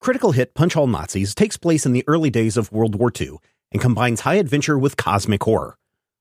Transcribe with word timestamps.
Critical 0.00 0.30
hit 0.32 0.54
Punch 0.54 0.76
All 0.76 0.86
Nazis 0.86 1.34
takes 1.34 1.56
place 1.56 1.84
in 1.84 1.92
the 1.92 2.04
early 2.06 2.30
days 2.30 2.56
of 2.56 2.72
World 2.72 2.94
War 2.94 3.12
II 3.20 3.38
and 3.72 3.82
combines 3.82 4.20
high 4.20 4.36
adventure 4.36 4.78
with 4.78 4.96
cosmic 4.96 5.42
horror. 5.42 5.76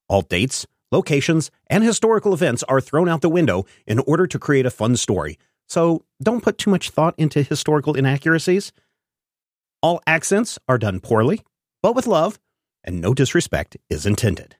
All 0.09 0.23
dates, 0.23 0.65
locations, 0.91 1.51
and 1.67 1.83
historical 1.83 2.33
events 2.33 2.63
are 2.63 2.81
thrown 2.81 3.07
out 3.07 3.21
the 3.21 3.29
window 3.29 3.65
in 3.85 3.99
order 3.99 4.25
to 4.27 4.39
create 4.39 4.65
a 4.65 4.71
fun 4.71 4.97
story, 4.97 5.37
so 5.69 6.03
don't 6.21 6.43
put 6.43 6.57
too 6.57 6.71
much 6.71 6.89
thought 6.89 7.13
into 7.17 7.43
historical 7.43 7.93
inaccuracies. 7.93 8.73
All 9.81 10.01
accents 10.07 10.57
are 10.67 10.79
done 10.79 10.99
poorly, 10.99 11.41
but 11.83 11.95
with 11.95 12.07
love, 12.07 12.39
and 12.83 12.99
no 12.99 13.13
disrespect 13.13 13.77
is 13.89 14.05
intended. 14.05 14.56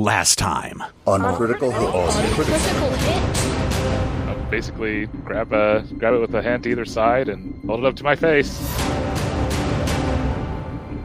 Last 0.00 0.38
time. 0.38 0.82
On 1.06 1.20
critical 1.36 1.70
hit. 1.70 1.82
On 1.82 2.10
critical 2.32 2.58
Critical 2.58 2.90
hit. 2.90 4.28
I'll 4.28 4.50
basically 4.50 5.04
grab 5.26 5.52
a 5.52 5.84
grab 5.98 6.14
it 6.14 6.20
with 6.20 6.34
a 6.34 6.40
hand 6.40 6.62
to 6.62 6.70
either 6.70 6.86
side 6.86 7.28
and 7.28 7.62
hold 7.66 7.80
it 7.80 7.84
up 7.86 7.96
to 7.96 8.04
my 8.04 8.16
face. 8.16 8.58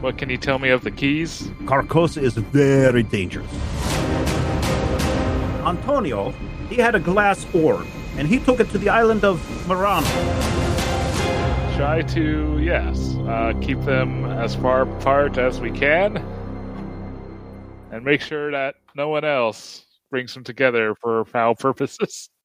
What 0.00 0.16
can 0.16 0.30
you 0.30 0.38
tell 0.38 0.58
me 0.58 0.70
of 0.70 0.82
the 0.82 0.90
keys? 0.90 1.42
Carcosa 1.66 2.22
is 2.22 2.38
very 2.38 3.02
dangerous. 3.02 3.46
Antonio, 5.66 6.30
he 6.70 6.76
had 6.76 6.94
a 6.94 7.00
glass 7.00 7.46
orb, 7.54 7.86
and 8.16 8.26
he 8.26 8.38
took 8.38 8.60
it 8.60 8.70
to 8.70 8.78
the 8.78 8.88
island 8.88 9.24
of 9.24 9.44
Murano. 9.68 10.06
Try 11.76 12.00
to 12.14 12.58
yes, 12.62 13.14
uh, 13.28 13.52
keep 13.60 13.78
them 13.82 14.24
as 14.24 14.54
far 14.54 14.88
apart 14.88 15.36
as 15.36 15.60
we 15.60 15.70
can, 15.70 16.16
and 17.92 18.02
make 18.02 18.22
sure 18.22 18.50
that 18.50 18.76
no 18.96 19.08
one 19.10 19.24
else 19.24 19.84
brings 20.10 20.32
them 20.34 20.42
together 20.42 20.94
for 21.00 21.24
foul 21.26 21.54
purposes. 21.54 22.30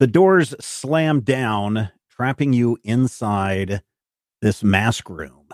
The 0.00 0.06
doors 0.06 0.54
slam 0.60 1.22
down, 1.22 1.90
trapping 2.08 2.52
you 2.52 2.78
inside 2.84 3.82
this 4.40 4.62
mask 4.62 5.10
room. 5.10 5.48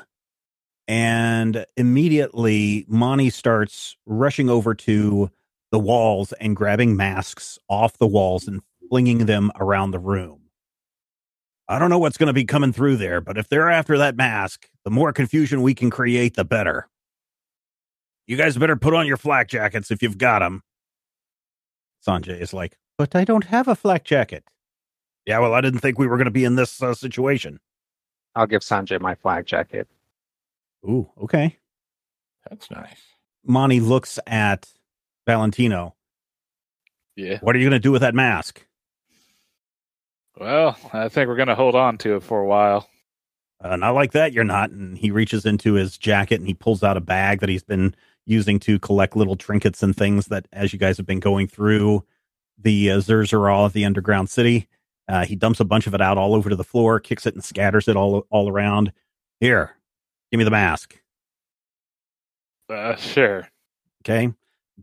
And 0.87 1.65
immediately, 1.79 2.85
Monty 2.87 3.31
starts 3.31 3.97
rushing 4.05 4.51
over 4.51 4.75
to 4.75 5.31
the 5.73 5.79
walls 5.79 6.35
and 6.35 6.55
grabbing 6.55 6.95
masks 6.95 7.59
off 7.71 7.97
the 7.97 8.07
walls 8.07 8.47
and 8.47 8.61
flinging 8.91 9.25
them 9.25 9.51
around 9.59 9.93
the 9.93 9.99
room. 9.99 10.43
I 11.67 11.79
don't 11.79 11.89
know 11.89 11.99
what's 11.99 12.19
going 12.19 12.27
to 12.27 12.35
be 12.35 12.45
coming 12.45 12.75
through 12.75 12.97
there, 12.97 13.23
but 13.23 13.39
if 13.39 13.49
they're 13.49 13.71
after 13.71 13.97
that 13.97 14.15
mask, 14.15 14.69
the 14.85 14.91
more 14.91 15.15
confusion 15.15 15.63
we 15.63 15.75
can 15.75 15.89
create, 15.89 16.35
the 16.35 16.45
better. 16.45 16.87
You 18.27 18.37
guys 18.37 18.57
better 18.57 18.77
put 18.77 18.95
on 18.95 19.07
your 19.07 19.17
flak 19.17 19.49
jackets 19.49 19.91
if 19.91 20.03
you've 20.03 20.19
got 20.19 20.41
them. 20.41 20.63
Sanjay 22.07 22.41
is 22.41 22.53
like, 22.53 22.77
but 22.97 23.15
I 23.15 23.25
don't 23.25 23.45
have 23.45 23.69
a 23.69 23.75
flak 23.75 24.05
jacket. 24.05 24.45
Yeah, 25.27 25.39
well, 25.39 25.55
I 25.55 25.61
didn't 25.61 25.81
think 25.81 25.99
we 25.99 26.07
were 26.07 26.17
going 26.17 26.27
to 26.27 26.31
be 26.31 26.45
in 26.45 26.57
this 26.57 26.83
uh, 26.83 26.95
situation. 26.95 27.61
I'll 28.35 28.47
give 28.47 28.63
Sanjay 28.63 29.01
my 29.01 29.15
flak 29.15 29.47
jacket. 29.47 29.89
Ooh, 30.85 31.11
okay. 31.23 31.59
That's 32.49 32.71
nice. 32.71 33.01
Monty 33.45 33.81
looks 33.81 34.19
at 34.27 34.69
Valentino. 35.27 35.95
Yeah. 37.17 37.39
What 37.41 37.57
are 37.57 37.59
you 37.59 37.65
going 37.65 37.81
to 37.81 37.83
do 37.83 37.93
with 37.93 38.03
that 38.03 38.15
mask? 38.15 38.67
Well, 40.39 40.77
I 40.93 41.09
think 41.09 41.29
we're 41.29 41.37
gonna 41.37 41.55
hold 41.55 41.77
on 41.77 41.97
to 41.99 42.17
it 42.17 42.23
for 42.23 42.41
a 42.41 42.47
while. 42.47 42.89
Uh, 43.61 43.77
not 43.77 43.95
like 43.95 44.13
that, 44.13 44.33
you're 44.33 44.45
not. 44.45 44.71
And 44.71 44.99
he 44.99 45.11
reaches 45.11 45.47
into 45.47 45.75
his 45.75 45.97
jacket 45.97 46.41
and 46.41 46.47
he 46.47 46.55
pulls 46.55 46.83
out 46.83 46.97
a 46.97 47.01
bag 47.01 47.41
that 47.41 47.49
he's 47.49 47.63
been 47.63 47.95
using 48.27 48.59
to 48.61 48.79
collect 48.79 49.17
little 49.17 49.37
trinkets 49.37 49.83
and 49.83 49.97
things 49.97 50.27
that, 50.27 50.47
as 50.53 50.73
you 50.73 50.79
guys 50.79 50.97
have 50.97 51.07
been 51.07 51.21
going 51.21 51.47
through 51.47 52.05
the 52.59 52.91
uh, 52.91 53.01
Zerzura 53.01 53.65
of 53.65 53.73
the 53.73 53.85
underground 53.85 54.31
city, 54.31 54.69
uh, 55.09 55.25
he 55.25 55.37
dumps 55.37 55.61
a 55.61 55.65
bunch 55.65 55.87
of 55.87 55.95
it 55.95 56.01
out 56.01 56.19
all 56.19 56.35
over 56.35 56.49
to 56.49 56.57
the 56.57 56.65
floor, 56.65 56.99
kicks 57.01 57.27
it 57.27 57.35
and 57.35 57.45
scatters 57.45 57.89
it 57.89 57.97
all 57.97 58.27
all 58.31 58.49
around. 58.49 58.93
Here, 59.41 59.77
give 60.31 60.39
me 60.39 60.45
the 60.45 60.51
mask. 60.51 60.99
Uh, 62.69 62.97
sure. 62.97 63.49
Okay. 64.03 64.33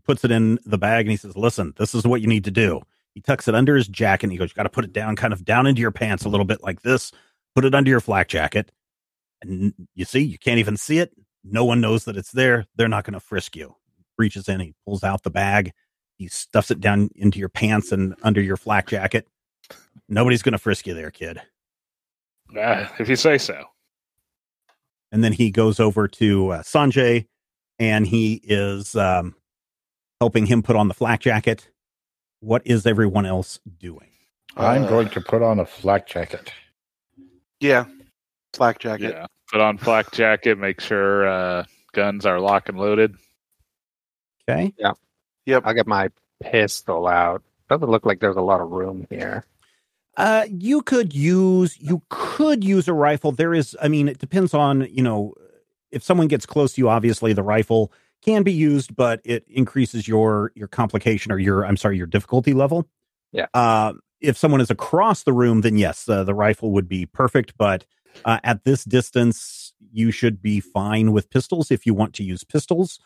Puts 0.04 0.24
it 0.24 0.30
in 0.30 0.58
the 0.64 0.78
bag 0.78 1.06
and 1.06 1.10
he 1.10 1.16
says, 1.16 1.36
Listen, 1.36 1.74
this 1.76 1.94
is 1.94 2.04
what 2.04 2.20
you 2.20 2.26
need 2.26 2.44
to 2.44 2.50
do. 2.50 2.80
He 3.14 3.20
tucks 3.20 3.48
it 3.48 3.54
under 3.54 3.76
his 3.76 3.88
jacket 3.88 4.26
and 4.26 4.32
he 4.32 4.38
goes, 4.38 4.50
You 4.50 4.54
got 4.54 4.62
to 4.62 4.70
put 4.70 4.84
it 4.84 4.92
down, 4.92 5.16
kind 5.16 5.32
of 5.32 5.44
down 5.44 5.66
into 5.66 5.80
your 5.80 5.90
pants 5.90 6.24
a 6.24 6.28
little 6.28 6.46
bit 6.46 6.62
like 6.62 6.82
this. 6.82 7.12
Put 7.54 7.64
it 7.64 7.74
under 7.74 7.90
your 7.90 8.00
flak 8.00 8.28
jacket. 8.28 8.70
And 9.42 9.74
you 9.94 10.04
see, 10.04 10.20
you 10.20 10.38
can't 10.38 10.58
even 10.58 10.76
see 10.76 10.98
it. 10.98 11.12
No 11.44 11.64
one 11.64 11.80
knows 11.80 12.04
that 12.04 12.16
it's 12.16 12.32
there. 12.32 12.66
They're 12.76 12.88
not 12.88 13.04
going 13.04 13.14
to 13.14 13.20
frisk 13.20 13.56
you. 13.56 13.76
Reaches 14.18 14.48
in, 14.48 14.60
he 14.60 14.74
pulls 14.86 15.02
out 15.02 15.22
the 15.22 15.30
bag. 15.30 15.72
He 16.18 16.28
stuffs 16.28 16.70
it 16.70 16.80
down 16.80 17.10
into 17.16 17.38
your 17.38 17.48
pants 17.48 17.90
and 17.90 18.14
under 18.22 18.40
your 18.40 18.56
flak 18.56 18.88
jacket. 18.88 19.26
Nobody's 20.08 20.42
going 20.42 20.52
to 20.52 20.58
frisk 20.58 20.86
you 20.86 20.94
there, 20.94 21.10
kid. 21.10 21.40
Uh, 22.56 22.86
if 22.98 23.08
you 23.08 23.16
say 23.16 23.38
so. 23.38 23.64
And 25.10 25.24
then 25.24 25.32
he 25.32 25.50
goes 25.50 25.80
over 25.80 26.06
to 26.08 26.50
uh, 26.50 26.62
Sanjay 26.62 27.26
and 27.78 28.06
he 28.06 28.34
is 28.44 28.94
um, 28.94 29.34
helping 30.20 30.46
him 30.46 30.62
put 30.62 30.76
on 30.76 30.88
the 30.88 30.94
flak 30.94 31.20
jacket. 31.20 31.68
What 32.40 32.62
is 32.64 32.86
everyone 32.86 33.26
else 33.26 33.58
doing? 33.78 34.10
I'm 34.56 34.84
Uh, 34.84 34.88
going 34.88 35.08
to 35.10 35.20
put 35.20 35.42
on 35.42 35.58
a 35.60 35.66
flak 35.66 36.06
jacket. 36.06 36.52
Yeah. 37.60 37.86
Flak 38.54 38.78
jacket. 38.78 39.14
Yeah. 39.14 39.26
Put 39.52 39.60
on 39.60 39.76
flak 39.76 40.10
jacket. 40.12 40.58
Make 40.58 40.80
sure 40.80 41.28
uh, 41.28 41.64
guns 41.92 42.24
are 42.24 42.40
lock 42.40 42.68
and 42.70 42.78
loaded. 42.78 43.14
Okay. 44.48 44.72
Yeah. 44.78 44.92
Yep. 45.46 45.62
I'll 45.66 45.74
get 45.74 45.86
my 45.86 46.08
pistol 46.42 47.06
out. 47.06 47.42
Doesn't 47.68 47.90
look 47.90 48.06
like 48.06 48.20
there's 48.20 48.36
a 48.36 48.42
lot 48.42 48.60
of 48.60 48.70
room 48.70 49.06
here. 49.10 49.44
Uh, 50.16 50.44
you 50.50 50.82
could 50.82 51.14
use 51.14 51.78
you 51.78 52.02
could 52.08 52.64
use 52.64 52.88
a 52.88 52.92
rifle. 52.92 53.32
There 53.32 53.54
is, 53.54 53.76
I 53.80 53.88
mean, 53.88 54.08
it 54.08 54.18
depends 54.18 54.52
on 54.52 54.88
you 54.90 55.02
know 55.02 55.34
if 55.90 56.02
someone 56.02 56.28
gets 56.28 56.44
close 56.44 56.74
to 56.74 56.80
you. 56.80 56.88
Obviously, 56.88 57.32
the 57.32 57.42
rifle 57.42 57.92
can 58.22 58.42
be 58.42 58.52
used, 58.52 58.94
but 58.94 59.20
it 59.24 59.44
increases 59.48 60.06
your 60.06 60.52
your 60.54 60.68
complication 60.68 61.32
or 61.32 61.38
your 61.38 61.64
I'm 61.64 61.76
sorry 61.76 61.96
your 61.96 62.06
difficulty 62.06 62.52
level. 62.52 62.86
Yeah. 63.32 63.46
Uh, 63.54 63.94
if 64.20 64.36
someone 64.36 64.60
is 64.60 64.70
across 64.70 65.24
the 65.24 65.32
room, 65.32 65.62
then 65.62 65.76
yes, 65.76 66.08
uh, 66.08 66.24
the 66.24 66.34
rifle 66.34 66.72
would 66.72 66.88
be 66.88 67.06
perfect. 67.06 67.54
But 67.56 67.84
uh, 68.24 68.38
at 68.44 68.64
this 68.64 68.84
distance, 68.84 69.72
you 69.92 70.10
should 70.10 70.40
be 70.40 70.60
fine 70.60 71.12
with 71.12 71.30
pistols 71.30 71.70
if 71.70 71.86
you 71.86 71.94
want 71.94 72.14
to 72.14 72.24
use 72.24 72.44
pistols. 72.44 72.98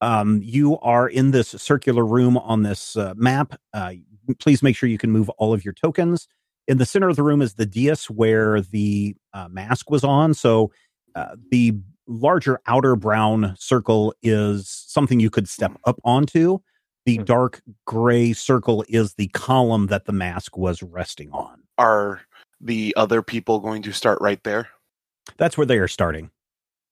Um, 0.00 0.40
you 0.42 0.78
are 0.80 1.08
in 1.08 1.30
this 1.30 1.48
circular 1.48 2.04
room 2.04 2.36
on 2.36 2.62
this 2.62 2.96
uh, 2.96 3.14
map. 3.16 3.58
Uh, 3.72 3.92
please 4.38 4.62
make 4.62 4.76
sure 4.76 4.88
you 4.88 4.98
can 4.98 5.10
move 5.10 5.28
all 5.30 5.54
of 5.54 5.64
your 5.64 5.74
tokens. 5.74 6.28
In 6.66 6.78
the 6.78 6.86
center 6.86 7.08
of 7.08 7.16
the 7.16 7.22
room 7.22 7.42
is 7.42 7.54
the 7.54 7.66
dais 7.66 8.10
where 8.10 8.60
the 8.60 9.14
uh, 9.32 9.48
mask 9.48 9.90
was 9.90 10.02
on. 10.02 10.34
So 10.34 10.72
uh, 11.14 11.36
the 11.50 11.74
larger 12.06 12.60
outer 12.66 12.96
brown 12.96 13.54
circle 13.58 14.14
is 14.22 14.68
something 14.68 15.20
you 15.20 15.30
could 15.30 15.48
step 15.48 15.72
up 15.84 16.00
onto. 16.04 16.58
The 17.06 17.18
dark 17.18 17.60
gray 17.86 18.32
circle 18.32 18.84
is 18.88 19.14
the 19.14 19.28
column 19.28 19.88
that 19.88 20.06
the 20.06 20.12
mask 20.12 20.56
was 20.56 20.82
resting 20.82 21.30
on. 21.32 21.62
Are 21.76 22.22
the 22.60 22.94
other 22.96 23.22
people 23.22 23.60
going 23.60 23.82
to 23.82 23.92
start 23.92 24.18
right 24.20 24.42
there? 24.44 24.68
That's 25.36 25.56
where 25.56 25.66
they 25.66 25.78
are 25.78 25.88
starting. 25.88 26.30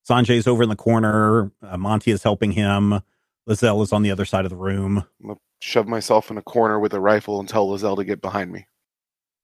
Sanjay's 0.08 0.46
over 0.46 0.62
in 0.62 0.68
the 0.68 0.76
corner. 0.76 1.52
Uh, 1.62 1.76
Monty 1.76 2.10
is 2.10 2.22
helping 2.22 2.52
him. 2.52 3.00
Lizelle 3.48 3.82
is 3.82 3.92
on 3.92 4.02
the 4.02 4.10
other 4.10 4.24
side 4.24 4.44
of 4.44 4.50
the 4.50 4.56
room. 4.56 5.04
I'm 5.20 5.28
gonna 5.28 5.38
shove 5.60 5.86
myself 5.88 6.30
in 6.30 6.38
a 6.38 6.42
corner 6.42 6.78
with 6.78 6.94
a 6.94 7.00
rifle 7.00 7.40
and 7.40 7.48
tell 7.48 7.68
Lizelle 7.68 7.96
to 7.96 8.04
get 8.04 8.20
behind 8.20 8.52
me. 8.52 8.66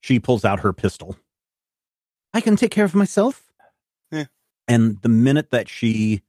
She 0.01 0.19
pulls 0.19 0.45
out 0.45 0.61
her 0.61 0.73
pistol. 0.73 1.17
I 2.33 2.41
can 2.41 2.55
take 2.55 2.71
care 2.71 2.85
of 2.85 2.95
myself. 2.95 3.43
Yeah. 4.11 4.25
And 4.67 5.01
the 5.01 5.09
minute 5.09 5.51
that 5.51 5.67
she 5.67 6.21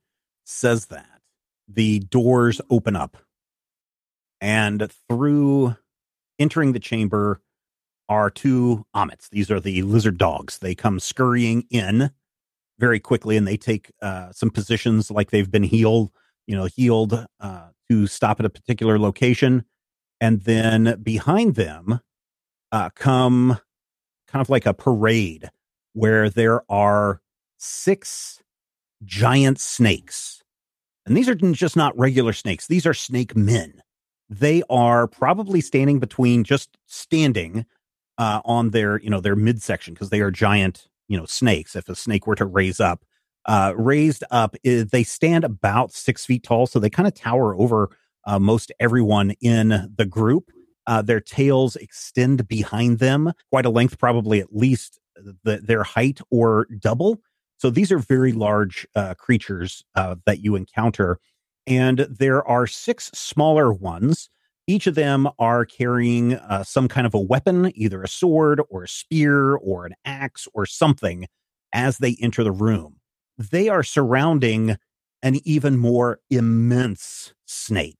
says 0.45 0.87
that, 0.87 1.21
the 1.69 2.01
doors 2.01 2.61
open 2.71 2.97
up. 2.97 3.17
And 4.41 4.91
through 5.09 5.77
entering 6.39 6.73
the 6.73 6.81
chamber 6.81 7.41
are 8.11 8.29
two 8.29 8.85
omits. 8.95 9.29
These 9.31 9.51
are 9.51 9.61
the 9.61 9.83
lizard 9.83 10.19
dogs. 10.19 10.59
They 10.59 10.75
come 10.75 10.99
scurrying 10.99 11.65
in 11.71 12.11
very 12.79 12.99
quickly 12.99 13.37
and 13.37 13.47
they 13.47 13.57
take 13.57 13.93
uh, 14.03 14.33
some 14.33 14.51
positions 14.51 15.11
like 15.11 15.31
they've 15.31 15.51
been 15.51 15.63
healed, 15.63 16.11
you 16.47 16.57
know, 16.57 16.65
healed 16.65 17.25
uh, 17.39 17.69
to 17.89 18.07
stop 18.09 18.41
at 18.41 18.47
a 18.47 18.51
particular 18.51 18.99
location. 18.99 19.65
And 20.21 20.43
then 20.43 21.01
behind 21.03 21.55
them 21.55 22.01
uh, 22.73 22.91
come 22.91 23.59
kind 24.27 24.43
of 24.43 24.51
like 24.51 24.67
a 24.67 24.75
parade 24.75 25.49
where 25.93 26.29
there 26.29 26.63
are 26.71 27.21
six 27.59 28.43
giant 29.05 29.61
snakes. 29.61 30.43
And 31.07 31.17
these 31.17 31.29
are 31.29 31.35
just 31.35 31.77
not 31.77 31.97
regular 31.97 32.33
snakes, 32.33 32.67
these 32.67 32.87
are 32.87 32.95
snake 32.95 33.37
men. 33.37 33.83
They 34.29 34.63
are 34.69 35.07
probably 35.09 35.61
standing 35.61 35.99
between 35.99 36.45
just 36.45 36.77
standing 36.87 37.67
uh, 38.21 38.43
on 38.45 38.71
their, 38.71 39.01
you 39.01 39.11
know, 39.11 39.21
their 39.21 39.37
midsection 39.37 39.95
because 39.95 40.11
they 40.11 40.21
are 40.21 40.31
giant, 40.31 40.89
you 41.09 41.17
know, 41.19 41.27
snakes. 41.27 41.75
If 41.77 41.89
a 41.89 41.97
snake 41.97 42.27
were 42.29 42.37
to 42.37 42.47
raise 42.47 42.81
up, 42.81 43.05
uh, 43.47 43.73
raised 43.77 44.25
up, 44.31 44.57
i- 44.67 44.87
they 44.91 45.05
stand 45.05 45.45
about 45.45 45.93
six 45.93 46.27
feet 46.27 46.45
tall, 46.45 46.67
so 46.67 46.79
they 46.79 46.91
kind 46.91 47.09
of 47.09 47.15
tower 47.15 47.57
over 47.57 47.91
uh, 48.27 48.39
most 48.39 48.73
everyone 48.81 49.33
in 49.41 49.93
the 49.97 50.07
group. 50.07 50.51
Uh, 50.87 51.03
their 51.03 51.21
tails 51.21 51.77
extend 51.77 52.47
behind 52.49 52.99
them 52.99 53.33
quite 53.51 53.67
a 53.67 53.71
length, 53.71 53.99
probably 53.99 54.41
at 54.41 54.55
least 54.55 55.01
the, 55.45 55.59
their 55.63 55.85
height 55.85 56.21
or 56.31 56.67
double. 56.79 57.21
So 57.59 57.71
these 57.71 57.93
are 57.93 57.99
very 57.99 58.33
large 58.33 58.87
uh, 58.95 59.15
creatures 59.15 59.85
uh, 59.95 60.17
that 60.27 60.41
you 60.41 60.57
encounter. 60.57 61.19
And 61.67 62.01
there 62.11 62.47
are 62.47 62.67
six 62.67 63.11
smaller 63.15 63.73
ones. 63.73 64.31
Each 64.67 64.87
of 64.87 64.95
them 64.95 65.29
are 65.39 65.65
carrying 65.65 66.35
uh, 66.35 66.65
some 66.65 66.87
kind 66.89 67.07
of 67.07 67.15
a 67.15 67.21
weapon, 67.21 67.73
either 67.75 68.03
a 68.03 68.09
sword 68.09 68.61
or 68.69 68.85
a 68.85 68.89
spear 68.89 69.57
or 69.57 69.87
an 69.87 69.95
axe 70.05 70.47
or 70.55 70.67
something, 70.67 71.27
as 71.73 71.99
they 71.99 72.17
enter 72.21 72.45
the 72.45 72.53
room. 72.53 72.97
They 73.39 73.69
are 73.69 73.83
surrounding 73.83 74.77
an 75.23 75.41
even 75.45 75.77
more 75.77 76.21
immense 76.31 77.35
snake. 77.47 77.99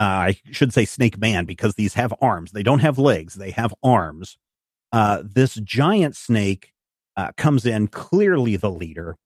Uh, 0.00 0.04
I 0.04 0.40
should 0.52 0.72
say 0.72 0.84
snake 0.84 1.18
man 1.18 1.44
because 1.44 1.74
these 1.74 1.94
have 1.94 2.14
arms. 2.20 2.52
They 2.52 2.62
don't 2.62 2.78
have 2.80 2.98
legs, 2.98 3.34
they 3.34 3.50
have 3.50 3.74
arms. 3.82 4.36
Uh, 4.92 5.22
this 5.24 5.54
giant 5.56 6.16
snake 6.16 6.72
uh, 7.16 7.32
comes 7.36 7.66
in, 7.66 7.88
clearly 7.88 8.56
the 8.56 8.70
leader. 8.70 9.16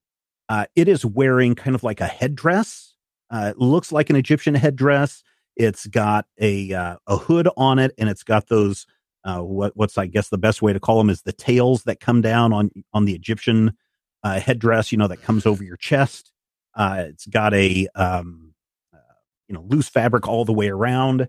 Uh, 0.49 0.65
it 0.75 0.87
is 0.87 1.05
wearing 1.05 1.55
kind 1.55 1.75
of 1.75 1.83
like 1.83 2.01
a 2.01 2.07
headdress. 2.07 2.95
Uh, 3.29 3.51
it 3.51 3.57
looks 3.59 3.91
like 3.91 4.09
an 4.09 4.15
Egyptian 4.15 4.55
headdress. 4.55 5.23
It's 5.55 5.87
got 5.87 6.25
a 6.39 6.73
uh, 6.73 6.97
a 7.07 7.17
hood 7.17 7.47
on 7.57 7.79
it, 7.79 7.93
and 7.97 8.09
it's 8.09 8.23
got 8.23 8.47
those 8.47 8.85
uh, 9.23 9.39
what 9.39 9.75
what's 9.75 9.97
I 9.97 10.07
guess 10.07 10.29
the 10.29 10.37
best 10.37 10.61
way 10.61 10.73
to 10.73 10.79
call 10.79 10.97
them 10.97 11.09
is 11.09 11.21
the 11.21 11.33
tails 11.33 11.83
that 11.83 11.99
come 11.99 12.21
down 12.21 12.53
on 12.53 12.71
on 12.93 13.05
the 13.05 13.13
Egyptian 13.13 13.77
uh, 14.23 14.39
headdress. 14.39 14.91
You 14.91 14.97
know 14.97 15.07
that 15.07 15.21
comes 15.21 15.45
over 15.45 15.63
your 15.63 15.77
chest. 15.77 16.31
Uh, 16.75 17.05
it's 17.07 17.27
got 17.27 17.53
a 17.53 17.87
um, 17.95 18.53
uh, 18.93 18.97
you 19.47 19.55
know 19.55 19.61
loose 19.67 19.89
fabric 19.89 20.27
all 20.27 20.45
the 20.45 20.53
way 20.53 20.69
around, 20.69 21.27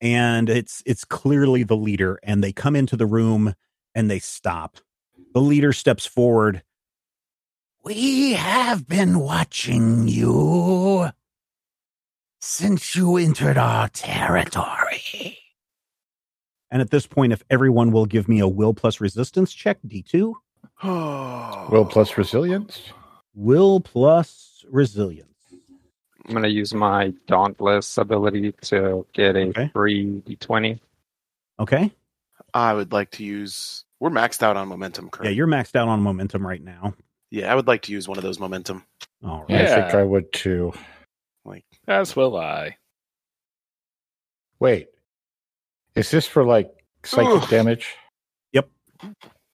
and 0.00 0.48
it's 0.48 0.82
it's 0.86 1.04
clearly 1.04 1.62
the 1.62 1.76
leader. 1.76 2.18
And 2.22 2.42
they 2.42 2.52
come 2.52 2.74
into 2.74 2.96
the 2.96 3.06
room 3.06 3.54
and 3.94 4.10
they 4.10 4.18
stop. 4.18 4.78
The 5.34 5.40
leader 5.40 5.72
steps 5.72 6.06
forward. 6.06 6.62
We 7.82 8.32
have 8.32 8.86
been 8.86 9.20
watching 9.20 10.06
you 10.06 11.10
since 12.40 12.96
you 12.96 13.16
entered 13.16 13.58
our 13.58 13.88
territory. 13.88 15.38
And 16.70 16.80
at 16.80 16.90
this 16.90 17.06
point, 17.06 17.32
if 17.32 17.42
everyone 17.50 17.90
will 17.92 18.06
give 18.06 18.28
me 18.28 18.40
a 18.40 18.48
will 18.48 18.74
plus 18.74 19.00
resistance 19.00 19.52
check, 19.52 19.78
D2. 19.86 20.34
Will 21.70 21.84
plus 21.84 22.16
resilience. 22.16 22.80
Will 23.34 23.80
plus 23.80 24.64
resilience. 24.70 25.26
I'm 26.26 26.34
gonna 26.34 26.48
use 26.48 26.72
my 26.74 27.12
Dauntless 27.26 27.98
ability 27.98 28.52
to 28.62 29.06
get 29.12 29.36
a 29.36 29.48
Okay. 29.48 29.70
free 29.72 30.22
d20. 30.26 30.78
Okay. 31.58 31.90
I 32.54 32.72
would 32.74 32.92
like 32.92 33.10
to 33.12 33.24
use. 33.24 33.84
We're 34.00 34.10
maxed 34.10 34.42
out 34.42 34.56
on 34.56 34.68
momentum, 34.68 35.10
correct? 35.10 35.26
Yeah, 35.26 35.30
you're 35.36 35.46
maxed 35.46 35.76
out 35.76 35.88
on 35.88 36.00
momentum 36.00 36.46
right 36.46 36.62
now. 36.62 36.94
Yeah, 37.30 37.52
I 37.52 37.54
would 37.54 37.66
like 37.66 37.82
to 37.82 37.92
use 37.92 38.08
one 38.08 38.16
of 38.18 38.24
those 38.24 38.38
momentum. 38.40 38.84
All 39.24 39.40
right. 39.48 39.50
Yeah, 39.50 39.76
I 39.76 39.80
think 39.82 39.94
I 39.94 40.02
would 40.02 40.32
too. 40.32 40.72
Like, 41.44 41.64
As 41.88 42.14
will 42.14 42.36
I. 42.36 42.76
Wait, 44.58 44.88
is 45.94 46.10
this 46.10 46.26
for 46.26 46.44
like 46.44 46.70
psychic 47.04 47.42
Ugh. 47.42 47.48
damage? 47.48 47.94
Yep. 48.52 48.68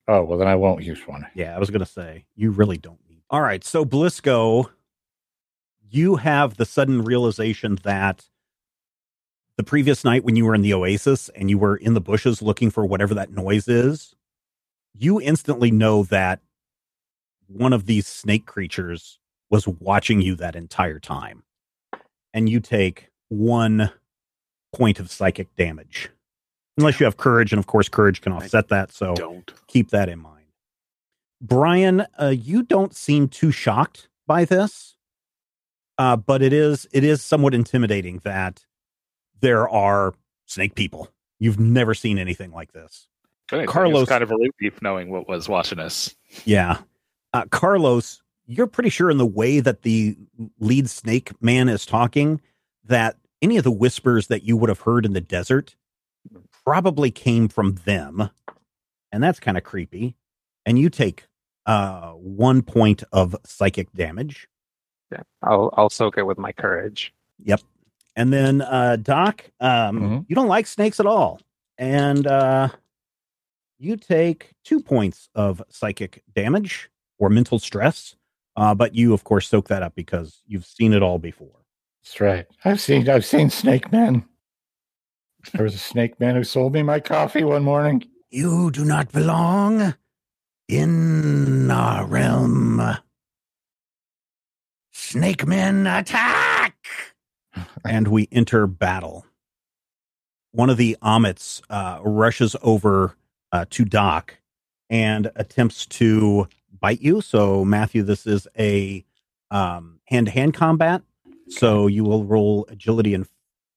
Oh 0.08 0.24
well, 0.24 0.38
then 0.38 0.48
I 0.48 0.56
won't 0.56 0.82
use 0.82 1.06
one. 1.06 1.26
Yeah, 1.34 1.54
I 1.54 1.58
was 1.58 1.70
going 1.70 1.80
to 1.80 1.86
say, 1.86 2.24
you 2.34 2.50
really 2.50 2.76
don't 2.78 2.98
need. 3.08 3.22
All 3.30 3.40
right. 3.40 3.62
So, 3.62 3.84
Blisco, 3.84 4.70
you 5.90 6.16
have 6.16 6.56
the 6.56 6.66
sudden 6.66 7.02
realization 7.02 7.78
that 7.84 8.24
the 9.56 9.62
previous 9.64 10.04
night 10.04 10.24
when 10.24 10.36
you 10.36 10.44
were 10.44 10.54
in 10.54 10.62
the 10.62 10.74
oasis 10.74 11.28
and 11.30 11.48
you 11.48 11.58
were 11.58 11.76
in 11.76 11.94
the 11.94 12.00
bushes 12.00 12.42
looking 12.42 12.70
for 12.70 12.84
whatever 12.84 13.14
that 13.14 13.30
noise 13.32 13.68
is, 13.68 14.14
you 14.94 15.20
instantly 15.20 15.70
know 15.70 16.02
that 16.04 16.40
one 17.46 17.72
of 17.72 17.86
these 17.86 18.06
snake 18.06 18.44
creatures 18.46 19.18
was 19.50 19.68
watching 19.68 20.20
you 20.20 20.34
that 20.34 20.56
entire 20.56 20.98
time. 20.98 21.44
And 22.36 22.50
you 22.50 22.60
take 22.60 23.08
one 23.28 23.90
point 24.74 25.00
of 25.00 25.10
psychic 25.10 25.54
damage. 25.56 26.10
Unless 26.76 27.00
you 27.00 27.04
have 27.04 27.16
courage, 27.16 27.50
and 27.50 27.58
of 27.58 27.66
course, 27.66 27.88
courage 27.88 28.20
can 28.20 28.32
offset 28.32 28.68
that. 28.68 28.92
So 28.92 29.14
don't. 29.14 29.50
keep 29.66 29.88
that 29.90 30.10
in 30.10 30.18
mind. 30.18 30.44
Brian, 31.40 32.06
uh, 32.20 32.34
you 32.36 32.62
don't 32.62 32.94
seem 32.94 33.28
too 33.28 33.50
shocked 33.50 34.08
by 34.26 34.44
this, 34.44 34.96
uh, 35.96 36.16
but 36.16 36.42
it 36.42 36.52
is 36.52 36.86
it 36.92 37.04
is 37.04 37.22
somewhat 37.22 37.54
intimidating 37.54 38.20
that 38.24 38.66
there 39.40 39.66
are 39.70 40.12
snake 40.44 40.74
people. 40.74 41.08
You've 41.38 41.58
never 41.58 41.94
seen 41.94 42.18
anything 42.18 42.52
like 42.52 42.72
this. 42.72 43.08
Anything, 43.50 43.68
Carlos- 43.68 44.08
kind 44.08 44.22
of 44.22 44.30
a 44.30 44.36
relief 44.36 44.82
knowing 44.82 45.08
what 45.08 45.26
was 45.26 45.48
watching 45.48 45.78
us. 45.78 46.14
Yeah, 46.44 46.78
uh, 47.32 47.46
Carlos, 47.50 48.22
you're 48.46 48.66
pretty 48.66 48.90
sure 48.90 49.10
in 49.10 49.18
the 49.18 49.26
way 49.26 49.60
that 49.60 49.82
the 49.82 50.16
lead 50.58 50.88
snake 50.88 51.30
man 51.42 51.68
is 51.68 51.84
talking 51.86 52.40
that 52.84 53.16
any 53.42 53.56
of 53.56 53.64
the 53.64 53.70
whispers 53.70 54.28
that 54.28 54.44
you 54.44 54.56
would 54.56 54.68
have 54.68 54.80
heard 54.80 55.04
in 55.04 55.12
the 55.12 55.20
desert 55.20 55.74
probably 56.64 57.10
came 57.10 57.48
from 57.48 57.74
them, 57.84 58.30
and 59.12 59.22
that's 59.22 59.40
kind 59.40 59.56
of 59.56 59.64
creepy. 59.64 60.16
And 60.64 60.78
you 60.78 60.90
take 60.90 61.26
uh, 61.66 62.12
one 62.12 62.62
point 62.62 63.02
of 63.12 63.34
psychic 63.44 63.92
damage. 63.92 64.48
Yeah, 65.12 65.22
I'll 65.42 65.72
I'll 65.76 65.90
soak 65.90 66.18
it 66.18 66.24
with 66.24 66.38
my 66.38 66.52
courage. 66.52 67.12
Yep. 67.44 67.60
And 68.16 68.32
then 68.32 68.62
uh 68.62 68.96
Doc, 68.96 69.44
um 69.60 70.00
Mhm. 70.00 70.26
you 70.28 70.34
don't 70.34 70.48
like 70.48 70.66
snakes 70.66 70.98
at 70.98 71.06
all. 71.06 71.40
And 71.78 72.26
uh 72.26 72.68
you 73.78 73.96
take 73.96 74.52
2 74.64 74.80
points 74.80 75.28
of 75.34 75.62
psychic 75.68 76.22
damage 76.34 76.90
or 77.18 77.28
mental 77.28 77.58
stress. 77.58 78.16
Uh 78.56 78.74
but 78.74 78.94
you 78.94 79.12
of 79.12 79.24
course 79.24 79.48
soak 79.48 79.68
that 79.68 79.82
up 79.82 79.94
because 79.94 80.42
you've 80.46 80.66
seen 80.66 80.92
it 80.92 81.02
all 81.02 81.18
before. 81.18 81.64
That's 82.04 82.20
right. 82.20 82.46
I've 82.64 82.80
seen 82.80 83.08
I've 83.08 83.24
seen 83.24 83.50
Snake 83.50 83.92
Man. 83.92 84.24
There 85.52 85.64
was 85.64 85.74
a 85.74 85.78
snake 85.78 86.18
man 86.18 86.34
who 86.34 86.44
sold 86.44 86.72
me 86.72 86.82
my 86.82 87.00
coffee 87.00 87.44
one 87.44 87.62
morning. 87.62 88.04
You 88.30 88.70
do 88.70 88.84
not 88.84 89.12
belong 89.12 89.94
in 90.68 91.70
our 91.70 92.04
realm. 92.04 92.82
Snake 94.92 95.46
men 95.46 95.86
attack! 95.86 96.76
and 97.84 98.08
we 98.08 98.28
enter 98.32 98.66
battle. 98.66 99.24
One 100.50 100.70
of 100.70 100.78
the 100.78 100.96
Omits 101.02 101.62
uh, 101.70 102.00
rushes 102.02 102.56
over 102.62 103.16
uh, 103.52 103.66
to 103.70 103.84
Doc 103.84 104.38
and 104.90 105.30
attempts 105.36 105.86
to 105.86 106.48
bite 106.80 107.00
you. 107.00 107.20
So, 107.20 107.64
Matthew, 107.64 108.02
this 108.02 108.26
is 108.26 108.46
a 108.58 109.04
um, 109.50 110.00
hand-to-hand 110.06 110.54
combat. 110.54 111.02
So 111.48 111.86
you 111.86 112.02
will 112.04 112.24
roll 112.24 112.66
agility 112.68 113.14
and 113.14 113.26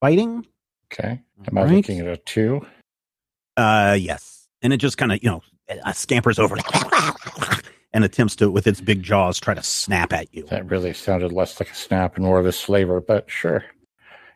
fighting. 0.01 0.46
Okay. 0.91 1.22
Am 1.48 1.58
I 1.58 1.63
Right. 1.63 1.72
looking 1.75 2.00
at 2.00 2.08
a 2.08 2.18
two? 2.18 2.65
Uh, 3.58 3.96
yes. 4.00 4.48
And 4.62 4.74
it 4.74 4.77
just 4.77 4.98
kind 4.98 5.12
of, 5.12 5.20
you 5.24 5.29
know, 5.29 5.41
uh, 5.84 5.94
scampers 5.94 6.39
over 6.39 6.58
and 7.94 8.03
attempts 8.03 8.36
to, 8.38 8.50
with 8.50 8.65
its 8.65 8.82
big 8.82 9.03
jaws, 9.03 9.39
try 9.39 9.53
to 9.53 9.62
snap 9.63 10.12
at 10.13 10.34
you. 10.34 10.44
That 10.48 10.70
really 10.70 10.94
sounded 10.94 11.32
less 11.32 11.60
like 11.60 11.70
a 11.70 11.75
snap 11.75 12.15
and 12.15 12.25
more 12.25 12.39
of 12.39 12.46
a 12.48 12.51
slaver, 12.51 13.00
but 13.01 13.29
sure. 13.29 13.63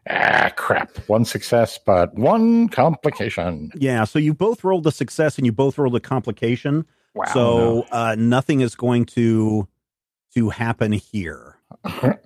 Ah, 0.10 0.52
crap. 0.56 0.98
One 1.08 1.26
success, 1.26 1.80
but 1.84 2.14
one 2.16 2.68
complication. 2.68 3.72
Yeah. 3.76 4.04
So 4.04 4.20
you 4.20 4.34
both 4.34 4.64
rolled 4.64 4.86
a 4.86 4.92
success 4.92 5.38
and 5.38 5.46
you 5.46 5.52
both 5.54 5.78
rolled 5.78 5.96
a 5.96 6.00
complication. 6.02 6.86
Wow. 7.16 7.26
so 7.34 7.86
uh, 7.92 8.16
nothing 8.18 8.62
is 8.62 8.76
going 8.76 9.06
to 9.08 9.68
to 10.36 10.50
happen 10.50 10.92
here. 10.92 11.58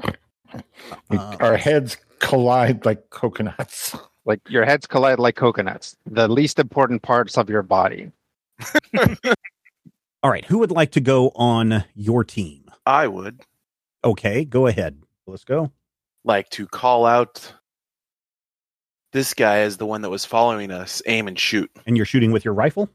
Uh, 1.12 1.36
Our 1.42 1.58
heads 1.58 1.98
collide 2.20 2.86
like 2.86 3.10
coconuts. 3.10 3.94
like 4.26 4.40
your 4.50 4.64
heads 4.64 4.88
collide 4.88 5.20
like 5.20 5.36
coconuts, 5.36 5.98
the 6.06 6.28
least 6.30 6.58
important 6.58 7.02
parts 7.02 7.38
of 7.38 7.50
your 7.50 7.62
body. 7.64 8.12
all 10.24 10.32
right. 10.32 10.46
Who 10.46 10.60
would 10.60 10.72
like 10.72 10.92
to 10.92 11.02
go 11.02 11.32
on 11.36 11.84
your 11.96 12.24
team? 12.24 12.72
I 12.86 13.08
would 13.08 13.42
Okay, 14.06 14.46
go 14.46 14.68
ahead. 14.68 15.02
Let's 15.28 15.44
go. 15.44 15.72
like 16.24 16.50
to 16.52 16.66
call 16.66 17.06
out 17.06 17.54
this 19.12 19.34
guy 19.34 19.60
as 19.60 19.78
the 19.78 19.86
one 19.86 20.02
that 20.02 20.10
was 20.10 20.24
following 20.24 20.72
us. 20.72 21.02
Aim 21.08 21.28
and 21.28 21.38
shoot. 21.38 21.70
And 21.86 21.98
you're 21.98 22.06
shooting 22.06 22.32
with 22.32 22.46
your 22.46 22.54
rifle. 22.54 22.90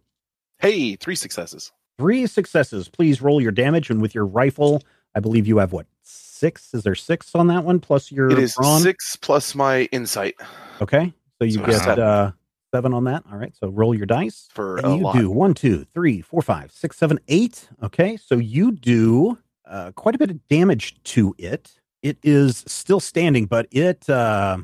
Hey, 0.58 0.96
three 0.96 1.16
successes. 1.16 1.70
Three 1.98 2.26
successes. 2.26 2.88
Please 2.88 3.20
roll 3.22 3.40
your 3.40 3.52
damage. 3.52 3.90
And 3.90 4.00
with 4.00 4.14
your 4.14 4.26
rifle, 4.26 4.82
I 5.14 5.20
believe 5.20 5.46
you 5.46 5.58
have 5.58 5.72
what 5.72 5.86
six? 6.02 6.74
Is 6.74 6.82
there 6.82 6.94
six 6.94 7.34
on 7.34 7.46
that 7.48 7.64
one 7.64 7.78
plus 7.80 8.10
your 8.10 8.30
It 8.30 8.38
is 8.38 8.54
brawn? 8.54 8.80
six 8.82 9.16
plus 9.16 9.54
my 9.54 9.82
insight. 9.92 10.34
Okay, 10.80 11.12
so 11.38 11.44
you 11.44 11.52
So 11.52 11.66
get 11.66 11.80
seven. 11.80 12.02
uh, 12.04 12.32
seven 12.74 12.94
on 12.94 13.04
that. 13.04 13.22
All 13.30 13.38
right. 13.38 13.54
So 13.54 13.68
roll 13.68 13.94
your 13.94 14.06
dice. 14.06 14.48
for 14.52 14.78
And 14.78 14.96
you 14.96 15.02
lot. 15.02 15.14
do 15.16 15.30
one, 15.30 15.54
two, 15.54 15.84
three, 15.94 16.20
four, 16.22 16.42
five, 16.42 16.72
six, 16.72 16.96
seven, 16.96 17.18
eight. 17.28 17.68
Okay, 17.82 18.16
so 18.16 18.36
you 18.36 18.72
do 18.72 19.38
uh, 19.66 19.92
quite 19.92 20.14
a 20.14 20.18
bit 20.18 20.30
of 20.30 20.48
damage 20.48 21.00
to 21.04 21.34
it. 21.38 21.72
It 22.02 22.18
is 22.24 22.64
still 22.66 22.98
standing, 23.00 23.46
but 23.46 23.68
it 23.70 24.08
uh, 24.10 24.58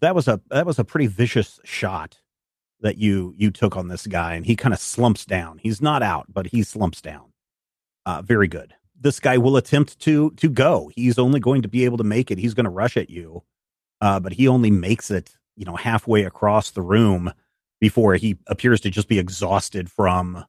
that 0.00 0.14
was 0.14 0.26
a 0.26 0.40
that 0.50 0.66
was 0.66 0.78
a 0.80 0.84
pretty 0.84 1.06
vicious 1.06 1.60
shot 1.62 2.18
that 2.82 2.98
you 2.98 3.34
you 3.36 3.50
took 3.50 3.76
on 3.76 3.88
this 3.88 4.06
guy, 4.06 4.34
and 4.34 4.44
he 4.46 4.54
kind 4.56 4.72
of 4.74 4.80
slumps 4.80 5.24
down. 5.24 5.58
He's 5.58 5.80
not 5.80 6.02
out, 6.02 6.26
but 6.32 6.46
he 6.48 6.62
slumps 6.62 7.00
down. 7.00 7.32
Uh, 8.04 8.22
very 8.22 8.48
good. 8.48 8.74
This 9.00 9.18
guy 9.20 9.38
will 9.38 9.56
attempt 9.56 9.98
to 10.00 10.30
to 10.32 10.48
go. 10.48 10.90
He's 10.94 11.18
only 11.18 11.40
going 11.40 11.62
to 11.62 11.68
be 11.68 11.84
able 11.84 11.98
to 11.98 12.04
make 12.04 12.30
it. 12.30 12.38
He's 12.38 12.54
going 12.54 12.64
to 12.64 12.70
rush 12.70 12.96
at 12.96 13.10
you, 13.10 13.42
uh, 14.00 14.20
but 14.20 14.32
he 14.34 14.46
only 14.48 14.70
makes 14.70 15.10
it 15.10 15.36
you 15.56 15.64
know 15.64 15.76
halfway 15.76 16.24
across 16.24 16.70
the 16.70 16.82
room 16.82 17.32
before 17.80 18.14
he 18.14 18.36
appears 18.46 18.80
to 18.82 18.90
just 18.90 19.08
be 19.08 19.18
exhausted 19.18 19.90
from 19.90 20.44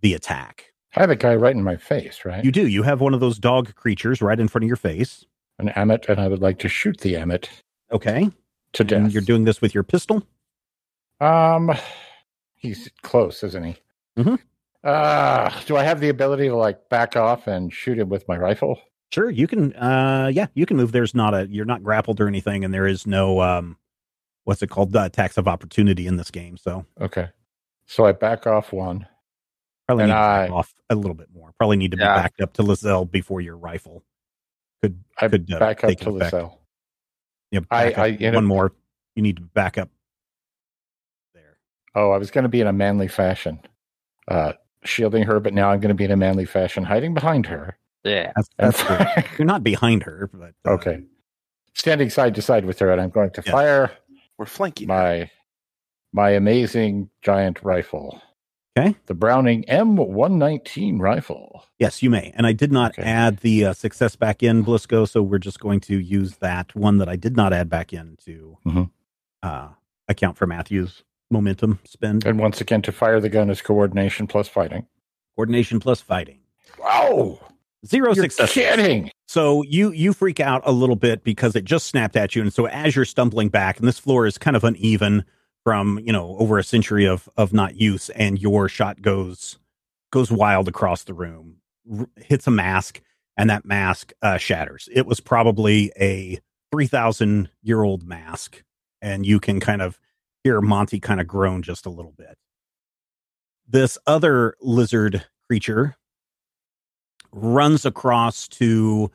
the 0.00 0.14
attack. 0.14 0.72
I 0.96 1.00
have 1.00 1.10
a 1.10 1.16
guy 1.16 1.34
right 1.34 1.54
in 1.54 1.62
my 1.62 1.76
face, 1.76 2.24
right? 2.24 2.44
You 2.44 2.50
do. 2.52 2.66
You 2.66 2.82
have 2.82 3.00
one 3.00 3.14
of 3.14 3.20
those 3.20 3.38
dog 3.38 3.74
creatures 3.74 4.20
right 4.22 4.38
in 4.40 4.48
front 4.48 4.64
of 4.64 4.68
your 4.68 4.76
face. 4.76 5.24
An 5.58 5.68
Emmet, 5.70 6.06
and 6.08 6.18
I 6.20 6.28
would 6.28 6.40
like 6.40 6.58
to 6.60 6.68
shoot 6.68 7.00
the 7.00 7.16
Emmet 7.16 7.48
Okay. 7.92 8.30
to 8.74 8.84
death. 8.84 8.98
And 8.98 9.12
you're 9.12 9.22
doing 9.22 9.44
this 9.44 9.60
with 9.60 9.74
your 9.74 9.82
pistol. 9.82 10.22
Um, 11.20 11.72
he's 12.56 12.90
close, 13.02 13.42
isn't 13.42 13.64
he? 13.64 13.76
Mhm. 14.18 14.38
Uh, 14.84 15.50
do 15.66 15.76
I 15.76 15.82
have 15.82 16.00
the 16.00 16.08
ability 16.08 16.48
to 16.48 16.56
like 16.56 16.88
back 16.88 17.16
off 17.16 17.46
and 17.46 17.72
shoot 17.72 17.98
him 17.98 18.08
with 18.08 18.26
my 18.28 18.36
rifle? 18.36 18.80
Sure, 19.12 19.30
you 19.30 19.46
can. 19.46 19.72
Uh, 19.74 20.30
yeah, 20.32 20.46
you 20.54 20.66
can 20.66 20.76
move. 20.76 20.92
There's 20.92 21.14
not 21.14 21.34
a. 21.34 21.46
You're 21.48 21.64
not 21.64 21.82
grappled 21.82 22.20
or 22.20 22.28
anything, 22.28 22.64
and 22.64 22.72
there 22.72 22.86
is 22.86 23.06
no 23.06 23.40
um, 23.40 23.76
what's 24.44 24.62
it 24.62 24.68
called? 24.70 24.94
Uh, 24.94 25.08
tax 25.08 25.36
of 25.38 25.48
opportunity 25.48 26.06
in 26.06 26.16
this 26.16 26.30
game. 26.30 26.56
So 26.56 26.84
Okay. 27.00 27.28
So 27.86 28.04
I 28.04 28.12
back 28.12 28.46
off 28.46 28.72
one. 28.72 29.06
probably 29.86 30.04
And 30.04 30.10
need 30.10 30.14
to 30.16 30.20
back 30.20 30.50
I- 30.50 30.52
off 30.52 30.74
a 30.90 30.94
little 30.94 31.14
bit 31.14 31.28
more. 31.34 31.52
Probably 31.58 31.78
need 31.78 31.90
to 31.92 31.96
be 31.96 32.02
Yeah. 32.02 32.16
backed 32.16 32.40
up 32.42 32.52
to 32.54 32.62
Lizelle 32.62 33.10
before 33.10 33.40
your 33.40 33.56
rifle 33.56 34.04
could 34.82 35.02
I 35.16 35.28
could 35.28 35.50
uh, 35.52 35.58
back 35.58 35.82
up 35.84 35.90
to 35.96 36.16
effect. 36.16 36.34
Lizelle. 36.34 36.58
Yeah, 37.50 37.60
I- 37.70 37.92
I- 37.92 38.06
you 38.06 38.26
one 38.26 38.34
know- 38.44 38.48
more. 38.48 38.72
You 39.16 39.22
need 39.22 39.36
to 39.36 39.42
back 39.42 39.78
up 39.78 39.88
there. 39.88 39.97
Oh, 41.98 42.12
I 42.12 42.18
was 42.18 42.30
going 42.30 42.42
to 42.44 42.48
be 42.48 42.60
in 42.60 42.66
a 42.68 42.72
manly 42.72 43.08
fashion, 43.08 43.58
uh, 44.28 44.52
shielding 44.84 45.24
her, 45.24 45.40
but 45.40 45.52
now 45.52 45.70
I'm 45.70 45.80
going 45.80 45.88
to 45.88 45.94
be 45.94 46.04
in 46.04 46.12
a 46.12 46.16
manly 46.16 46.44
fashion, 46.44 46.84
hiding 46.84 47.12
behind 47.12 47.46
her. 47.46 47.76
Yeah. 48.04 48.32
That's, 48.56 48.84
that's. 48.84 49.28
You're 49.38 49.46
not 49.46 49.64
behind 49.64 50.04
her, 50.04 50.30
but 50.32 50.54
uh, 50.64 50.74
okay. 50.74 51.00
Standing 51.74 52.10
side 52.10 52.34
to 52.36 52.42
side 52.42 52.64
with 52.64 52.78
her, 52.78 52.92
and 52.92 53.00
I'm 53.00 53.10
going 53.10 53.30
to 53.30 53.42
Yeah. 53.44 53.52
fire 53.52 53.90
We're 54.38 54.46
flanking. 54.46 54.88
her. 54.88 54.94
my 54.94 55.30
my 56.12 56.30
amazing 56.30 57.10
giant 57.22 57.58
rifle. 57.62 58.22
Okay. 58.78 58.94
The 59.06 59.14
Browning 59.14 59.64
M119 59.64 61.00
rifle. 61.00 61.64
Yes, 61.78 62.02
you 62.02 62.10
may. 62.10 62.32
And 62.36 62.46
I 62.46 62.52
did 62.52 62.70
not 62.72 62.92
Okay. 62.92 63.02
add 63.02 63.38
the 63.38 63.66
uh, 63.66 63.72
success 63.72 64.14
back 64.16 64.42
in 64.42 64.64
Blisco, 64.64 65.08
so 65.08 65.20
we're 65.22 65.38
just 65.38 65.58
going 65.60 65.80
to 65.80 65.98
use 65.98 66.36
that 66.36 66.74
one 66.76 66.98
that 66.98 67.08
I 67.08 67.16
did 67.16 67.36
not 67.36 67.52
add 67.52 67.68
back 67.68 67.92
in 67.92 68.16
to 68.24 68.56
Mhm. 68.66 68.90
uh, 69.42 69.68
account 70.08 70.36
for 70.38 70.46
Matthew's 70.46 71.02
momentum 71.30 71.78
spend. 71.84 72.24
And 72.26 72.38
once 72.38 72.60
again, 72.60 72.82
to 72.82 72.92
fire 72.92 73.20
the 73.20 73.28
gun 73.28 73.50
is 73.50 73.60
coordination 73.62 74.26
plus 74.26 74.48
fighting. 74.48 74.86
Coordination 75.36 75.80
plus 75.80 76.00
fighting. 76.00 76.40
Wow. 76.78 77.38
0 77.86 78.14
You're 78.14 78.24
success. 78.24 78.52
kidding. 78.52 79.10
So 79.28 79.62
you 79.62 79.90
you 79.92 80.12
freak 80.12 80.40
out 80.40 80.62
a 80.64 80.72
little 80.72 80.96
bit 80.96 81.22
because 81.22 81.54
it 81.54 81.64
just 81.64 81.86
snapped 81.86 82.16
at 82.16 82.34
you, 82.34 82.42
and 82.42 82.52
so 82.52 82.66
as 82.66 82.96
you're 82.96 83.04
stumbling 83.04 83.50
back, 83.50 83.78
and 83.78 83.86
this 83.86 83.98
floor 83.98 84.26
is 84.26 84.38
kind 84.38 84.56
of 84.56 84.64
uneven 84.64 85.24
from 85.64 85.98
you 86.02 86.12
know 86.12 86.34
over 86.38 86.58
a 86.58 86.64
century 86.64 87.06
of 87.06 87.28
of 87.36 87.52
not 87.52 87.76
use, 87.76 88.08
and 88.10 88.40
your 88.40 88.68
shot 88.68 89.00
goes 89.02 89.58
goes 90.10 90.32
wild 90.32 90.66
across 90.66 91.04
the 91.04 91.14
room, 91.14 91.56
r- 91.98 92.08
hits 92.16 92.46
a 92.46 92.50
mask, 92.50 93.00
and 93.36 93.50
that 93.50 93.64
mask 93.66 94.12
uh, 94.22 94.38
shatters. 94.38 94.88
It 94.92 95.06
was 95.06 95.20
probably 95.20 95.92
a 96.00 96.40
three 96.72 96.86
thousand 96.86 97.50
year 97.62 97.82
old 97.82 98.04
mask, 98.04 98.64
and 99.02 99.24
you 99.26 99.38
can 99.38 99.60
kind 99.60 99.82
of 99.82 100.00
hear 100.44 100.60
Monty 100.60 101.00
kind 101.00 101.20
of 101.20 101.26
groan 101.26 101.62
just 101.62 101.86
a 101.86 101.90
little 101.90 102.14
bit. 102.16 102.36
This 103.66 103.98
other 104.06 104.56
lizard 104.60 105.24
creature 105.46 105.96
runs 107.32 107.84
across 107.84 108.48
to 108.48 109.10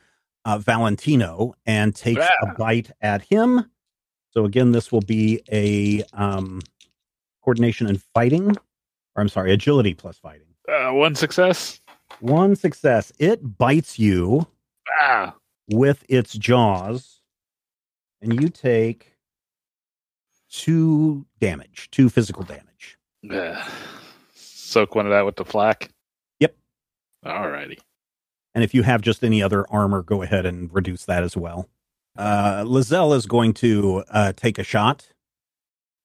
uh, 0.46 0.58
Valentino 0.60 1.54
and 1.66 1.96
takes 1.96 2.26
a 2.42 2.54
bite 2.58 2.92
at 3.02 3.22
him. 3.22 3.70
So 4.32 4.46
again, 4.46 4.72
this 4.72 4.92
will 4.92 5.02
be 5.02 5.42
a 5.52 6.04
um, 6.14 6.62
coordination 7.44 7.88
and 7.88 8.02
fighting, 8.14 8.52
or 8.52 9.22
I'm 9.22 9.30
sorry, 9.30 9.54
agility 9.54 9.94
plus 9.94 10.18
fighting. 10.18 10.48
Uh, 10.68 10.92
one 10.94 11.16
success. 11.16 11.80
One 12.20 12.56
success. 12.56 13.12
It 13.20 13.58
bites 13.58 13.98
you 13.98 14.48
Ah, 15.02 15.36
with 15.70 16.04
its 16.10 16.34
jaws, 16.34 17.22
and 18.22 18.40
you 18.42 18.50
take 18.50 19.13
two 20.54 21.26
damage, 21.42 21.90
two 21.92 22.10
physical 22.10 22.44
damage. 22.44 22.98
Ugh. 23.30 23.72
soak 24.36 24.96
one 24.96 25.06
of 25.06 25.12
that 25.12 25.26
with 25.26 25.36
the 25.36 25.46
flak. 25.46 25.90
Yep. 26.40 26.56
Alrighty. 27.26 27.80
And 28.56 28.64
if 28.64 28.74
you 28.74 28.84
have 28.84 29.02
just 29.02 29.24
any 29.24 29.42
other 29.42 29.66
armor, 29.70 30.04
go 30.04 30.22
ahead 30.22 30.46
and 30.46 30.74
reduce 30.74 31.06
that 31.06 31.24
as 31.24 31.36
well. 31.36 31.68
Uh, 32.16 32.64
Lizelle 32.64 33.16
is 33.16 33.26
going 33.26 33.54
to 33.56 34.04
uh, 34.12 34.34
take 34.34 34.60
a 34.60 34.64
shot, 34.64 35.10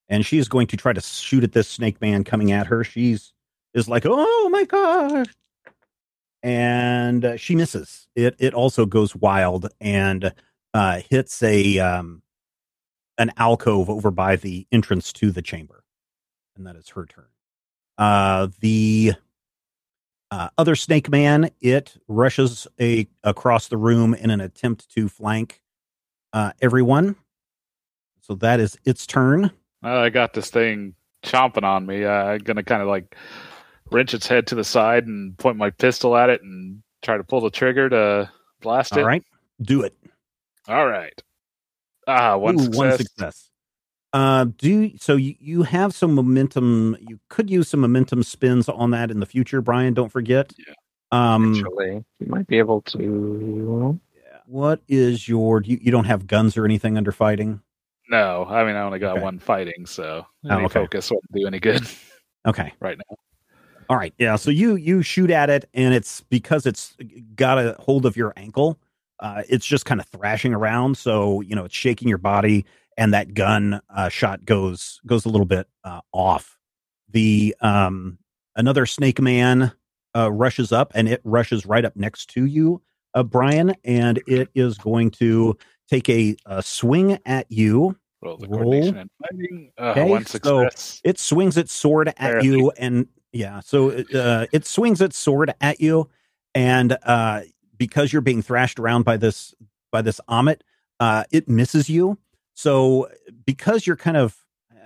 and 0.08 0.24
she 0.24 0.38
is 0.38 0.48
going 0.48 0.66
to 0.68 0.76
try 0.76 0.94
to 0.94 1.00
shoot 1.02 1.44
at 1.44 1.52
this 1.52 1.68
snake 1.68 2.00
man 2.00 2.24
coming 2.24 2.50
at 2.50 2.66
her. 2.68 2.82
She's 2.82 3.34
is 3.74 3.88
like, 3.88 4.04
"Oh 4.06 4.48
my 4.50 4.64
god!" 4.64 5.28
and 6.42 7.24
uh, 7.24 7.36
she 7.36 7.54
misses. 7.54 8.08
It 8.16 8.34
it 8.38 8.54
also 8.54 8.86
goes 8.86 9.14
wild 9.14 9.68
and 9.82 10.32
uh, 10.72 11.02
hits 11.10 11.42
a 11.42 11.78
um, 11.78 12.22
an 13.18 13.32
alcove 13.36 13.90
over 13.90 14.10
by 14.10 14.36
the 14.36 14.66
entrance 14.72 15.12
to 15.12 15.30
the 15.30 15.42
chamber, 15.42 15.84
and 16.56 16.66
that 16.66 16.76
is 16.76 16.88
her 16.90 17.04
turn. 17.04 17.26
Uh, 17.98 18.48
the 18.60 19.14
uh, 20.30 20.48
other 20.56 20.76
snake 20.76 21.10
man, 21.10 21.50
it 21.60 21.96
rushes 22.06 22.66
a 22.80 23.08
across 23.24 23.68
the 23.68 23.76
room 23.76 24.14
in 24.14 24.30
an 24.30 24.40
attempt 24.40 24.88
to 24.90 25.08
flank 25.08 25.60
uh, 26.32 26.52
everyone. 26.60 27.16
So 28.20 28.34
that 28.36 28.60
is 28.60 28.78
its 28.84 29.06
turn. 29.06 29.50
Well, 29.82 29.98
I 29.98 30.10
got 30.10 30.34
this 30.34 30.50
thing 30.50 30.94
chomping 31.24 31.64
on 31.64 31.86
me. 31.86 32.04
Uh, 32.04 32.10
I'm 32.10 32.38
gonna 32.38 32.62
kind 32.62 32.82
of 32.82 32.88
like 32.88 33.16
wrench 33.90 34.14
its 34.14 34.26
head 34.26 34.46
to 34.48 34.54
the 34.54 34.64
side 34.64 35.06
and 35.06 35.36
point 35.38 35.56
my 35.56 35.70
pistol 35.70 36.16
at 36.16 36.28
it 36.28 36.42
and 36.42 36.82
try 37.02 37.16
to 37.16 37.24
pull 37.24 37.40
the 37.40 37.50
trigger 37.50 37.88
to 37.88 38.30
blast 38.60 38.96
it. 38.96 39.00
All 39.00 39.06
right, 39.06 39.24
do 39.62 39.82
it. 39.82 39.96
All 40.68 40.86
right. 40.86 41.20
Ah, 42.08 42.36
one 42.36 42.56
Ooh, 42.56 42.64
success. 42.64 42.76
One 42.76 42.96
success. 42.96 43.50
Uh, 44.14 44.46
do 44.56 44.96
so 44.96 45.16
you, 45.16 45.34
you 45.38 45.62
have 45.62 45.94
some 45.94 46.14
momentum. 46.14 46.96
You 47.00 47.20
could 47.28 47.50
use 47.50 47.68
some 47.68 47.80
momentum 47.80 48.22
spins 48.22 48.68
on 48.68 48.90
that 48.92 49.10
in 49.10 49.20
the 49.20 49.26
future, 49.26 49.60
Brian. 49.60 49.92
Don't 49.92 50.08
forget. 50.08 50.52
Yeah. 50.58 50.74
Um, 51.12 51.54
Actually, 51.54 52.04
you 52.18 52.26
might 52.26 52.46
be 52.46 52.58
able 52.58 52.80
to. 52.82 54.00
Yeah. 54.16 54.38
what 54.46 54.80
is 54.88 55.28
your? 55.28 55.60
You, 55.62 55.78
you 55.82 55.92
don't 55.92 56.06
have 56.06 56.26
guns 56.26 56.56
or 56.56 56.64
anything 56.64 56.96
under 56.96 57.12
fighting. 57.12 57.60
No, 58.08 58.46
I 58.48 58.64
mean 58.64 58.74
I 58.76 58.80
only 58.80 58.98
got 58.98 59.16
Okay. 59.16 59.22
one 59.22 59.38
fighting, 59.38 59.84
so 59.84 60.24
Oh, 60.46 60.48
any 60.56 60.64
okay. 60.64 60.80
focus 60.80 61.10
won't 61.10 61.24
do 61.32 61.46
any 61.46 61.60
good 61.60 61.86
Okay. 62.46 62.72
right 62.80 62.96
now. 62.96 63.16
All 63.90 63.96
right. 63.98 64.14
Yeah. 64.16 64.36
So 64.36 64.50
you 64.50 64.76
you 64.76 65.02
shoot 65.02 65.30
at 65.30 65.50
it, 65.50 65.68
and 65.74 65.92
it's 65.92 66.22
because 66.22 66.64
it's 66.64 66.96
got 67.36 67.58
a 67.58 67.76
hold 67.78 68.06
of 68.06 68.16
your 68.16 68.32
ankle. 68.38 68.78
Uh, 69.20 69.42
it's 69.48 69.66
just 69.66 69.84
kind 69.84 70.00
of 70.00 70.06
thrashing 70.06 70.54
around. 70.54 70.96
So 70.96 71.40
you 71.40 71.54
know 71.56 71.64
it's 71.64 71.74
shaking 71.74 72.08
your 72.08 72.18
body, 72.18 72.64
and 72.96 73.12
that 73.14 73.34
gun 73.34 73.80
uh, 73.94 74.08
shot 74.08 74.44
goes 74.44 75.00
goes 75.06 75.24
a 75.24 75.28
little 75.28 75.46
bit 75.46 75.66
uh, 75.84 76.00
off. 76.12 76.58
The 77.10 77.54
um 77.60 78.18
another 78.56 78.86
snake 78.86 79.20
man 79.20 79.72
uh, 80.16 80.30
rushes 80.32 80.72
up, 80.72 80.92
and 80.94 81.08
it 81.08 81.20
rushes 81.24 81.66
right 81.66 81.84
up 81.84 81.96
next 81.96 82.26
to 82.30 82.44
you, 82.44 82.82
uh, 83.14 83.22
Brian, 83.22 83.74
and 83.84 84.20
it 84.26 84.48
is 84.54 84.76
going 84.78 85.10
to 85.12 85.56
take 85.88 86.08
a, 86.08 86.36
a 86.46 86.62
swing 86.62 87.18
at 87.24 87.50
you. 87.50 87.96
Roll 88.20 88.36
the 88.36 88.48
Roll. 88.48 88.62
coordination 88.62 88.96
and 88.98 89.10
fighting. 89.22 89.72
Uh, 89.78 89.90
Okay, 89.90 90.04
one 90.04 90.26
so- 90.26 90.68
it 91.04 91.18
swings 91.18 91.56
its 91.56 91.72
sword 91.72 92.12
at 92.18 92.42
you 92.42 92.70
and 92.78 93.06
yeah 93.32 93.60
so 93.60 93.90
uh, 94.14 94.46
it 94.52 94.66
swings 94.66 95.00
its 95.02 95.16
sword 95.18 95.52
at 95.60 95.80
you 95.80 96.08
and 96.54 96.96
uh, 97.04 97.42
because 97.78 98.12
you're 98.12 98.22
being 98.22 98.42
thrashed 98.42 98.78
around 98.78 99.04
by 99.04 99.16
this 99.16 99.54
by 99.90 100.02
this 100.02 100.20
omet 100.28 100.60
uh, 101.00 101.24
it 101.30 101.48
misses 101.48 101.88
you 101.88 102.18
so 102.54 103.08
because 103.46 103.86
you're 103.86 103.96
kind 103.96 104.16
of 104.16 104.36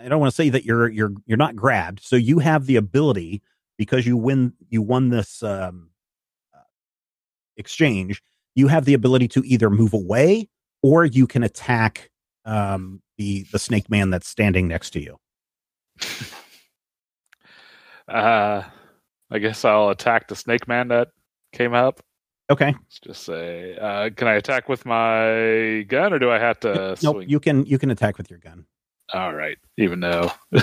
i 0.00 0.08
don't 0.08 0.20
want 0.20 0.30
to 0.30 0.36
say 0.36 0.48
that 0.48 0.64
you're 0.64 0.88
you're 0.88 1.12
you're 1.26 1.38
not 1.38 1.56
grabbed 1.56 2.00
so 2.00 2.16
you 2.16 2.38
have 2.38 2.66
the 2.66 2.76
ability 2.76 3.42
because 3.78 4.06
you 4.06 4.16
win 4.16 4.52
you 4.68 4.82
won 4.82 5.08
this 5.08 5.42
um, 5.42 5.90
exchange 7.56 8.22
you 8.54 8.68
have 8.68 8.84
the 8.84 8.94
ability 8.94 9.28
to 9.28 9.42
either 9.44 9.70
move 9.70 9.94
away 9.94 10.48
or 10.82 11.04
you 11.04 11.26
can 11.26 11.42
attack 11.42 12.10
um, 12.44 13.00
the 13.16 13.44
the 13.52 13.58
snake 13.58 13.88
man 13.88 14.10
that's 14.10 14.28
standing 14.28 14.68
next 14.68 14.90
to 14.90 15.00
you. 15.00 15.18
Uh, 18.08 18.64
I 19.30 19.38
guess 19.38 19.64
I'll 19.64 19.88
attack 19.88 20.26
the 20.28 20.34
snake 20.36 20.66
man 20.66 20.88
that 20.88 21.08
came 21.52 21.72
up. 21.72 22.02
Okay. 22.50 22.72
Let's 22.72 23.00
just 23.00 23.24
say, 23.24 23.76
uh, 23.76 24.10
can 24.10 24.28
I 24.28 24.34
attack 24.34 24.68
with 24.68 24.84
my 24.84 25.84
gun, 25.88 26.12
or 26.12 26.18
do 26.18 26.30
I 26.30 26.38
have 26.38 26.60
to 26.60 26.96
nope. 27.02 27.16
swing? 27.16 27.28
You 27.28 27.40
can 27.40 27.64
you 27.66 27.78
can 27.78 27.90
attack 27.90 28.18
with 28.18 28.30
your 28.30 28.38
gun. 28.38 28.66
All 29.14 29.34
right, 29.34 29.58
even 29.78 30.00
though. 30.00 30.30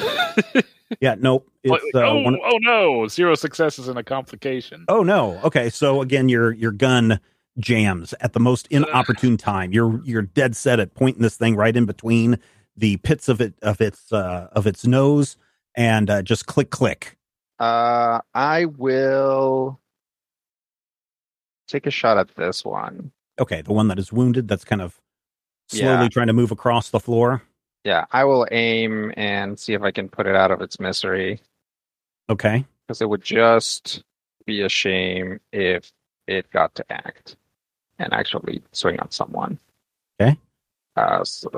Yeah. 1.02 1.16
Nope. 1.20 1.50
It's 1.64 1.72
Like, 1.72 1.82
uh, 1.94 2.10
oh, 2.10 2.22
one, 2.22 2.40
oh 2.44 2.58
no! 2.62 3.08
Zero 3.08 3.36
successes 3.36 3.88
and 3.88 4.00
a 4.00 4.04
complication. 4.04 4.86
Oh 4.88 5.04
no. 5.04 5.40
Okay. 5.44 5.70
So 5.70 6.02
again, 6.02 6.30
your 6.30 6.52
your 6.52 6.72
gun 6.72 7.20
jams 7.60 8.14
at 8.22 8.34
the 8.34 8.40
most 8.40 8.68
inopportune 8.70 9.38
time. 9.38 9.72
You're 9.72 10.02
you're 10.04 10.24
dead 10.24 10.56
set 10.56 10.80
at 10.80 10.96
pointing 10.96 11.22
this 11.22 11.38
thing 11.38 11.56
right 11.56 11.76
in 11.76 11.86
between 11.86 12.40
the 12.76 12.98
pits 12.98 13.30
of 13.30 13.42
it 13.42 13.54
of 13.62 13.82
its 13.82 14.12
uh, 14.12 14.48
of 14.54 14.66
its 14.66 14.86
nose, 14.86 15.38
and 15.76 16.10
uh, 16.10 16.22
just 16.22 16.48
click 16.48 16.70
click. 16.70 17.18
Uh, 17.60 18.22
I 18.34 18.66
will 18.66 19.80
take 21.70 21.86
a 21.88 21.92
shot 21.92 22.18
at 22.18 22.36
this 22.36 22.66
one. 22.66 23.12
Okay, 23.40 23.62
the 23.62 23.72
one 23.74 23.88
that 23.88 24.00
is 24.00 24.12
wounded. 24.12 24.48
That's 24.48 24.66
kind 24.66 24.82
of 24.82 25.00
slowly 25.70 26.04
Yeah. 26.04 26.10
trying 26.10 26.28
to 26.28 26.34
move 26.34 26.52
across 26.52 26.90
the 26.90 27.00
floor. 27.00 27.44
Yeah, 27.86 28.06
I 28.12 28.26
will 28.26 28.46
aim 28.52 29.14
and 29.16 29.58
see 29.58 29.74
if 29.74 29.82
I 29.82 29.92
can 29.92 30.10
put 30.10 30.28
it 30.28 30.36
out 30.36 30.52
of 30.52 30.62
its 30.62 30.80
misery. 30.80 31.40
Okay. 32.30 32.66
Because 32.88 33.02
it 33.02 33.10
would 33.10 33.24
just 33.24 34.04
be 34.46 34.62
a 34.62 34.70
shame 34.70 35.40
if 35.54 35.92
it 36.28 36.50
got 36.52 36.76
to 36.76 36.86
act 36.92 37.38
and 37.98 38.12
actually 38.14 38.62
swing 38.74 39.00
on 39.00 39.10
someone. 39.12 39.60
Okay. 40.20 40.38
Uh, 40.96 41.24
so 41.24 41.50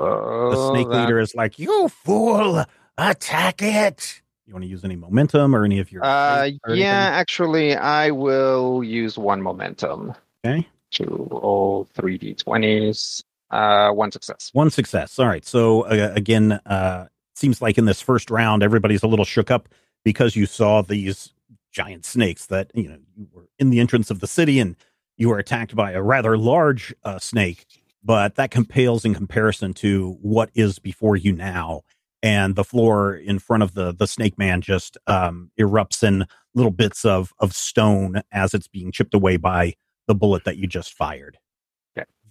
The 0.52 0.70
snake 0.70 0.88
that- 0.88 1.02
leader 1.04 1.18
is 1.18 1.34
like, 1.34 1.58
"You 1.58 1.88
fool! 1.88 2.64
Attack 2.96 3.60
it!" 3.62 4.21
You 4.52 4.56
want 4.56 4.64
to 4.64 4.68
use 4.68 4.84
any 4.84 4.96
momentum 4.96 5.56
or 5.56 5.64
any 5.64 5.78
of 5.78 5.90
your? 5.90 6.04
Uh, 6.04 6.50
yeah, 6.68 7.08
actually, 7.10 7.74
I 7.74 8.10
will 8.10 8.84
use 8.84 9.16
one 9.16 9.40
momentum 9.40 10.12
Okay. 10.44 10.68
to 10.90 11.04
roll 11.30 11.88
three 11.94 12.18
d20s. 12.18 13.24
Uh, 13.50 13.92
one 13.92 14.12
success. 14.12 14.50
One 14.52 14.68
success. 14.68 15.18
All 15.18 15.26
right. 15.26 15.42
So 15.46 15.86
uh, 15.86 16.12
again, 16.14 16.52
uh, 16.66 17.06
seems 17.34 17.62
like 17.62 17.78
in 17.78 17.86
this 17.86 18.02
first 18.02 18.30
round, 18.30 18.62
everybody's 18.62 19.02
a 19.02 19.06
little 19.06 19.24
shook 19.24 19.50
up 19.50 19.70
because 20.04 20.36
you 20.36 20.44
saw 20.44 20.82
these 20.82 21.32
giant 21.70 22.04
snakes 22.04 22.44
that 22.46 22.70
you 22.74 22.90
know 22.90 22.98
you 23.16 23.28
were 23.32 23.48
in 23.58 23.70
the 23.70 23.80
entrance 23.80 24.10
of 24.10 24.20
the 24.20 24.26
city 24.26 24.60
and 24.60 24.76
you 25.16 25.30
were 25.30 25.38
attacked 25.38 25.74
by 25.74 25.92
a 25.92 26.02
rather 26.02 26.36
large 26.36 26.94
uh, 27.04 27.18
snake, 27.18 27.64
but 28.04 28.34
that 28.34 28.50
compales 28.50 29.06
in 29.06 29.14
comparison 29.14 29.72
to 29.72 30.18
what 30.20 30.50
is 30.54 30.78
before 30.78 31.16
you 31.16 31.32
now. 31.32 31.84
And 32.22 32.54
the 32.54 32.64
floor 32.64 33.14
in 33.14 33.38
front 33.38 33.62
of 33.62 33.74
the 33.74 33.92
the 33.92 34.06
snake 34.06 34.38
man 34.38 34.60
just 34.60 34.96
um, 35.06 35.50
erupts 35.58 36.02
in 36.02 36.26
little 36.54 36.70
bits 36.70 37.04
of 37.04 37.32
of 37.38 37.52
stone 37.52 38.22
as 38.30 38.54
it's 38.54 38.68
being 38.68 38.92
chipped 38.92 39.14
away 39.14 39.36
by 39.36 39.74
the 40.06 40.14
bullet 40.14 40.44
that 40.44 40.56
you 40.56 40.66
just 40.66 40.94
fired. 40.94 41.38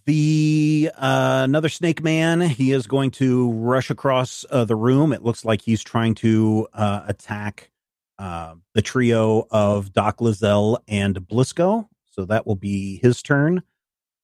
The 0.06 0.90
uh, 0.98 1.42
another 1.44 1.70
snake 1.70 2.04
man 2.04 2.42
he 2.42 2.72
is 2.72 2.88
going 2.88 3.12
to 3.12 3.52
rush 3.52 3.92
across 3.92 4.44
uh, 4.50 4.66
the 4.66 4.76
room. 4.76 5.14
It 5.14 5.24
looks 5.24 5.46
like 5.46 5.62
he's 5.62 5.84
trying 5.84 6.16
to 6.16 6.68
uh, 6.74 7.04
attack 7.08 7.70
uh, 8.18 8.56
the 8.74 8.82
trio 8.82 9.48
of 9.52 9.94
doc 9.94 10.18
lizelle 10.18 10.80
and 10.88 11.16
blisco. 11.16 11.88
So 12.10 12.26
that 12.26 12.48
will 12.48 12.56
be 12.56 12.98
his 12.98 13.22
turn. 13.22 13.62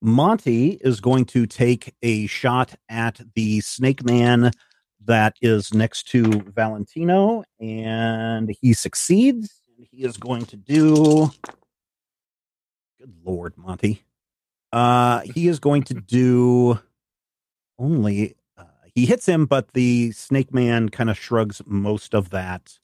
Monty 0.01 0.79
is 0.81 0.99
going 0.99 1.25
to 1.25 1.45
take 1.45 1.93
a 2.01 2.25
shot 2.25 2.75
at 2.89 3.21
the 3.35 3.61
snake 3.61 4.03
man 4.03 4.51
that 5.07 5.35
is 5.41 5.73
next 5.73 6.07
to 6.07 6.23
valentino 6.55 7.43
and 7.59 8.55
he 8.61 8.73
succeeds 8.73 9.61
he 9.91 10.03
is 10.03 10.17
going 10.17 10.45
to 10.45 10.55
do 10.55 11.31
good 12.99 13.13
lord 13.25 13.53
monty 13.57 14.03
uh, 14.71 15.21
he 15.33 15.47
is 15.47 15.59
going 15.59 15.83
to 15.83 15.93
do 15.93 16.79
only. 17.79 18.35
Uh, 18.57 18.63
he 18.93 19.05
hits 19.05 19.25
him, 19.25 19.45
but 19.45 19.73
the 19.73 20.11
snake 20.11 20.53
man 20.53 20.89
kind 20.89 21.09
of 21.09 21.17
shrugs 21.17 21.61
most 21.65 22.13
of 22.13 22.29
that 22.31 22.77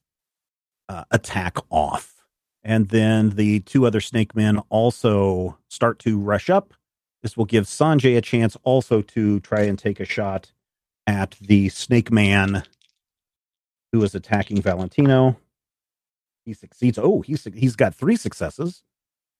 uh, 0.89 1.03
attack 1.11 1.57
off. 1.69 2.15
And 2.63 2.89
then 2.89 3.31
the 3.31 3.59
two 3.61 3.85
other 3.85 3.99
snake 3.99 4.35
men 4.35 4.59
also 4.69 5.57
start 5.67 5.99
to 5.99 6.17
rush 6.17 6.49
up. 6.49 6.73
This 7.21 7.35
will 7.35 7.45
give 7.45 7.65
Sanjay 7.65 8.17
a 8.17 8.21
chance 8.21 8.55
also 8.63 9.01
to 9.01 9.39
try 9.41 9.61
and 9.61 9.77
take 9.77 9.99
a 9.99 10.05
shot 10.05 10.51
at 11.07 11.35
the 11.41 11.69
snake 11.69 12.11
man 12.11 12.63
who 13.91 14.03
is 14.03 14.15
attacking 14.15 14.61
Valentino. 14.61 15.37
He 16.45 16.53
succeeds. 16.53 16.97
Oh, 16.97 17.21
he's 17.21 17.45
he's 17.53 17.75
got 17.75 17.95
three 17.95 18.15
successes. 18.15 18.83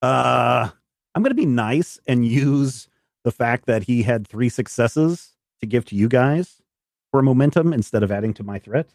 Uh 0.02 0.70
I'm 1.16 1.22
going 1.22 1.32
to 1.32 1.36
be 1.36 1.46
nice 1.46 2.00
and 2.08 2.26
use 2.26 2.88
the 3.24 3.32
fact 3.32 3.66
that 3.68 3.84
he 3.84 4.04
had 4.04 4.28
three 4.28 4.50
successes 4.50 5.34
to 5.62 5.68
give 5.68 5.86
to 5.86 5.96
you 5.96 6.08
guys 6.08 6.62
for 7.12 7.22
momentum 7.22 7.72
instead 7.72 8.04
of 8.04 8.12
adding 8.12 8.34
to 8.36 8.44
my 8.44 8.58
threat. 8.60 8.90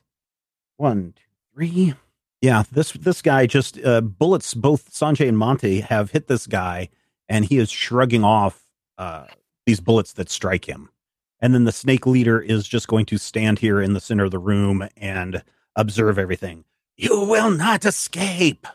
One, 0.76 1.14
two, 1.16 1.22
three. 1.54 1.94
Yeah, 2.42 2.64
this 2.70 2.92
this 2.92 3.22
guy 3.22 3.46
just 3.46 3.82
uh, 3.84 4.00
bullets. 4.00 4.54
Both 4.54 4.92
Sanjay 4.92 5.28
and 5.28 5.38
Monty 5.38 5.80
have 5.80 6.10
hit 6.10 6.28
this 6.28 6.46
guy, 6.46 6.88
and 7.28 7.44
he 7.44 7.58
is 7.58 7.70
shrugging 7.70 8.22
off 8.22 8.62
uh, 8.96 9.26
these 9.66 9.80
bullets 9.80 10.12
that 10.14 10.30
strike 10.30 10.68
him. 10.68 10.90
And 11.40 11.54
then 11.54 11.64
the 11.64 11.72
snake 11.72 12.06
leader 12.06 12.40
is 12.40 12.66
just 12.66 12.88
going 12.88 13.06
to 13.06 13.18
stand 13.18 13.60
here 13.60 13.80
in 13.80 13.92
the 13.92 14.00
center 14.00 14.24
of 14.24 14.30
the 14.30 14.38
room 14.38 14.88
and 14.96 15.42
observe 15.76 16.18
everything. 16.18 16.64
You 16.96 17.24
will 17.24 17.50
not 17.50 17.84
escape. 17.84 18.66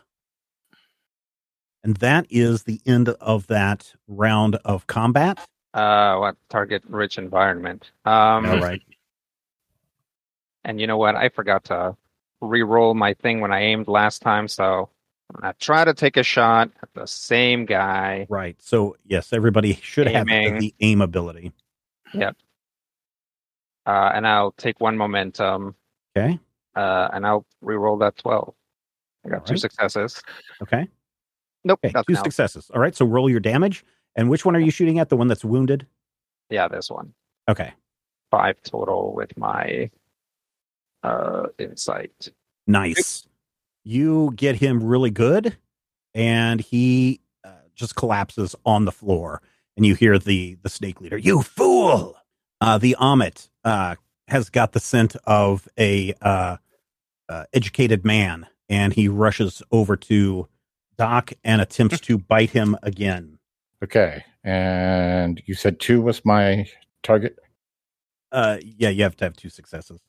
And 1.82 1.96
that 1.98 2.26
is 2.30 2.62
the 2.62 2.80
end 2.86 3.10
of 3.10 3.46
that 3.48 3.92
round 4.08 4.56
of 4.64 4.86
combat. 4.86 5.38
Uh, 5.74 6.16
what 6.16 6.36
target 6.48 6.82
rich 6.88 7.18
environment? 7.18 7.90
Um, 8.06 8.46
All 8.46 8.60
right. 8.60 8.80
And 10.64 10.80
you 10.80 10.86
know 10.86 10.96
what? 10.96 11.14
I 11.14 11.28
forgot 11.28 11.64
to 11.64 11.94
re-roll 12.40 12.94
my 12.94 13.12
thing 13.12 13.40
when 13.40 13.52
I 13.52 13.60
aimed 13.60 13.88
last 13.88 14.22
time, 14.22 14.48
so 14.48 14.88
I'm 15.42 15.52
try 15.60 15.84
to 15.84 15.92
take 15.92 16.16
a 16.16 16.22
shot 16.22 16.70
at 16.82 16.88
the 16.94 17.06
same 17.06 17.66
guy. 17.66 18.26
Right. 18.30 18.56
So, 18.62 18.96
yes, 19.04 19.32
everybody 19.32 19.74
should 19.82 20.06
have 20.06 20.28
Aiming. 20.28 20.60
the 20.60 20.74
aim 20.80 21.02
ability. 21.02 21.52
Uh, 23.86 24.10
and 24.14 24.26
I'll 24.26 24.52
take 24.52 24.80
one 24.80 24.96
momentum. 24.96 25.74
Okay. 26.16 26.38
Uh, 26.74 27.08
and 27.12 27.26
I'll 27.26 27.44
re-roll 27.60 27.98
that 27.98 28.16
twelve. 28.16 28.54
I 29.24 29.30
got 29.30 29.40
All 29.40 29.44
two 29.46 29.52
right. 29.52 29.60
successes. 29.60 30.22
Okay. 30.62 30.88
Nope, 31.64 31.80
Okay. 31.84 32.02
Two 32.06 32.14
successes. 32.16 32.70
All 32.74 32.80
right. 32.80 32.94
So, 32.94 33.04
roll 33.06 33.30
your 33.30 33.40
damage. 33.40 33.84
And 34.16 34.28
which 34.28 34.44
one 34.44 34.54
are 34.54 34.60
you 34.60 34.70
shooting 34.70 34.98
at? 34.98 35.08
The 35.08 35.16
one 35.16 35.28
that's 35.28 35.44
wounded? 35.44 35.86
Yeah, 36.50 36.68
this 36.68 36.90
one. 36.90 37.14
Okay. 37.48 37.72
Five 38.30 38.62
total 38.62 39.14
with 39.14 39.36
my 39.36 39.90
uh 41.02 41.44
insight. 41.58 42.30
Nice. 42.66 43.26
You 43.84 44.32
get 44.36 44.56
him 44.56 44.82
really 44.82 45.10
good, 45.10 45.56
and 46.14 46.60
he 46.60 47.20
uh, 47.44 47.50
just 47.74 47.96
collapses 47.96 48.54
on 48.64 48.84
the 48.86 48.92
floor. 48.92 49.42
And 49.76 49.84
you 49.84 49.94
hear 49.94 50.18
the 50.18 50.56
the 50.62 50.68
snake 50.70 51.00
leader, 51.00 51.18
"You 51.18 51.42
fool!" 51.42 52.16
Uh, 52.60 52.78
the 52.78 52.96
Amit 53.00 53.48
uh, 53.64 53.96
has 54.28 54.50
got 54.50 54.72
the 54.72 54.80
scent 54.80 55.16
of 55.26 55.68
a 55.78 56.14
uh, 56.22 56.56
uh, 57.28 57.44
educated 57.52 58.04
man, 58.04 58.46
and 58.68 58.92
he 58.92 59.08
rushes 59.08 59.62
over 59.70 59.96
to 59.96 60.48
Doc 60.96 61.32
and 61.42 61.60
attempts 61.60 62.00
to 62.00 62.18
bite 62.18 62.50
him 62.50 62.76
again. 62.82 63.38
Okay. 63.82 64.24
And 64.44 65.42
you 65.46 65.54
said 65.54 65.80
two 65.80 66.00
was 66.02 66.24
my 66.24 66.68
target? 67.02 67.38
Uh, 68.32 68.58
yeah, 68.62 68.88
you 68.88 69.02
have 69.02 69.16
to 69.16 69.24
have 69.24 69.36
two 69.36 69.48
successes. 69.48 70.00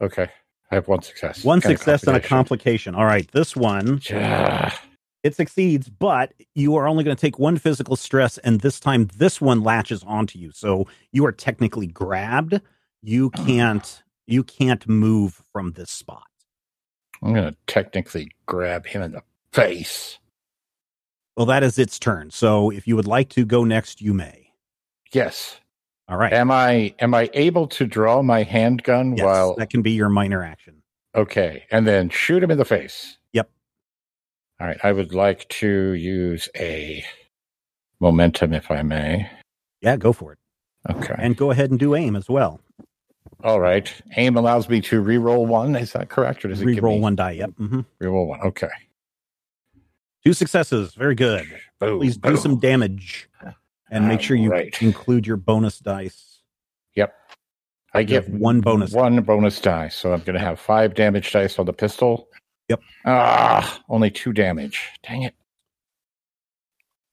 Okay. 0.00 0.28
I 0.70 0.74
have 0.74 0.88
one 0.88 1.02
success. 1.02 1.44
One 1.44 1.58
a 1.58 1.62
success 1.62 2.04
and 2.04 2.16
a 2.16 2.20
complication. 2.20 2.94
complication. 2.94 2.94
All 2.94 3.04
right, 3.04 3.30
this 3.32 3.54
one 3.54 4.00
Yeah. 4.08 4.74
it 5.22 5.34
succeeds, 5.36 5.90
but 5.90 6.32
you 6.54 6.76
are 6.76 6.88
only 6.88 7.04
going 7.04 7.14
to 7.14 7.20
take 7.20 7.38
one 7.38 7.58
physical 7.58 7.94
stress, 7.94 8.38
and 8.38 8.60
this 8.60 8.80
time 8.80 9.08
this 9.16 9.40
one 9.40 9.62
latches 9.62 10.02
onto 10.04 10.38
you. 10.38 10.50
So 10.52 10.86
you 11.12 11.26
are 11.26 11.32
technically 11.32 11.86
grabbed. 11.86 12.60
You 13.02 13.30
mm. 13.30 13.46
can't 13.46 14.02
you 14.26 14.44
can't 14.44 14.88
move 14.88 15.42
from 15.52 15.72
this 15.72 15.90
spot. 15.90 16.26
I'm 17.22 17.34
going 17.34 17.52
to 17.52 17.56
technically 17.66 18.30
grab 18.46 18.86
him 18.86 19.02
in 19.02 19.12
the 19.12 19.22
face. 19.52 20.18
Well, 21.36 21.46
that 21.46 21.62
is 21.62 21.78
its 21.78 21.98
turn. 21.98 22.30
So 22.30 22.70
if 22.70 22.86
you 22.86 22.96
would 22.96 23.06
like 23.06 23.28
to 23.30 23.44
go 23.44 23.64
next, 23.64 24.00
you 24.00 24.12
may. 24.12 24.52
Yes. 25.12 25.60
All 26.08 26.16
right. 26.16 26.32
Am 26.32 26.50
I 26.50 26.94
am 26.98 27.14
I 27.14 27.30
able 27.32 27.66
to 27.68 27.86
draw 27.86 28.22
my 28.22 28.42
handgun 28.42 29.16
Yes, 29.16 29.24
while 29.24 29.54
that 29.56 29.70
can 29.70 29.82
be 29.82 29.92
your 29.92 30.08
minor 30.08 30.42
action. 30.42 30.82
okay, 31.14 31.64
and 31.70 31.86
then 31.86 32.10
shoot 32.10 32.42
him 32.42 32.50
in 32.50 32.58
the 32.58 32.64
face? 32.64 33.16
Yep. 33.32 33.48
All 34.60 34.66
right. 34.66 34.78
I 34.82 34.92
would 34.92 35.14
like 35.14 35.48
to 35.48 35.92
use 35.92 36.48
a 36.56 37.04
momentum 38.00 38.52
if 38.52 38.70
I 38.70 38.82
may. 38.82 39.30
Yeah, 39.80 39.96
go 39.96 40.12
for 40.12 40.32
it. 40.32 40.38
Okay. 40.90 41.14
And 41.16 41.36
go 41.36 41.50
ahead 41.50 41.70
and 41.70 41.78
do 41.78 41.94
aim 41.94 42.16
as 42.16 42.28
well. 42.28 42.60
All 43.44 43.60
right. 43.60 43.92
Aim 44.16 44.36
allows 44.36 44.68
me 44.68 44.80
to 44.82 45.00
re-roll 45.00 45.46
one. 45.46 45.74
Is 45.76 45.92
that 45.92 46.08
correct, 46.08 46.44
or 46.44 46.48
does 46.48 46.60
it 46.62 46.66
give 46.66 46.84
Reroll 46.84 46.94
me- 46.96 47.00
one 47.00 47.16
die. 47.16 47.32
Yep. 47.32 47.50
Mm-hmm. 47.50 47.80
Re-roll 47.98 48.26
one. 48.28 48.40
Okay. 48.42 48.68
Two 50.24 50.32
successes. 50.32 50.94
Very 50.94 51.14
good. 51.16 51.44
Boom, 51.80 51.98
Please 51.98 52.16
do 52.16 52.36
some 52.36 52.60
damage, 52.60 53.28
and 53.90 54.06
make 54.06 54.20
sure 54.20 54.36
you 54.36 54.50
Alright. 54.50 54.80
include 54.80 55.26
your 55.26 55.36
bonus 55.36 55.80
dice. 55.80 56.38
Yep. 56.94 57.12
I 57.94 58.00
You 58.00 58.06
get 58.06 58.28
one 58.28 58.60
bonus. 58.60 58.92
One 58.92 59.20
bonus 59.22 59.60
die, 59.60 59.88
so 59.88 60.12
I'm 60.12 60.20
going 60.20 60.34
to 60.34 60.40
have 60.40 60.60
five 60.60 60.94
damage 60.94 61.32
dice 61.32 61.58
on 61.58 61.66
the 61.66 61.72
pistol. 61.72 62.28
Yep. 62.68 62.80
Ah, 63.04 63.82
only 63.88 64.10
two 64.12 64.32
damage. 64.32 64.88
Dang 65.02 65.22
it. 65.22 65.34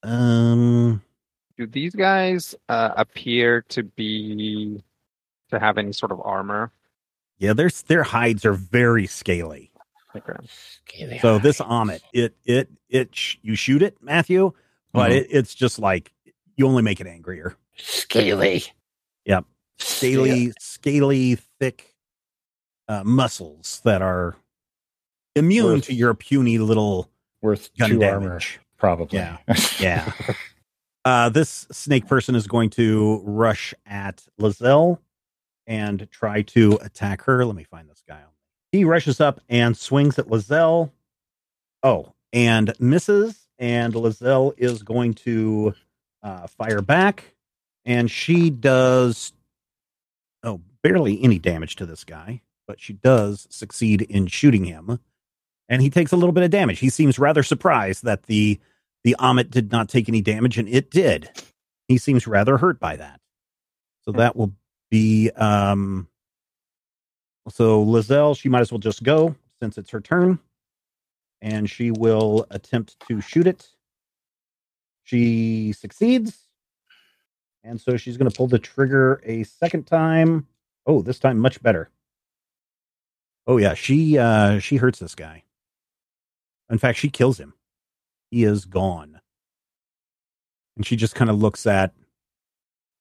Um, 0.03 1.01
Do 1.57 1.65
these 1.67 1.93
guys 1.95 2.53
uh, 2.69 2.91
appear 2.95 3.63
to 3.69 3.83
be 3.83 4.81
to 5.49 5.59
have 5.59 5.77
any 5.77 5.93
sort 5.93 6.11
of 6.11 6.21
armor? 6.23 6.71
yeah, 7.37 7.53
their 7.53 7.69
their 7.87 8.03
hides 8.03 8.45
are 8.45 8.53
very 8.53 9.07
scaly. 9.07 9.71
Okay. 10.15 11.19
So 11.21 11.37
this 11.39 11.59
omet, 11.61 12.01
it 12.13 12.35
it 12.43 12.69
it 12.89 13.15
sh- 13.15 13.37
you 13.41 13.55
shoot 13.55 13.81
it, 13.81 13.95
Matthew, 14.01 14.51
but 14.91 15.11
Mhm. 15.11 15.15
it, 15.17 15.27
it's 15.29 15.53
just 15.55 15.79
like 15.79 16.11
you 16.57 16.67
only 16.67 16.81
make 16.83 16.99
it 16.99 17.07
angrier. 17.07 17.55
scaly. 17.77 18.63
Yep. 19.25 19.45
Scaly, 19.77 20.51
scaly, 20.59 21.35
thick 21.59 21.95
uh, 22.89 23.03
muscles 23.05 23.81
that 23.85 24.01
are 24.01 24.35
immune 25.35 25.65
Worth- 25.75 25.85
to 25.85 25.93
your 25.93 26.13
puny 26.15 26.57
little 26.57 27.09
Worth 27.41 27.69
gun 27.77 27.91
two 27.91 27.99
damage. 27.99 28.23
armor, 28.25 28.39
probably. 28.77 29.19
Yeah. 29.19 29.37
Yeah. 29.79 30.11
uh, 31.05 31.29
this 31.29 31.67
snake 31.71 32.07
person 32.07 32.35
is 32.35 32.47
going 32.47 32.71
to 32.71 33.21
rush 33.23 33.73
at 33.85 34.25
Lizelle 34.41 34.97
and 35.69 36.09
try 36.11 36.41
to 36.41 36.79
attack 36.81 37.21
her. 37.21 37.45
Let 37.45 37.55
me 37.55 37.63
find 37.63 37.87
this 37.87 38.03
guy. 38.05 38.19
He 38.71 38.83
rushes 38.83 39.21
up 39.21 39.39
and 39.47 39.77
swings 39.77 40.17
at 40.19 40.27
Lizelle. 40.27 40.91
Oh, 41.83 42.13
and 42.33 42.73
misses. 42.79 43.47
And 43.59 43.93
Lizelle 43.93 44.53
is 44.57 44.83
going 44.83 45.13
to 45.13 45.75
uh, 46.23 46.47
fire 46.47 46.81
back. 46.81 47.35
And 47.85 48.09
she 48.09 48.49
does, 48.49 49.31
oh, 50.43 50.59
barely 50.81 51.21
any 51.23 51.39
damage 51.39 51.75
to 51.77 51.85
this 51.85 52.03
guy, 52.03 52.41
but 52.67 52.81
she 52.81 52.93
does 52.93 53.47
succeed 53.49 54.01
in 54.01 54.27
shooting 54.27 54.65
him. 54.65 54.99
And 55.69 55.81
he 55.81 55.91
takes 55.91 56.11
a 56.11 56.15
little 56.17 56.33
bit 56.33 56.43
of 56.43 56.49
damage. 56.49 56.79
He 56.79 56.89
seems 56.89 57.19
rather 57.19 57.43
surprised 57.43 58.03
that 58.03 58.23
the 58.23 58.59
the 59.03 59.15
Amit 59.19 59.49
did 59.49 59.71
not 59.71 59.87
take 59.87 60.09
any 60.09 60.21
damage, 60.21 60.57
and 60.57 60.67
it 60.67 60.91
did. 60.91 61.29
He 61.87 61.97
seems 61.97 62.27
rather 62.27 62.57
hurt 62.57 62.81
by 62.81 62.97
that. 62.97 63.21
So 64.01 64.11
that 64.13 64.35
will 64.35 64.53
be 64.89 65.29
um 65.31 66.07
so 67.49 67.83
Lizelle, 67.83 68.37
she 68.37 68.49
might 68.49 68.61
as 68.61 68.71
well 68.71 68.79
just 68.79 69.03
go 69.03 69.35
since 69.61 69.77
it's 69.77 69.89
her 69.89 70.01
turn. 70.01 70.39
And 71.41 71.69
she 71.69 71.91
will 71.91 72.45
attempt 72.51 72.99
to 73.07 73.21
shoot 73.21 73.47
it. 73.47 73.67
She 75.03 75.73
succeeds. 75.73 76.45
And 77.63 77.79
so 77.79 77.97
she's 77.97 78.17
going 78.17 78.29
to 78.29 78.35
pull 78.35 78.47
the 78.47 78.59
trigger 78.59 79.21
a 79.25 79.43
second 79.43 79.87
time. 79.87 80.47
Oh, 80.85 81.01
this 81.01 81.19
time 81.19 81.39
much 81.39 81.61
better. 81.61 81.89
Oh 83.47 83.57
yeah, 83.57 83.73
she 83.73 84.17
uh 84.17 84.59
she 84.59 84.75
hurts 84.77 84.99
this 84.99 85.15
guy. 85.15 85.43
In 86.69 86.77
fact, 86.77 86.99
she 86.99 87.09
kills 87.09 87.39
him. 87.39 87.53
He 88.29 88.43
is 88.43 88.65
gone. 88.65 89.19
And 90.77 90.85
she 90.85 90.95
just 90.95 91.15
kind 91.15 91.31
of 91.31 91.41
looks 91.41 91.65
at 91.65 91.93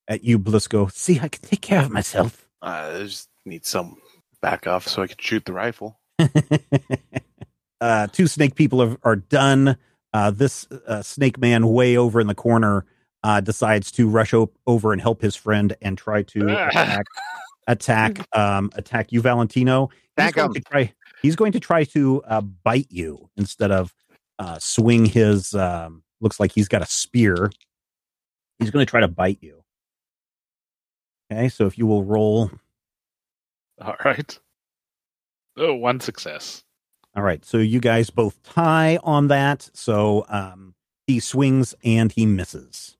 at 0.08 0.24
you, 0.24 0.38
Blisco. 0.38 0.90
See, 0.92 1.20
I 1.20 1.28
can 1.28 1.42
take 1.42 1.60
care 1.60 1.82
of 1.82 1.90
myself. 1.90 2.48
I 2.60 3.02
just 3.04 3.28
need 3.44 3.64
some 3.64 3.98
back 4.40 4.66
off 4.66 4.88
so 4.88 5.02
I 5.02 5.06
can 5.06 5.18
shoot 5.20 5.44
the 5.44 5.52
rifle. 5.52 5.98
uh, 7.80 8.06
two 8.08 8.26
snake 8.26 8.54
people 8.54 8.82
are, 8.82 8.96
are 9.02 9.16
done. 9.16 9.76
Uh, 10.12 10.30
this 10.30 10.66
uh, 10.86 11.02
snake 11.02 11.38
man, 11.38 11.68
way 11.68 11.96
over 11.96 12.20
in 12.20 12.26
the 12.26 12.34
corner, 12.34 12.86
uh, 13.22 13.40
decides 13.40 13.92
to 13.92 14.08
rush 14.08 14.32
o- 14.32 14.50
over 14.66 14.92
and 14.92 15.02
help 15.02 15.20
his 15.20 15.36
friend 15.36 15.76
and 15.82 15.98
try 15.98 16.22
to 16.22 16.46
attack 16.68 17.06
attack 17.66 18.26
um, 18.32 18.70
attack 18.74 19.12
you, 19.12 19.20
Valentino. 19.20 19.90
He's 20.16 20.32
going 20.32 20.54
to 20.54 20.60
try. 20.60 20.92
He's 21.22 21.36
going 21.36 21.52
to 21.52 21.60
try 21.60 21.84
to 21.84 22.22
uh, 22.22 22.40
bite 22.40 22.86
you 22.90 23.28
instead 23.36 23.70
of 23.70 23.94
uh, 24.38 24.58
swing 24.58 25.04
his. 25.04 25.54
Um, 25.54 26.02
looks 26.20 26.40
like 26.40 26.52
he's 26.52 26.68
got 26.68 26.82
a 26.82 26.86
spear. 26.86 27.50
He's 28.58 28.70
going 28.70 28.84
to 28.84 28.90
try 28.90 29.00
to 29.00 29.08
bite 29.08 29.38
you. 29.40 29.57
Okay, 31.30 31.48
so 31.48 31.66
if 31.66 31.76
you 31.78 31.86
will 31.86 32.04
roll. 32.04 32.50
All 33.80 33.96
right. 34.04 34.38
Oh, 35.56 35.74
one 35.74 36.00
success. 36.00 36.64
All 37.16 37.22
right, 37.22 37.44
so 37.44 37.58
you 37.58 37.80
guys 37.80 38.10
both 38.10 38.42
tie 38.42 38.98
on 39.02 39.28
that. 39.28 39.68
So 39.74 40.24
um, 40.28 40.74
he 41.06 41.20
swings 41.20 41.74
and 41.84 42.12
he 42.12 42.26
misses. 42.26 42.96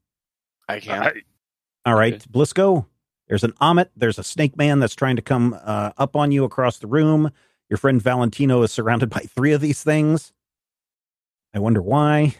I 0.69 0.81
can't. 0.81 1.05
I- 1.05 1.23
All 1.91 1.95
right, 1.95 2.15
Okay. 2.15 2.25
Blisco. 2.31 2.87
There's 3.29 3.45
an 3.45 3.53
Omet. 3.61 3.89
There's 3.97 4.19
a 4.19 4.25
snake 4.25 4.57
man 4.57 4.81
that's 4.81 4.95
trying 4.95 5.17
to 5.17 5.23
come 5.23 5.59
uh, 5.63 5.93
up 5.99 6.17
on 6.17 6.33
you 6.33 6.45
across 6.45 6.79
the 6.79 6.87
room. 6.87 7.31
Your 7.69 7.77
friend 7.77 8.01
Valentino 8.01 8.63
is 8.63 8.73
surrounded 8.73 9.11
by 9.11 9.21
three 9.21 9.53
of 9.53 9.61
these 9.61 9.83
things. 9.85 10.33
I 11.55 11.59
wonder 11.59 11.83
why. 11.83 12.37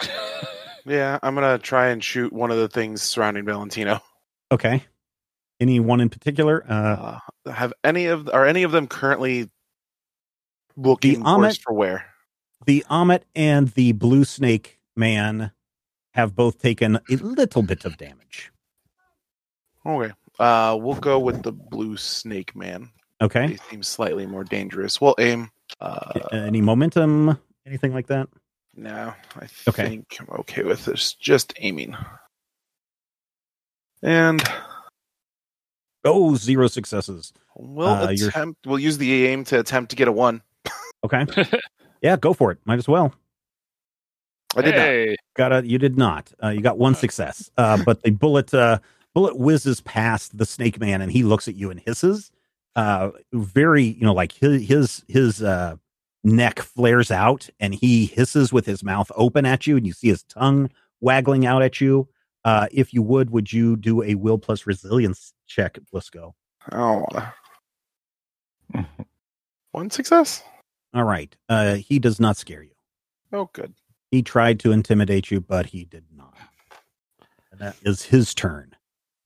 yeah, 0.86 1.18
I'm 1.22 1.34
gonna 1.34 1.58
try 1.58 1.88
and 1.88 2.02
shoot 2.02 2.32
one 2.32 2.50
of 2.50 2.56
the 2.56 2.68
things 2.68 3.02
surrounding 3.02 3.44
Valentino. 3.44 4.00
Okay. 4.50 4.84
Any 5.60 5.78
one 5.78 6.00
in 6.00 6.08
particular? 6.08 6.64
Uh, 6.68 7.20
Uh, 7.46 7.52
have 7.52 7.72
any 7.84 8.06
of 8.06 8.28
are 8.32 8.46
any 8.46 8.62
of 8.62 8.72
them 8.72 8.86
currently 8.86 9.50
looking 10.76 11.22
Amit- 11.22 11.60
for 11.62 11.72
wear? 11.74 12.06
the 12.66 12.84
Omet 12.90 13.22
and 13.34 13.68
the 13.68 13.92
blue 13.92 14.24
snake 14.24 14.78
man 14.96 15.52
have 16.14 16.34
both 16.34 16.58
taken 16.58 16.96
a 16.96 17.16
little 17.16 17.62
bit 17.62 17.84
of 17.84 17.96
damage. 17.98 18.50
Okay. 19.86 20.12
Uh, 20.38 20.76
we'll 20.80 20.94
go 20.94 21.18
with 21.18 21.42
the 21.42 21.52
blue 21.52 21.96
snake 21.96 22.54
man. 22.56 22.90
Okay. 23.20 23.48
He 23.48 23.56
seems 23.70 23.86
slightly 23.88 24.26
more 24.26 24.44
dangerous. 24.44 25.00
We'll 25.00 25.14
aim. 25.18 25.50
Uh, 25.80 26.20
Any 26.32 26.60
momentum? 26.62 27.38
Anything 27.66 27.92
like 27.92 28.06
that? 28.08 28.28
no, 28.74 29.12
I 29.36 29.44
Okay. 29.68 29.88
think 29.88 30.16
I'm 30.20 30.28
okay 30.40 30.62
with 30.62 30.84
this. 30.86 31.12
Just 31.14 31.52
aiming. 31.58 31.94
And 34.02 34.42
Oh, 36.04 36.34
zero 36.36 36.66
successes. 36.68 37.32
we'll 37.56 37.88
Uh, 37.88 38.10
you're- 38.10 38.28
attempt. 38.28 38.66
We'll 38.66 38.78
use 38.78 38.98
the 38.98 39.26
aim 39.26 39.44
to 39.44 39.58
attempt 39.60 39.90
to 39.90 39.96
get 39.96 40.08
a 40.08 40.12
one. 40.12 40.42
Okay. 41.04 41.26
yeah, 42.02 42.16
go 42.16 42.32
for 42.32 42.50
it. 42.52 42.58
Might 42.64 42.78
as 42.78 42.88
well. 42.88 43.14
I 44.56 44.62
did 44.62 44.74
not. 45.10 45.16
Got 45.34 45.52
a. 45.52 45.66
You 45.66 45.78
did 45.78 45.96
not. 45.96 46.32
Uh, 46.42 46.48
you 46.48 46.60
got 46.60 46.78
one 46.78 46.94
success. 46.94 47.50
Uh, 47.56 47.82
but 47.84 48.02
the 48.02 48.10
bullet 48.10 48.52
uh, 48.52 48.78
bullet 49.14 49.38
whizzes 49.38 49.80
past 49.82 50.36
the 50.36 50.44
snake 50.46 50.80
man, 50.80 51.00
and 51.00 51.12
he 51.12 51.22
looks 51.22 51.46
at 51.48 51.54
you 51.54 51.70
and 51.70 51.80
hisses. 51.80 52.30
Uh, 52.76 53.10
very, 53.32 53.84
you 53.84 54.02
know, 54.02 54.12
like 54.14 54.32
his 54.32 54.66
his 54.68 55.04
his 55.08 55.42
uh, 55.42 55.76
neck 56.24 56.58
flares 56.60 57.10
out, 57.12 57.48
and 57.60 57.74
he 57.74 58.06
hisses 58.06 58.52
with 58.52 58.66
his 58.66 58.82
mouth 58.82 59.10
open 59.14 59.46
at 59.46 59.66
you, 59.68 59.76
and 59.76 59.86
you 59.86 59.92
see 59.92 60.08
his 60.08 60.22
tongue 60.24 60.70
waggling 61.00 61.46
out 61.46 61.62
at 61.62 61.80
you. 61.80 62.08
Uh, 62.44 62.66
if 62.72 62.94
you 62.94 63.02
would, 63.02 63.30
would 63.30 63.52
you 63.52 63.76
do 63.76 64.02
a 64.02 64.14
will 64.14 64.38
plus 64.38 64.66
resilience 64.66 65.34
check, 65.46 65.78
Blisco? 65.92 66.32
I 66.70 66.76
don't 66.76 67.06
wanna. 68.74 68.86
One 69.72 69.90
success. 69.90 70.42
All 70.94 71.04
right. 71.04 71.34
Uh, 71.48 71.76
he 71.76 71.98
does 71.98 72.18
not 72.18 72.36
scare 72.36 72.62
you. 72.62 72.72
Oh, 73.32 73.48
good. 73.52 73.74
He 74.10 74.22
tried 74.22 74.58
to 74.60 74.72
intimidate 74.72 75.30
you, 75.30 75.40
but 75.40 75.66
he 75.66 75.84
did 75.84 76.04
not. 76.16 76.34
And 77.52 77.60
that 77.60 77.76
is 77.82 78.02
his 78.02 78.34
turn. 78.34 78.74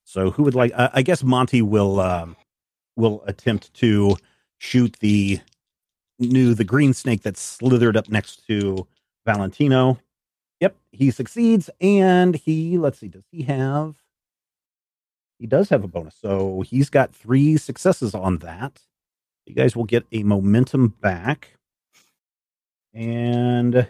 So 0.04 0.30
who 0.30 0.42
would 0.42 0.54
like? 0.54 0.72
I 0.76 0.90
I 0.94 1.02
guess 1.02 1.22
Monty 1.22 1.62
will 1.62 2.00
um, 2.00 2.36
will 2.96 3.22
attempt 3.26 3.72
to 3.74 4.16
shoot 4.58 4.96
the 5.00 5.40
new 6.18 6.54
the 6.54 6.64
green 6.64 6.92
snake 6.92 7.22
that 7.22 7.36
slithered 7.36 7.96
up 7.96 8.08
next 8.08 8.46
to 8.46 8.86
Valentino. 9.24 9.98
Yep, 10.60 10.76
he 10.92 11.10
succeeds, 11.10 11.70
and 11.80 12.36
he 12.36 12.78
let's 12.78 12.98
see, 12.98 13.08
does 13.08 13.24
he 13.30 13.42
have? 13.44 13.96
He 15.38 15.46
does 15.46 15.68
have 15.70 15.84
a 15.84 15.88
bonus, 15.88 16.16
so 16.20 16.62
he's 16.62 16.90
got 16.90 17.14
three 17.14 17.56
successes 17.58 18.14
on 18.14 18.38
that. 18.38 18.80
You 19.46 19.54
guys 19.54 19.76
will 19.76 19.84
get 19.84 20.06
a 20.12 20.22
momentum 20.22 20.88
back, 21.00 21.58
and 22.94 23.88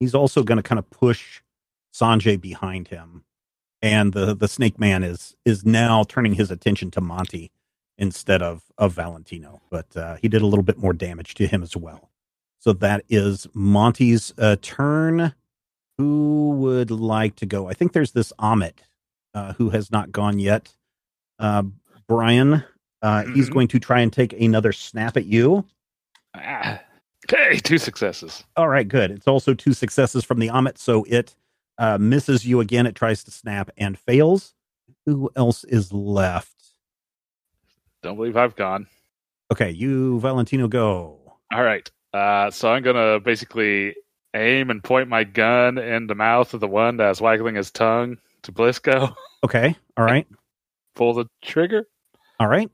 he's 0.00 0.14
also 0.14 0.42
going 0.42 0.56
to 0.56 0.62
kind 0.62 0.78
of 0.78 0.88
push 0.90 1.42
Sanjay 1.94 2.40
behind 2.40 2.88
him, 2.88 3.24
and 3.82 4.12
the 4.14 4.34
the 4.34 4.48
Snake 4.48 4.78
Man 4.78 5.02
is 5.02 5.36
is 5.44 5.64
now 5.66 6.04
turning 6.04 6.34
his 6.34 6.50
attention 6.50 6.90
to 6.92 7.00
Monty 7.00 7.52
instead 7.98 8.42
of 8.42 8.64
of 8.78 8.92
Valentino, 8.94 9.62
but 9.70 9.96
uh, 9.96 10.16
he 10.22 10.28
did 10.28 10.42
a 10.42 10.46
little 10.46 10.64
bit 10.64 10.78
more 10.78 10.92
damage 10.94 11.34
to 11.34 11.46
him 11.46 11.62
as 11.62 11.76
well. 11.76 12.10
So 12.60 12.72
that 12.74 13.04
is 13.08 13.46
Monty's 13.54 14.32
uh, 14.38 14.56
turn. 14.62 15.34
Who 15.98 16.50
would 16.58 16.90
like 16.90 17.36
to 17.36 17.46
go? 17.46 17.68
I 17.68 17.74
think 17.74 17.92
there's 17.92 18.12
this 18.12 18.32
Amit 18.38 18.78
uh, 19.34 19.52
who 19.54 19.70
has 19.70 19.90
not 19.90 20.12
gone 20.12 20.38
yet. 20.38 20.74
Uh, 21.38 21.64
Brian, 22.08 22.64
Uh, 23.02 23.24
He's 23.34 23.48
Mhm. 23.50 23.52
going 23.52 23.68
to 23.68 23.78
try 23.78 24.00
and 24.00 24.10
take 24.12 24.32
another 24.32 24.72
snap 24.72 25.16
at 25.18 25.26
you. 25.26 25.66
Ah. 26.34 26.80
Okay, 27.30 27.58
two 27.58 27.76
successes. 27.78 28.42
All 28.56 28.68
right, 28.68 28.88
good. 28.88 29.10
It's 29.10 29.28
also 29.28 29.52
two 29.52 29.74
successes 29.74 30.24
from 30.24 30.38
the 30.38 30.48
Amit, 30.48 30.78
so 30.78 31.04
it 31.04 31.34
uh, 31.78 31.98
misses 31.98 32.46
you 32.46 32.58
again. 32.60 32.86
It 32.86 32.94
tries 32.94 33.22
to 33.24 33.30
snap 33.30 33.70
and 33.76 33.98
fails. 33.98 34.54
Who 35.04 35.30
else 35.36 35.62
is 35.64 35.92
left? 35.92 36.54
Don't 38.02 38.16
believe 38.16 38.36
I've 38.36 38.56
gone. 38.56 38.86
Okay, 39.52 39.70
you, 39.70 40.18
Valentino, 40.20 40.68
go. 40.68 41.18
All 41.52 41.62
right. 41.62 41.88
Uh, 42.14 42.50
so 42.50 42.70
I'm 42.72 42.82
gonna 42.82 43.20
basically 43.20 43.94
aim 44.34 44.70
and 44.70 44.82
point 44.82 45.08
my 45.08 45.24
gun 45.24 45.78
in 45.78 46.06
the 46.06 46.14
mouth 46.14 46.52
of 46.54 46.60
the 46.60 46.68
one 46.68 46.96
that's 46.96 47.20
waggling 47.20 47.54
his 47.54 47.70
tongue 47.70 48.18
to 48.42 48.52
Blisco. 48.52 49.14
Okay, 49.44 49.76
all 49.96 50.04
right, 50.04 50.26
Pull 50.96 51.14
the 51.14 51.26
trigger. 51.42 51.86
all 52.40 52.48
right. 52.48 52.68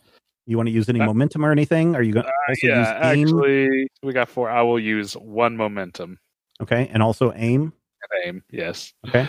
You 0.47 0.57
want 0.57 0.69
to 0.69 0.73
use 0.73 0.89
any 0.89 1.01
Uh, 1.01 1.07
momentum 1.07 1.45
or 1.45 1.53
anything? 1.53 1.95
Are 1.95 2.03
you 2.03 2.13
going 2.15 2.25
to 2.25 2.33
also 2.49 2.67
yeah, 2.67 2.79
use 2.79 2.89
aim? 3.19 3.27
actually, 3.27 3.89
we 4.03 4.13
got 4.13 4.29
four. 4.29 4.49
I 4.49 4.63
will 4.63 4.79
use 4.81 5.13
one 5.15 5.57
momentum 5.57 6.19
Okay, 6.63 6.89
and 6.93 7.03
also 7.03 7.33
aim. 7.35 7.73
and 8.11 8.27
aim. 8.27 8.43
Yes. 8.51 8.95
Okay. 9.09 9.29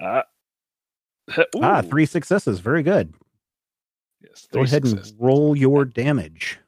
Uh, 0.00 0.22
Ah, 1.60 1.82
three 1.82 2.06
successes. 2.06 2.60
Very 2.60 2.82
good. 2.82 3.12
Yes, 4.22 4.46
Go 4.52 4.60
ahead 4.60 4.86
successes. 4.86 5.10
and 5.12 5.20
roll 5.20 5.56
your 5.56 5.84
damage. 5.84 6.58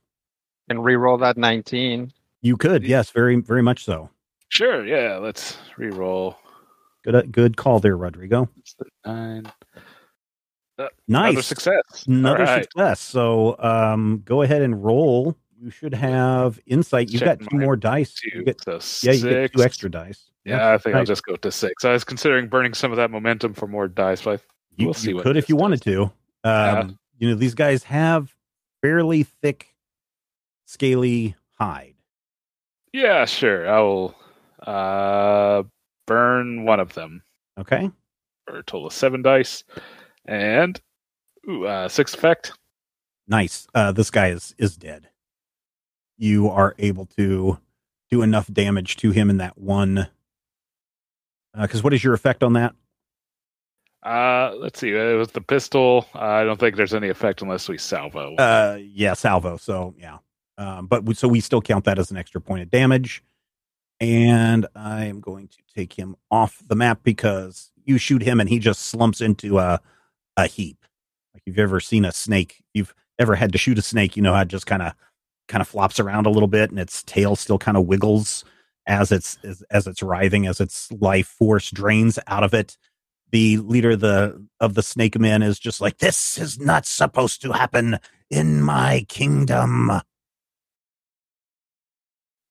And 0.68 0.84
re-roll 0.84 1.18
that 1.18 1.36
19. 1.38 2.12
You 2.42 2.56
could, 2.56 2.84
yes, 2.84 3.10
very, 3.10 3.36
very 3.40 3.62
much 3.62 3.84
so. 3.84 4.10
Sure. 4.54 4.86
Yeah. 4.86 5.16
Let's 5.16 5.56
re-roll. 5.76 6.36
Good, 7.04 7.14
uh, 7.14 7.22
good 7.30 7.56
call 7.56 7.80
there, 7.80 7.96
Rodrigo. 7.96 8.48
Nine. 9.04 9.50
Another 10.78 10.92
Nice, 11.08 11.46
success. 11.46 12.04
another 12.06 12.44
right. 12.44 12.62
success. 12.64 13.00
So, 13.00 13.56
um, 13.58 14.22
go 14.24 14.42
ahead 14.42 14.62
and 14.62 14.82
roll. 14.82 15.36
You 15.60 15.70
should 15.70 15.94
have 15.94 16.58
insight. 16.66 17.10
You've 17.10 17.22
got 17.22 17.40
two 17.40 17.58
more 17.58 17.76
dice. 17.76 18.14
Two. 18.14 18.38
You 18.38 18.44
get, 18.44 18.60
so 18.62 18.78
yeah, 19.02 19.12
you 19.12 19.28
get 19.28 19.52
two 19.52 19.62
extra 19.62 19.90
dice. 19.90 20.30
Yeah, 20.44 20.72
I 20.72 20.78
think 20.78 20.94
I'll 20.96 21.04
just 21.04 21.24
go 21.24 21.36
to 21.36 21.50
six. 21.50 21.84
I 21.84 21.92
was 21.92 22.04
considering 22.04 22.48
burning 22.48 22.74
some 22.74 22.90
of 22.90 22.96
that 22.96 23.10
momentum 23.10 23.54
for 23.54 23.66
more 23.66 23.88
dice, 23.88 24.22
but 24.22 24.40
You, 24.76 24.86
we'll 24.86 24.94
see 24.94 25.10
you 25.10 25.20
could 25.20 25.36
if 25.36 25.48
you 25.48 25.56
wanted 25.56 25.80
to. 25.82 26.12
Um, 26.42 26.98
You 27.18 27.30
know, 27.30 27.34
these 27.34 27.54
guys 27.54 27.84
have 27.84 28.34
fairly 28.82 29.22
thick, 29.22 29.74
scaly 30.66 31.34
hide. 31.58 31.94
yeah, 32.92 33.24
sure. 33.24 33.68
I 33.70 33.78
will 33.80 34.14
uh, 34.64 35.62
burn 36.06 36.64
one 36.64 36.80
of 36.80 36.94
them 36.94 37.22
Okay. 37.58 37.90
for 38.46 38.58
a 38.58 38.62
total 38.62 38.86
of 38.88 38.92
seven 38.92 39.22
dice, 39.22 39.64
and 40.26 40.80
ooh, 41.48 41.66
uh, 41.66 41.88
six 41.88 42.14
effect. 42.14 42.52
Nice. 43.28 43.66
Uh, 43.74 43.92
this 43.92 44.10
guy 44.10 44.28
is 44.28 44.54
is 44.58 44.76
dead. 44.76 45.08
You 46.18 46.48
are 46.50 46.74
able 46.78 47.06
to 47.16 47.58
do 48.10 48.22
enough 48.22 48.52
damage 48.52 48.96
to 48.98 49.10
him 49.10 49.30
in 49.30 49.38
that 49.38 49.56
one. 49.58 50.08
Because 51.58 51.82
what 51.82 51.94
is 51.94 52.02
your 52.04 52.14
effect 52.14 52.42
on 52.42 52.52
that? 52.54 52.74
Uh, 54.02 54.52
let's 54.58 54.78
see. 54.80 54.90
It 54.90 55.16
was 55.16 55.30
the 55.30 55.40
pistol. 55.40 56.06
I 56.12 56.44
don't 56.44 56.60
think 56.60 56.76
there's 56.76 56.92
any 56.94 57.08
effect 57.08 57.40
unless 57.42 57.68
we 57.68 57.78
salvo. 57.78 58.34
Uh, 58.36 58.78
yeah, 58.80 59.14
salvo. 59.14 59.56
So 59.56 59.94
yeah, 59.98 60.18
um, 60.58 60.86
but 60.86 61.04
we, 61.04 61.14
so 61.14 61.26
we 61.28 61.40
still 61.40 61.62
count 61.62 61.84
that 61.86 61.98
as 61.98 62.10
an 62.10 62.16
extra 62.18 62.40
point 62.40 62.62
of 62.62 62.70
damage. 62.70 63.22
And 64.00 64.66
I 64.74 65.04
am 65.04 65.20
going 65.20 65.48
to 65.48 65.58
take 65.74 65.94
him 65.94 66.16
off 66.30 66.62
the 66.66 66.76
map 66.76 67.00
because 67.02 67.70
you 67.84 67.98
shoot 67.98 68.22
him 68.22 68.40
and 68.40 68.48
he 68.48 68.58
just 68.58 68.82
slumps 68.82 69.20
into 69.20 69.58
a 69.58 69.80
a 70.36 70.46
heap. 70.46 70.78
Like 71.32 71.42
you've 71.46 71.58
ever 71.58 71.80
seen 71.80 72.04
a 72.04 72.12
snake, 72.12 72.62
you've 72.74 72.94
ever 73.18 73.36
had 73.36 73.52
to 73.52 73.58
shoot 73.58 73.78
a 73.78 73.82
snake, 73.82 74.16
you 74.16 74.22
know 74.22 74.34
how 74.34 74.42
it 74.42 74.48
just 74.48 74.66
kind 74.66 74.82
of 74.82 74.94
kind 75.48 75.60
of 75.60 75.68
flops 75.68 76.00
around 76.00 76.26
a 76.26 76.30
little 76.30 76.48
bit 76.48 76.70
and 76.70 76.78
its 76.78 77.02
tail 77.02 77.36
still 77.36 77.58
kind 77.58 77.76
of 77.76 77.86
wiggles 77.86 78.44
as 78.86 79.12
it's 79.12 79.38
as, 79.44 79.62
as 79.70 79.86
it's 79.86 80.02
writhing 80.02 80.46
as 80.46 80.60
its 80.60 80.90
life 80.92 81.26
force 81.26 81.70
drains 81.70 82.18
out 82.26 82.42
of 82.42 82.54
it 82.54 82.76
the 83.30 83.58
leader 83.58 83.90
of 83.90 84.00
the 84.00 84.46
of 84.60 84.74
the 84.74 84.82
snake 84.82 85.18
men 85.18 85.42
is 85.42 85.58
just 85.58 85.80
like 85.80 85.98
this 85.98 86.38
is 86.38 86.58
not 86.58 86.86
supposed 86.86 87.42
to 87.42 87.52
happen 87.52 87.98
in 88.30 88.62
my 88.62 89.04
kingdom 89.08 89.90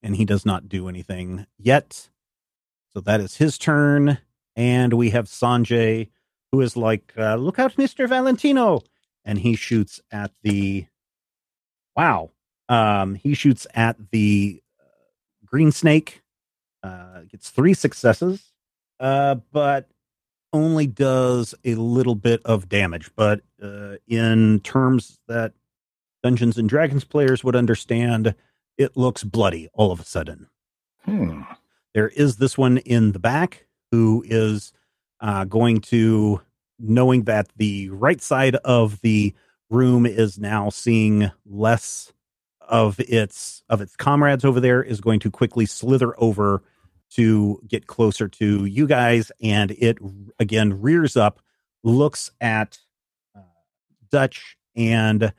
and 0.04 0.14
he 0.14 0.24
does 0.24 0.44
not 0.44 0.68
do 0.68 0.88
anything 0.88 1.46
yet. 1.58 2.10
So 2.92 3.00
that 3.00 3.20
is 3.20 3.38
his 3.38 3.58
turn. 3.58 4.18
And 4.54 4.92
we 4.92 5.10
have 5.10 5.26
sanjay 5.26 6.10
who 6.52 6.60
is 6.60 6.76
like 6.76 7.12
uh, 7.18 7.34
look 7.34 7.58
out 7.58 7.74
mr 7.74 8.08
valentino! 8.08 8.82
And 9.24 9.38
he 9.38 9.56
shoots 9.56 10.00
at 10.12 10.30
the 10.42 10.86
wow 11.96 12.30
um 12.68 13.16
he 13.16 13.34
shoots 13.34 13.66
at 13.74 13.96
the 14.12 14.62
uh, 14.78 14.84
green 15.44 15.72
snake. 15.72 16.22
Uh 16.82 17.22
gets 17.22 17.50
three 17.50 17.74
successes 17.74 18.52
uh 19.00 19.36
but 19.50 19.88
only 20.52 20.86
does 20.86 21.54
a 21.64 21.74
little 21.74 22.14
bit 22.14 22.40
of 22.44 22.68
damage, 22.68 23.10
but 23.16 23.40
uh, 23.60 23.96
in 24.06 24.60
terms 24.60 25.18
that 25.26 25.52
Dungeons 26.22 26.56
and 26.56 26.68
Dragons 26.68 27.02
players 27.02 27.42
would 27.42 27.56
understand, 27.56 28.36
it 28.78 28.96
looks 28.96 29.24
bloody 29.24 29.68
all 29.72 29.92
of 29.92 30.00
a 30.00 30.04
sudden. 30.04 30.48
Hmm. 31.04 31.42
There 31.94 32.08
is 32.08 32.36
this 32.36 32.58
one 32.58 32.78
in 32.78 33.12
the 33.12 33.18
back 33.18 33.66
who 33.90 34.24
is 34.26 34.72
uh, 35.20 35.44
going 35.44 35.80
to, 35.80 36.40
knowing 36.78 37.24
that 37.24 37.48
the 37.56 37.88
right 37.90 38.20
side 38.20 38.56
of 38.56 39.00
the 39.00 39.34
room 39.70 40.06
is 40.06 40.38
now 40.38 40.70
seeing 40.70 41.30
less 41.46 42.12
of 42.60 42.98
its 43.00 43.62
of 43.68 43.80
its 43.80 43.94
comrades 43.94 44.44
over 44.44 44.60
there, 44.60 44.82
is 44.82 45.00
going 45.00 45.20
to 45.20 45.30
quickly 45.30 45.66
slither 45.66 46.14
over 46.20 46.62
to 47.10 47.60
get 47.68 47.86
closer 47.86 48.26
to 48.26 48.64
you 48.64 48.86
guys 48.86 49.30
and 49.40 49.70
it 49.72 49.98
again 50.40 50.80
rears 50.80 51.16
up 51.16 51.40
looks 51.84 52.30
at 52.40 52.78
uh, 53.36 53.40
dutch 54.10 54.56
and 54.74 55.32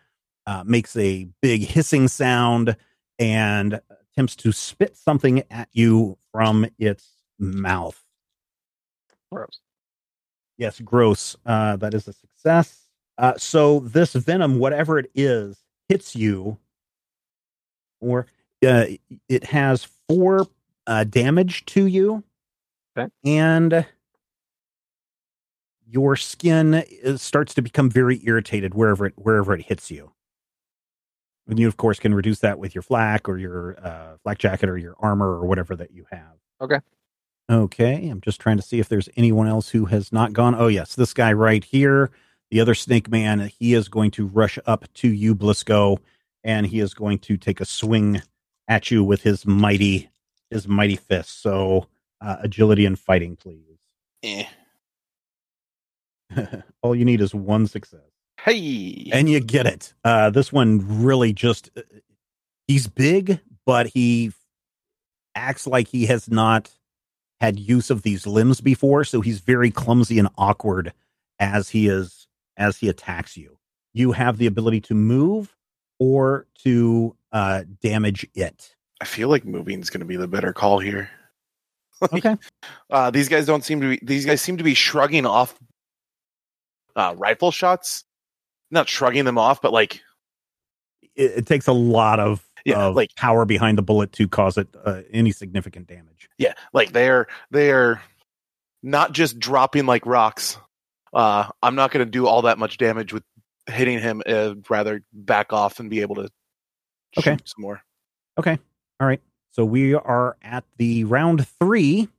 uh, 0.47 0.63
makes 0.65 0.95
a 0.95 1.27
big 1.41 1.61
hissing 1.61 2.07
sound 2.07 2.77
and 3.19 3.79
attempts 4.11 4.35
to 4.37 4.51
spit 4.51 4.97
something 4.97 5.43
at 5.51 5.69
you 5.71 6.17
from 6.31 6.65
its 6.77 7.13
mouth. 7.39 8.01
Gross. 9.31 9.59
yes 10.57 10.79
gross. 10.79 11.35
Uh, 11.45 11.75
that 11.77 11.93
is 11.93 12.07
a 12.07 12.13
success. 12.13 12.87
Uh, 13.17 13.33
so 13.37 13.79
this 13.79 14.13
venom 14.13 14.59
whatever 14.59 14.99
it 14.99 15.09
is 15.15 15.57
hits 15.89 16.15
you 16.15 16.57
or 18.01 18.27
uh, 18.65 18.85
it 19.29 19.43
has 19.45 19.87
four 20.07 20.47
uh, 20.87 21.03
damage 21.03 21.65
to 21.65 21.85
you. 21.85 22.23
Okay. 22.97 23.11
and 23.25 23.85
your 25.85 26.15
skin 26.15 26.75
is, 26.89 27.21
starts 27.21 27.53
to 27.53 27.61
become 27.61 27.89
very 27.89 28.21
irritated 28.23 28.73
wherever 28.73 29.05
it 29.05 29.13
wherever 29.17 29.53
it 29.53 29.61
hits 29.61 29.91
you 29.91 30.11
and 31.47 31.59
you 31.59 31.67
of 31.67 31.77
course 31.77 31.99
can 31.99 32.13
reduce 32.13 32.39
that 32.39 32.59
with 32.59 32.73
your 32.73 32.81
flak 32.81 33.29
or 33.29 33.37
your 33.37 33.77
uh, 33.83 34.17
flak 34.23 34.37
jacket 34.37 34.69
or 34.69 34.77
your 34.77 34.95
armor 34.99 35.27
or 35.27 35.45
whatever 35.45 35.75
that 35.75 35.91
you 35.91 36.05
have. 36.11 36.37
Okay. 36.61 36.79
okay 37.49 38.07
i'm 38.07 38.21
just 38.21 38.39
trying 38.39 38.55
to 38.55 38.63
see 38.63 38.79
if 38.79 38.87
there's 38.87 39.09
anyone 39.17 39.47
else 39.47 39.69
who 39.69 39.85
has 39.85 40.11
not 40.11 40.33
gone. 40.33 40.55
Oh 40.55 40.67
yes 40.67 40.95
this 40.95 41.13
guy 41.13 41.33
right 41.33 41.63
here 41.63 42.11
the 42.51 42.59
other 42.59 42.75
snake 42.75 43.09
man 43.09 43.51
he 43.59 43.73
is 43.73 43.89
going 43.89 44.11
to 44.11 44.27
rush 44.27 44.57
up 44.65 44.85
to 44.95 45.09
you 45.09 45.35
blisco 45.35 45.97
and 46.43 46.67
he 46.67 46.79
is 46.79 46.93
going 46.93 47.19
to 47.19 47.35
take 47.35 47.59
a 47.59 47.65
swing 47.65 48.21
at 48.67 48.89
you 48.91 49.03
with 49.03 49.23
his 49.23 49.45
mighty 49.45 50.09
his 50.49 50.67
mighty 50.67 50.95
fist. 50.95 51.41
So 51.41 51.87
uh, 52.21 52.37
agility 52.39 52.85
and 52.85 52.97
fighting 52.97 53.35
please. 53.35 53.79
Eh. 54.23 54.45
all 56.81 56.95
you 56.95 57.05
need 57.05 57.21
is 57.21 57.35
one 57.35 57.67
success 57.67 58.14
Hey. 58.45 59.09
and 59.11 59.27
you 59.27 59.39
get 59.39 59.65
it. 59.65 59.93
Uh, 60.03 60.29
this 60.29 60.53
one 60.53 61.03
really 61.03 61.33
just 61.33 61.71
uh, 61.75 61.81
he's 62.67 62.85
big, 62.87 63.39
but 63.65 63.87
he 63.87 64.31
acts 65.33 65.65
like 65.65 65.87
he 65.87 66.05
has 66.05 66.29
not 66.29 66.69
had 67.41 67.59
use 67.59 67.89
of 67.89 68.03
these 68.03 68.27
limbs 68.27 68.61
before, 68.61 69.03
so 69.03 69.21
he's 69.21 69.39
very 69.39 69.71
clumsy 69.71 70.19
and 70.19 70.29
awkward 70.37 70.93
as 71.39 71.69
he 71.69 71.87
is 71.87 72.27
as 72.55 72.77
he 72.77 72.87
attacks 72.87 73.35
you. 73.35 73.57
You 73.93 74.11
have 74.11 74.37
the 74.37 74.45
ability 74.45 74.81
to 74.81 74.93
move 74.93 75.55
or 75.99 76.45
to 76.63 77.15
uh, 77.31 77.63
damage 77.81 78.27
it. 78.35 78.75
I 79.01 79.05
feel 79.05 79.27
like 79.27 79.43
moving 79.43 79.81
is 79.81 79.89
going 79.89 80.01
to 80.01 80.05
be 80.05 80.17
the 80.17 80.27
better 80.27 80.53
call 80.53 80.79
here. 80.79 81.09
Okay. 82.13 82.37
Uh, 82.91 83.09
these 83.09 83.27
guys 83.27 83.47
don't 83.47 83.63
seem 83.63 83.81
to 83.81 83.89
be. 83.89 83.99
These 84.03 84.25
guys 84.25 84.39
seem 84.39 84.57
to 84.57 84.63
be 84.63 84.75
shrugging 84.75 85.25
off 85.25 85.57
uh, 86.95 87.15
rifle 87.17 87.49
shots. 87.49 88.05
Not 88.71 88.89
shrugging 88.89 89.25
them 89.25 89.37
off, 89.37 89.61
but 89.61 89.71
like 89.73 90.01
It, 91.15 91.31
it 91.37 91.45
takes 91.45 91.67
a 91.67 91.73
lot 91.73 92.19
of, 92.19 92.45
Yeah, 92.65 92.85
of 92.87 92.95
like- 92.95 93.15
power 93.15 93.45
behind 93.45 93.77
the 93.77 93.81
bullet 93.83 94.11
to 94.13 94.27
cause 94.27 94.57
it 94.57 94.67
uh, 94.83 95.01
any 95.11 95.31
significant 95.31 95.87
damage. 95.87 96.27
yeah, 96.37 96.53
like 96.73 96.91
they're 96.91 97.27
they're 97.51 98.01
not 98.83 99.11
just 99.13 99.39
dropping 99.39 99.85
like 99.85 100.05
rocks. 100.05 100.57
Uh, 101.13 101.49
I'm 101.63 101.75
not 101.75 101.91
going 101.91 102.05
to 102.05 102.09
do 102.11 102.27
all 102.27 102.41
that 102.43 102.57
much 102.59 102.77
damage 102.77 103.13
with 103.13 103.23
hitting 103.67 103.99
him, 103.99 104.21
uh, 104.27 104.55
rather 104.69 105.01
back 105.13 105.53
off 105.53 105.79
and 105.79 105.89
be 105.89 106.01
able 106.01 106.15
to 106.15 106.29
Okay. 107.17 107.37
some 107.45 107.61
more. 107.61 107.81
Okay, 108.37 108.59
all 108.99 109.07
right. 109.07 109.21
So 109.51 109.63
we 109.63 109.93
are 109.93 110.35
at 110.41 110.65
the 110.77 111.05
round 111.05 111.47
three. 111.59 112.09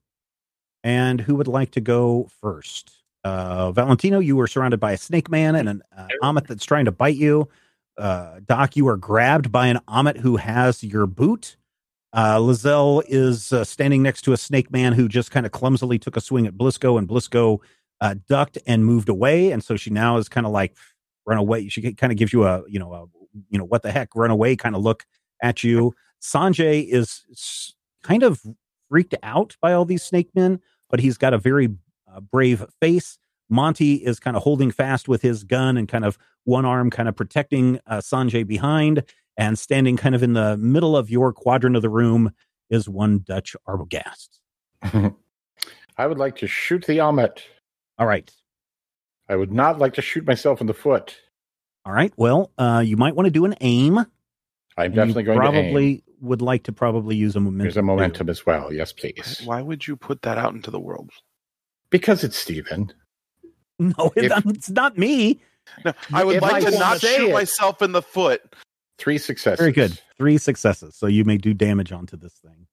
And 0.83 1.21
who 1.21 1.35
would 1.35 1.49
like 1.49 1.73
to 1.73 1.81
go 1.81 2.31
first? 2.41 2.93
Uh, 3.27 3.73
Valentino, 3.73 4.21
you 4.21 4.37
were 4.37 4.47
surrounded 4.47 4.79
by 4.79 4.93
a 4.93 4.97
snake 4.97 5.29
man 5.29 5.57
and 5.57 5.69
an 5.69 5.83
uh, 5.97 6.07
Amit 6.23 6.47
that's 6.47 6.65
trying 6.65 6.85
to 6.85 6.93
bite 6.93 7.17
you. 7.17 7.49
Uh, 7.99 8.39
Doc, 8.47 8.77
you 8.77 8.87
are 8.87 8.97
grabbed 8.97 9.51
by 9.51 9.67
an 9.67 9.81
Amit 9.89 10.19
who 10.19 10.37
has 10.37 10.85
your 10.85 11.09
boot. 11.09 11.57
Uh, 12.13 12.37
Lizelle 12.37 13.03
is 13.09 13.53
uh, 13.53 13.65
standing 13.65 14.01
next 14.01 14.23
to 14.23 14.33
a 14.33 14.37
snake 14.37 14.71
man 14.71 14.93
who 14.93 15.09
just 15.09 15.33
kind 15.33 15.45
of 15.45 15.51
clumsily 15.51 15.99
took 15.99 16.17
a 16.17 16.21
swing 16.21 16.47
at 16.47 16.55
Blisco, 16.55 16.99
and 16.99 17.09
Blisco 17.09 17.59
uh, 18.01 18.15
ducked 18.29 18.59
and 18.65 18.87
moved 18.87 19.09
away. 19.09 19.51
And 19.51 19.65
so 19.65 19.75
she 19.75 19.91
now 19.91 20.19
is 20.19 20.29
kind 20.29 20.47
of 20.47 20.53
like 20.53 20.77
run 21.27 21.39
away. 21.39 21.69
She 21.69 21.95
kind 21.95 22.13
of 22.13 22.19
gives 22.19 22.33
you 22.33 22.45
a, 22.45 22.63
you 22.69 22.79
know, 22.79 22.93
a, 22.95 23.07
you 23.51 23.59
know, 23.59 23.65
what 23.65 23.83
the 23.83 23.91
heck, 23.91 24.15
run 24.15 24.31
away 24.31 24.55
kind 24.55 24.77
of 24.77 24.83
look 24.83 25.05
at 25.43 25.65
you. 25.65 25.95
Sanjay 26.23 26.87
is 26.89 27.75
kind 28.05 28.23
of 28.23 28.41
freaked 28.89 29.17
out 29.25 29.57
by 29.61 29.73
all 29.73 29.85
these 29.85 30.05
snake 30.05 30.31
men, 30.37 30.61
but 30.89 31.01
he's 31.01 31.19
got 31.19 31.35
a 31.35 31.39
very 31.39 31.71
uh, 32.17 32.21
brave 32.21 32.65
face. 32.81 33.19
Monty 33.49 33.95
is 33.95 34.19
kind 34.19 34.37
of 34.37 34.43
holding 34.43 34.71
fast 34.71 35.09
with 35.09 35.23
his 35.23 35.45
gun 35.45 35.77
and 35.77 35.89
kind 35.89 36.05
of 36.05 36.19
one 36.45 36.65
arm 36.65 36.91
kind 36.91 37.09
of 37.09 37.15
protecting 37.15 37.79
uh, 37.87 37.99
Sanjay 37.99 38.47
behind, 38.47 39.05
and 39.37 39.59
standing 39.59 39.97
kind 39.97 40.15
of 40.15 40.23
in 40.23 40.33
the 40.33 40.57
middle 40.57 40.97
of 40.97 41.11
your 41.11 41.33
quadrant 41.33 41.77
of 41.77 41.83
the 41.83 41.91
room 41.91 42.33
is 42.71 42.89
one 42.89 43.21
Dutch 43.21 43.55
Arbogast. 43.69 44.41
I 45.99 46.07
would 46.07 46.19
like 46.19 46.37
to 46.37 46.47
shoot 46.47 46.85
the 46.87 46.99
Amit. 46.99 47.39
All 47.99 48.07
right. 48.07 48.31
I 49.29 49.37
would 49.37 49.53
not 49.53 49.79
like 49.79 49.95
to 49.95 50.03
shoot 50.03 50.27
myself 50.27 50.61
in 50.61 50.67
the 50.67 50.75
foot. 50.75 51.17
All 51.85 51.93
right. 51.93 52.13
Well, 52.17 52.51
uh, 52.59 52.83
you 52.85 52.97
might 52.97 53.15
want 53.15 53.27
to 53.27 53.31
do 53.31 53.45
an 53.45 53.55
aim. 53.61 53.99
I'm 53.99 54.07
and 54.87 54.95
definitely 54.95 55.23
going 55.23 55.39
probably 55.39 55.63
to. 55.63 55.71
Probably 55.71 56.03
would 56.21 56.43
like 56.43 56.65
to 56.65 56.73
probably 56.73 57.17
use 57.17 57.37
a 57.37 57.41
momentum. 57.41 57.59
There's 57.59 57.77
a 57.77 57.81
too. 57.81 57.87
momentum 57.87 58.29
as 58.29 58.45
well. 58.47 58.73
Yes, 58.73 58.93
please. 58.93 59.43
Why 59.45 59.63
would 59.63 59.87
you 59.87 59.97
put 59.97 60.23
that 60.23 60.39
out 60.39 60.55
into 60.55 60.71
the 60.71 60.81
world? 60.81 61.11
Because 61.97 62.23
it's 62.25 62.37
Steven. 62.37 62.93
No, 63.79 64.13
it- 64.17 64.25
If- 64.33 64.47
it's 64.47 64.71
not 64.71 64.99
me. 64.99 65.41
No, 65.85 65.93
I 66.13 66.25
would 66.25 66.37
If 66.37 66.43
like 66.43 66.65
I 66.65 66.71
to 66.71 66.79
not 66.79 67.01
say 67.01 67.17
shoot 67.17 67.29
it. 67.31 67.33
myself 67.33 67.81
in 67.83 67.93
the 67.93 68.03
foot. 68.03 68.55
Three 68.99 69.19
successes. 69.19 69.59
Very 69.59 69.73
good. 69.73 69.99
Three 70.17 70.39
successes. 70.39 70.95
So 70.95 71.07
you 71.07 71.25
may 71.25 71.37
do 71.39 71.53
damage 71.55 71.91
onto 71.93 72.17
this 72.17 72.35
thing. 72.35 72.67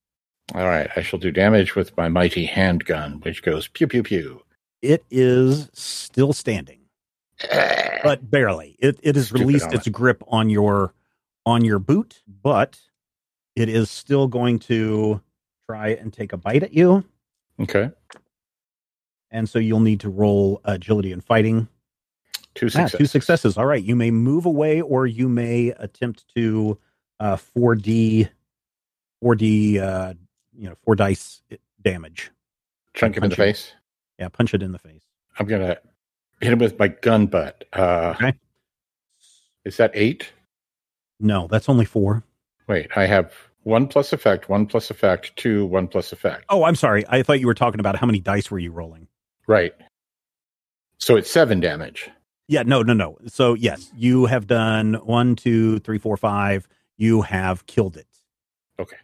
All 0.53 0.65
right. 0.67 0.89
I 0.95 1.01
shall 1.01 1.19
do 1.19 1.31
damage 1.31 1.75
with 1.75 1.95
my 1.97 2.07
mighty 2.09 2.45
handgun, 2.45 3.19
which 3.21 3.43
goes 3.43 3.67
pew 3.67 3.87
pew 3.87 4.03
pew. 4.03 4.41
It 4.81 5.03
is 5.09 5.69
still 5.73 6.33
standing, 6.33 6.81
but 8.03 8.29
barely. 8.29 8.75
It 8.79 8.99
it 9.01 9.15
has 9.15 9.27
Stupid 9.27 9.39
released 9.41 9.67
on 9.67 9.73
its 9.75 9.87
grip 9.87 10.21
on 10.27 10.49
your 10.49 10.93
on 11.45 11.63
your 11.65 11.79
boot, 11.79 12.21
but 12.43 12.79
it 13.55 13.69
is 13.69 13.89
still 13.89 14.27
going 14.27 14.59
to 14.59 15.21
try 15.69 15.89
and 15.89 16.11
take 16.13 16.33
a 16.33 16.37
bite 16.37 16.63
at 16.63 16.73
you. 16.73 17.03
Okay. 17.59 17.91
And 19.33 19.49
so 19.49 19.59
you'll 19.59 19.79
need 19.81 19.99
to 20.01 20.09
roll 20.09 20.61
agility 20.63 21.11
and 21.11 21.21
fighting. 21.23 21.67
Two 22.55 22.67
Ah, 22.67 22.69
successes. 22.69 22.97
two 22.99 23.05
successes. 23.07 23.57
All 23.57 23.65
right. 23.65 23.83
You 23.83 23.95
may 23.95 24.11
move 24.11 24.45
away 24.45 24.79
or 24.79 25.05
you 25.07 25.27
may 25.27 25.69
attempt 25.79 26.23
to 26.35 26.77
uh 27.19 27.35
4D 27.35 28.29
4D 29.23 29.79
uh 29.81 30.13
you 30.55 30.69
know, 30.69 30.75
four 30.83 30.95
dice 30.95 31.41
damage. 31.81 32.29
Chunk 32.93 33.17
him 33.17 33.23
in 33.23 33.31
the 33.31 33.35
face. 33.35 33.73
Yeah, 34.19 34.29
punch 34.29 34.53
it 34.53 34.61
in 34.61 34.71
the 34.71 34.77
face. 34.79 35.01
I'm 35.39 35.47
going 35.47 35.61
to 35.61 35.79
hit 36.39 36.53
him 36.53 36.59
with 36.59 36.77
my 36.77 36.89
gun 36.89 37.25
butt. 37.25 37.65
Uh, 37.73 38.13
Okay. 38.15 38.33
Is 39.65 39.77
that 39.77 39.89
eight? 39.95 40.31
No, 41.19 41.47
that's 41.47 41.67
only 41.69 41.85
four. 41.85 42.23
Wait, 42.67 42.89
I 42.95 43.07
have 43.07 43.33
one 43.63 43.87
plus 43.87 44.13
effect, 44.13 44.47
one 44.49 44.67
plus 44.67 44.91
effect, 44.91 45.35
two, 45.37 45.65
one 45.65 45.87
plus 45.87 46.11
effect. 46.11 46.45
Oh, 46.49 46.65
I'm 46.65 46.75
sorry. 46.75 47.03
I 47.09 47.23
thought 47.23 47.39
you 47.39 47.47
were 47.47 47.53
talking 47.55 47.79
about 47.79 47.95
how 47.95 48.05
many 48.05 48.19
dice 48.19 48.51
were 48.51 48.59
you 48.59 48.71
rolling? 48.71 49.07
Right. 49.47 49.73
So 50.99 51.15
it's 51.15 51.29
seven 51.29 51.59
damage. 51.59 52.09
Yeah, 52.47 52.63
no, 52.63 52.81
no, 52.81 52.93
no. 52.93 53.17
So 53.27 53.53
yes, 53.53 53.91
you 53.95 54.25
have 54.25 54.47
done 54.47 54.95
one, 55.05 55.35
two, 55.35 55.79
three, 55.79 55.97
four, 55.97 56.17
five. 56.17 56.67
You 56.97 57.21
have 57.21 57.65
killed 57.65 57.97
it. 57.97 58.07
Okay. 58.79 58.97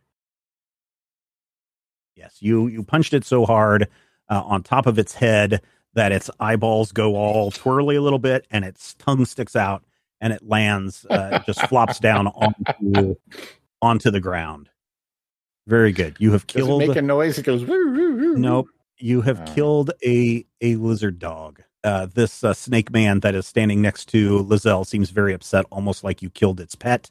Yes, 2.15 2.37
you 2.39 2.67
you 2.67 2.83
punched 2.83 3.13
it 3.13 3.25
so 3.25 3.45
hard 3.45 3.87
uh, 4.29 4.43
on 4.45 4.63
top 4.63 4.85
of 4.85 4.99
its 4.99 5.13
head 5.13 5.61
that 5.93 6.11
its 6.11 6.29
eyeballs 6.39 6.91
go 6.91 7.15
all 7.15 7.49
twirly 7.51 7.95
a 7.95 8.01
little 8.01 8.19
bit, 8.19 8.45
and 8.51 8.63
its 8.63 8.93
tongue 8.95 9.25
sticks 9.25 9.55
out, 9.55 9.83
and 10.21 10.31
it 10.33 10.47
lands, 10.47 11.05
uh, 11.09 11.39
just 11.45 11.61
flops 11.67 11.99
down 12.01 12.27
onto 12.27 13.15
onto 13.81 14.11
the 14.11 14.19
ground. 14.19 14.69
Very 15.65 15.91
good. 15.91 16.17
You 16.19 16.31
have 16.33 16.45
Does 16.47 16.65
killed. 16.65 16.83
it 16.83 16.87
make 16.89 16.97
a 16.97 17.01
noise? 17.01 17.37
It 17.37 17.43
goes. 17.43 17.63
"Woo, 17.63 17.91
woo, 17.91 18.15
woo." 18.15 18.35
Nope. 18.37 18.69
You 18.99 19.21
have 19.21 19.41
Oh. 19.41 19.53
killed 19.53 19.91
a 20.05 20.45
a 20.61 20.75
lizard 20.75 21.19
dog. 21.19 21.61
Uh, 21.83 22.07
this 22.13 22.43
uh, 22.43 22.53
snake 22.53 22.91
man 22.91 23.21
that 23.21 23.33
is 23.35 23.47
standing 23.47 23.81
next 23.81 24.05
to 24.09 24.43
Lizelle 24.43 24.85
seems 24.85 25.11
very 25.11 25.33
upset, 25.33 25.65
almost 25.71 26.03
like 26.03 26.21
you 26.21 26.29
killed 26.29 26.59
its 26.59 26.75
pet. 26.75 27.09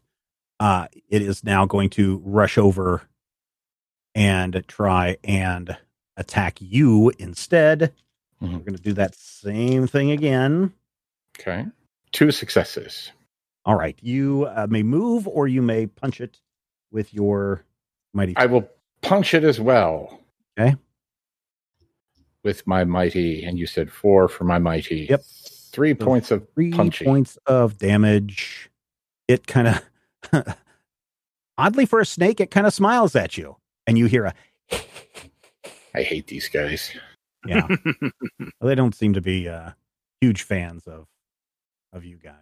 Uh, 0.60 0.88
it 1.08 1.22
is 1.22 1.42
now 1.42 1.64
going 1.64 1.88
to 1.90 2.20
rush 2.24 2.58
over 2.58 3.02
and 4.14 4.62
try 4.68 5.16
and 5.24 5.76
attack 6.16 6.58
you 6.60 7.10
instead. 7.18 7.92
Mhm. 8.42 8.52
We're 8.52 8.58
going 8.58 8.76
to 8.76 8.82
do 8.82 8.92
that 8.94 9.14
same 9.14 9.86
thing 9.86 10.10
again. 10.10 10.72
Okay. 11.38 11.64
Two 12.12 12.30
successes. 12.30 13.12
All 13.64 13.76
right. 13.76 13.98
You 14.02 14.46
uh, 14.54 14.66
may 14.68 14.82
move 14.82 15.26
or 15.28 15.46
you 15.48 15.62
may 15.62 15.86
punch 15.86 16.20
it 16.20 16.40
with 16.90 17.14
your 17.14 17.64
mighty. 18.12 18.36
I 18.36 18.46
will 18.46 18.68
punch 19.02 19.32
it 19.34 19.44
as 19.44 19.60
well. 19.60 20.20
Okay. 20.58 20.76
With 22.44 22.66
my 22.66 22.84
mighty, 22.84 23.44
and 23.44 23.58
you 23.58 23.66
said 23.66 23.90
four 23.90 24.28
for 24.28 24.44
my 24.44 24.58
mighty. 24.58 25.06
Yep. 25.10 25.22
Three 25.72 25.92
points 25.94 26.30
of 26.30 26.46
three 26.54 26.70
punchy. 26.70 27.04
points 27.04 27.36
of 27.46 27.78
damage. 27.78 28.70
It 29.26 29.46
kind 29.46 29.68
of, 30.32 30.56
oddly 31.58 31.84
for 31.84 32.00
a 32.00 32.06
snake, 32.06 32.40
it 32.40 32.50
kind 32.50 32.66
of 32.66 32.72
smiles 32.72 33.14
at 33.16 33.36
you, 33.36 33.56
and 33.86 33.98
you 33.98 34.06
hear 34.06 34.24
a 34.24 34.34
I 35.94 36.02
hate 36.02 36.26
these 36.28 36.48
guys. 36.48 36.90
yeah. 37.46 37.66
Well, 38.40 38.68
they 38.68 38.74
don't 38.74 38.94
seem 38.94 39.12
to 39.14 39.20
be 39.20 39.48
uh, 39.48 39.70
huge 40.20 40.42
fans 40.42 40.86
of 40.86 41.06
of 41.92 42.04
you 42.04 42.16
guys. 42.16 42.34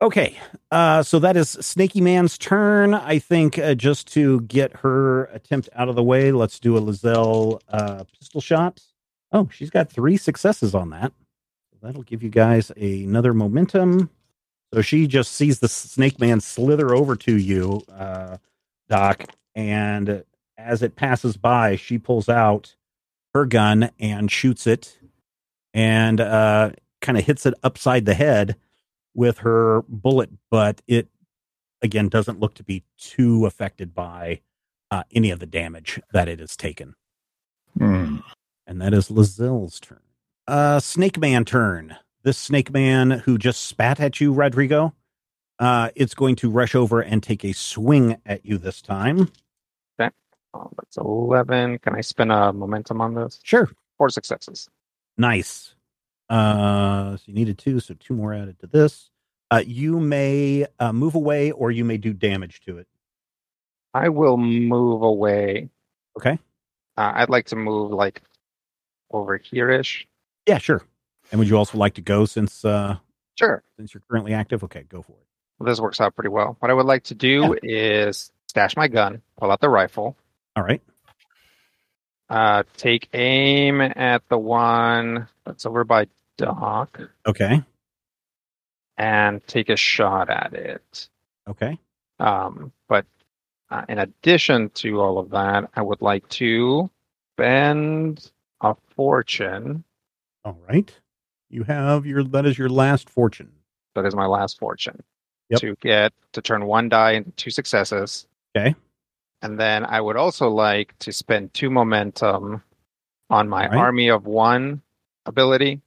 Okay, 0.00 0.36
uh, 0.72 1.02
so 1.02 1.18
that 1.20 1.36
is 1.36 1.50
Snaky 1.50 2.00
Man's 2.00 2.36
turn. 2.36 2.92
I 2.92 3.18
think 3.20 3.58
uh, 3.58 3.74
just 3.74 4.12
to 4.14 4.40
get 4.42 4.72
her 4.78 5.26
attempt 5.26 5.68
out 5.74 5.88
of 5.88 5.94
the 5.94 6.02
way, 6.02 6.32
let's 6.32 6.58
do 6.58 6.76
a 6.76 6.80
Lizelle 6.80 7.60
uh, 7.68 8.04
pistol 8.18 8.40
shot. 8.40 8.80
Oh, 9.32 9.48
she's 9.50 9.70
got 9.70 9.90
three 9.90 10.16
successes 10.16 10.74
on 10.74 10.90
that. 10.90 11.12
That'll 11.82 12.02
give 12.02 12.22
you 12.22 12.28
guys 12.28 12.70
another 12.76 13.34
momentum. 13.34 14.10
So 14.72 14.82
she 14.82 15.06
just 15.06 15.32
sees 15.32 15.58
the 15.58 15.68
Snake 15.68 16.20
Man 16.20 16.40
slither 16.40 16.94
over 16.94 17.16
to 17.16 17.36
you, 17.36 17.82
uh, 17.92 18.38
Doc, 18.88 19.24
and 19.54 20.24
as 20.56 20.82
it 20.82 20.96
passes 20.96 21.36
by, 21.36 21.76
she 21.76 21.98
pulls 21.98 22.28
out 22.28 22.76
her 23.34 23.44
gun 23.46 23.90
and 23.98 24.30
shoots 24.30 24.66
it 24.66 24.98
and 25.74 26.20
uh, 26.20 26.70
kind 27.00 27.18
of 27.18 27.24
hits 27.24 27.46
it 27.46 27.54
upside 27.62 28.04
the 28.04 28.14
head 28.14 28.56
with 29.14 29.38
her 29.38 29.82
bullet, 29.88 30.30
but 30.50 30.80
it 30.86 31.08
again 31.82 32.08
doesn't 32.08 32.40
look 32.40 32.54
to 32.54 32.62
be 32.64 32.84
too 32.96 33.44
affected 33.44 33.94
by 33.94 34.40
uh, 34.90 35.02
any 35.12 35.30
of 35.30 35.40
the 35.40 35.46
damage 35.46 36.00
that 36.12 36.28
it 36.28 36.38
has 36.38 36.56
taken. 36.56 36.94
Hmm. 37.76 38.18
And 38.66 38.80
that 38.80 38.94
is 38.94 39.10
Lizelle's 39.10 39.80
turn. 39.80 40.00
Uh, 40.46 40.80
Snake 40.80 41.18
Man 41.18 41.44
turn. 41.44 41.96
This 42.22 42.38
Snake 42.38 42.72
Man 42.72 43.10
who 43.10 43.36
just 43.38 43.62
spat 43.62 43.98
at 44.00 44.20
you, 44.20 44.32
Rodrigo, 44.32 44.94
uh, 45.58 45.90
it's 45.96 46.14
going 46.14 46.36
to 46.36 46.50
rush 46.50 46.74
over 46.74 47.00
and 47.00 47.22
take 47.22 47.44
a 47.44 47.52
swing 47.52 48.18
at 48.24 48.46
you 48.46 48.58
this 48.58 48.80
time. 48.80 49.28
Oh, 50.54 50.70
that's 50.76 50.96
11. 50.96 51.78
Can 51.78 51.94
I 51.94 52.00
spin 52.00 52.30
a 52.30 52.52
momentum 52.52 53.00
on 53.00 53.14
this? 53.14 53.40
Sure. 53.42 53.70
Four 53.96 54.10
successes. 54.10 54.68
Nice. 55.16 55.74
Uh, 56.28 57.16
so 57.16 57.22
you 57.26 57.34
needed 57.34 57.58
two, 57.58 57.80
so 57.80 57.94
two 57.94 58.14
more 58.14 58.34
added 58.34 58.58
to 58.60 58.66
this. 58.66 59.10
Uh, 59.50 59.62
you 59.66 60.00
may 60.00 60.66
uh, 60.78 60.92
move 60.92 61.14
away, 61.14 61.50
or 61.50 61.70
you 61.70 61.84
may 61.84 61.98
do 61.98 62.12
damage 62.12 62.60
to 62.62 62.78
it. 62.78 62.86
I 63.94 64.08
will 64.08 64.38
move 64.38 65.02
away. 65.02 65.68
Okay. 66.16 66.38
Uh, 66.96 67.12
I'd 67.14 67.28
like 67.28 67.46
to 67.46 67.56
move 67.56 67.90
like 67.90 68.22
over 69.12 69.36
here-ish. 69.38 70.06
Yeah, 70.46 70.58
sure. 70.58 70.82
And 71.30 71.38
would 71.38 71.48
you 71.48 71.56
also 71.56 71.78
like 71.78 71.94
to 71.94 72.00
go 72.00 72.24
since 72.24 72.64
uh, 72.64 72.96
Sure. 73.38 73.62
since 73.76 73.94
you're 73.94 74.02
currently 74.10 74.34
active? 74.34 74.62
Okay, 74.64 74.82
go 74.88 75.02
for 75.02 75.12
it. 75.12 75.26
Well, 75.58 75.68
this 75.68 75.80
works 75.80 76.00
out 76.00 76.14
pretty 76.14 76.28
well. 76.30 76.56
What 76.60 76.70
I 76.70 76.74
would 76.74 76.86
like 76.86 77.04
to 77.04 77.14
do 77.14 77.56
is 77.62 78.30
stash 78.48 78.76
my 78.76 78.88
gun, 78.88 79.22
pull 79.38 79.50
out 79.50 79.60
the 79.60 79.68
rifle, 79.70 80.16
All 80.56 80.62
right. 80.64 80.82
uh, 82.28 82.64
take 82.76 83.08
aim 83.14 83.80
at 83.80 84.28
the 84.28 84.38
one 84.38 85.28
that's 85.46 85.64
over 85.66 85.84
by 85.84 86.06
Doc. 86.36 87.00
Okay. 87.26 87.62
and 88.98 89.44
take 89.46 89.68
a 89.68 89.76
shot 89.76 90.28
at 90.30 90.52
it. 90.54 91.08
Okay. 91.48 91.78
Um, 92.18 92.72
but 92.88 93.06
uh, 93.70 93.82
in 93.88 93.98
addition 93.98 94.70
to 94.70 95.00
all 95.00 95.18
of 95.18 95.30
that, 95.30 95.70
I 95.74 95.82
would 95.82 96.02
like 96.02 96.28
to 96.30 96.90
spend 97.34 98.18
a 98.18 98.31
fortune. 99.06 99.82
All 100.44 100.56
right. 100.68 100.92
You 101.50 101.64
have 101.64 102.06
your 102.06 102.22
that 102.24 102.46
is 102.46 102.56
your 102.56 102.68
last 102.68 103.10
fortune. 103.10 103.50
That 103.96 104.06
is 104.06 104.14
my 104.14 104.26
last 104.26 104.58
fortune. 104.60 105.02
Yep. 105.50 105.60
To 105.60 105.76
get 105.82 106.12
to 106.32 106.40
turn 106.40 106.64
one 106.66 106.88
die 106.88 107.12
into 107.12 107.30
two 107.32 107.50
successes. 107.50 108.26
Okay. 108.56 108.74
And 109.42 109.58
then 109.58 109.84
I 109.84 110.00
would 110.00 110.16
also 110.16 110.48
like 110.48 110.96
to 111.00 111.12
spend 111.12 111.52
two 111.52 111.68
momentum 111.68 112.62
on 113.28 113.48
my 113.48 113.64
Alright. 113.64 113.78
army 113.80 114.08
of 114.08 114.24
one 114.24 114.80
ability, 115.26 115.80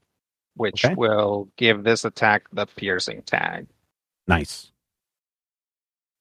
which 0.55 0.83
Okay. 0.83 0.93
will 0.95 1.47
give 1.55 1.83
this 1.85 2.03
attack 2.03 2.43
the 2.51 2.65
piercing 2.65 3.21
tag. 3.21 3.65
Nice. 4.27 4.71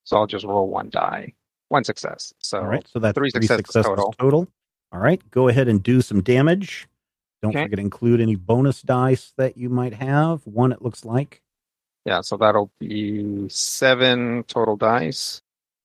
So 0.04 0.16
I'll 0.16 0.26
just 0.28 0.44
roll 0.44 0.68
one 0.68 0.90
die, 0.90 1.32
one 1.68 1.82
success. 1.84 2.32
So 2.38 2.58
All 2.60 2.66
right. 2.66 2.86
So 2.88 2.98
that's 3.00 3.16
three 3.16 3.30
successes 3.30 3.72
total. 3.84 4.14
total. 4.18 4.48
All 4.94 5.00
right. 5.00 5.20
Go 5.32 5.48
ahead 5.48 5.66
and 5.66 5.82
do 5.82 6.00
some 6.00 6.22
damage. 6.22 6.86
Don't 7.42 7.50
Okay. 7.50 7.64
forget 7.64 7.78
to 7.78 7.82
include 7.82 8.20
any 8.20 8.36
bonus 8.36 8.80
dice 8.80 9.32
that 9.36 9.56
you 9.56 9.68
might 9.68 9.94
have. 9.94 10.46
One, 10.46 10.70
it 10.72 10.80
looks 10.82 11.04
like. 11.04 11.42
yeah, 12.06 12.20
so 12.20 12.36
that'll 12.36 12.70
be 12.78 13.48
seven 13.48 14.44
total 14.44 14.76
dice. 14.76 15.42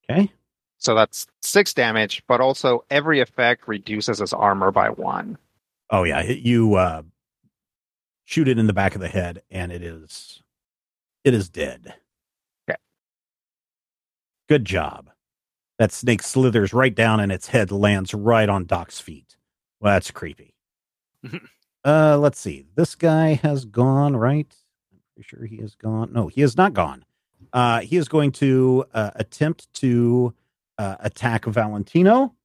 Okay. 0.10 0.30
So 0.78 0.94
that's 0.94 1.26
six 1.42 1.74
damage, 1.74 2.24
but 2.28 2.40
also 2.42 2.84
every 2.90 3.20
effect 3.22 3.68
reduces 3.68 4.20
his 4.20 4.32
armor 4.34 4.70
by 4.72 4.90
one. 4.90 5.38
Oh 5.90 6.04
yeah, 6.04 6.22
you 6.22 6.76
uh, 6.76 7.02
shoot 8.26 8.48
it 8.48 8.60
in 8.60 8.68
the 8.68 8.74
back 8.74 8.96
of 8.96 9.02
the 9.02 9.08
head, 9.08 9.42
and 9.50 9.72
it 9.72 9.82
is 9.82 10.44
it 11.24 11.34
is 11.34 11.50
dead. 11.50 11.96
Okay. 12.70 12.78
Good 14.50 14.66
job. 14.66 15.10
That 15.80 15.92
snake 15.92 16.22
slithers 16.22 16.74
right 16.74 16.94
down, 16.94 17.20
and 17.22 17.32
its 17.32 17.48
head 17.48 17.72
lands 17.72 18.14
right 18.14 18.48
on 18.50 18.66
Doc's 18.66 19.00
feet. 19.00 19.38
Well, 19.80 19.94
that's 19.94 20.12
creepy. 20.12 20.54
uh, 21.86 22.18
let's 22.18 22.40
see. 22.40 22.66
This 22.76 22.96
guy 22.96 23.36
has 23.36 23.66
gone 23.66 24.16
right. 24.16 24.54
I'm 24.92 25.00
pretty 25.16 25.28
sure 25.28 25.46
he 25.46 25.56
is 25.56 25.76
gone. 25.76 26.12
No, 26.12 26.28
he 26.28 26.42
is 26.42 26.58
not 26.58 26.74
gone. 26.74 27.06
Uh, 27.54 27.80
he 27.80 27.96
is 27.96 28.08
going 28.10 28.34
to 28.34 28.86
uh, 28.94 29.12
attempt 29.16 29.74
to 29.76 30.34
uh, 30.78 30.98
attack 31.00 31.46
Valentino. 31.46 32.36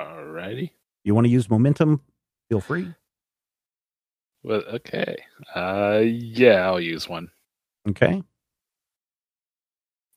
Alrighty. 0.00 0.70
You 1.04 1.14
want 1.14 1.26
to 1.26 1.30
use 1.30 1.48
momentum? 1.48 2.00
Feel 2.48 2.60
free. 2.60 2.92
Well, 4.42 4.62
okay. 4.68 5.16
Uh, 5.54 6.02
yeah, 6.04 6.66
I'll 6.66 6.80
use 6.80 7.08
one. 7.08 7.30
Okay. 7.88 8.22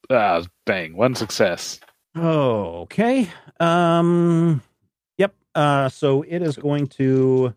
Ah, 0.09 0.43
bang! 0.65 0.95
One 0.97 1.15
success. 1.15 1.79
Oh, 2.15 2.81
okay. 2.81 3.29
Um 3.59 4.61
yep. 5.17 5.33
Uh 5.55 5.89
so 5.89 6.21
it 6.23 6.41
is 6.41 6.57
going 6.57 6.87
to 6.87 7.53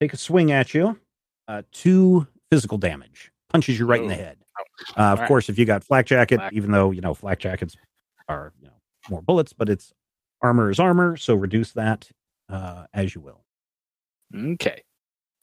take 0.00 0.12
a 0.12 0.16
swing 0.16 0.50
at 0.52 0.74
you. 0.74 0.98
Uh 1.48 1.62
two 1.72 2.26
physical 2.50 2.78
damage. 2.78 3.30
Punches 3.50 3.78
you 3.78 3.86
right 3.86 4.00
in 4.00 4.08
the 4.08 4.14
head. 4.14 4.38
Uh, 4.96 5.00
of 5.02 5.18
Alright. 5.18 5.28
course, 5.28 5.48
if 5.48 5.58
you 5.58 5.64
got 5.64 5.84
flak 5.84 6.06
jacket, 6.06 6.38
Flak. 6.38 6.52
even 6.52 6.70
though, 6.72 6.90
you 6.90 7.00
know, 7.00 7.14
flak 7.14 7.38
jackets 7.38 7.76
are, 8.28 8.52
you 8.60 8.66
know, 8.66 8.72
more 9.10 9.22
bullets, 9.22 9.52
but 9.52 9.68
it's 9.68 9.92
armor 10.40 10.70
is 10.70 10.80
armor, 10.80 11.16
so 11.16 11.34
reduce 11.34 11.72
that 11.72 12.08
uh 12.48 12.86
as 12.92 13.14
you 13.14 13.20
will. 13.20 13.44
Okay. 14.34 14.82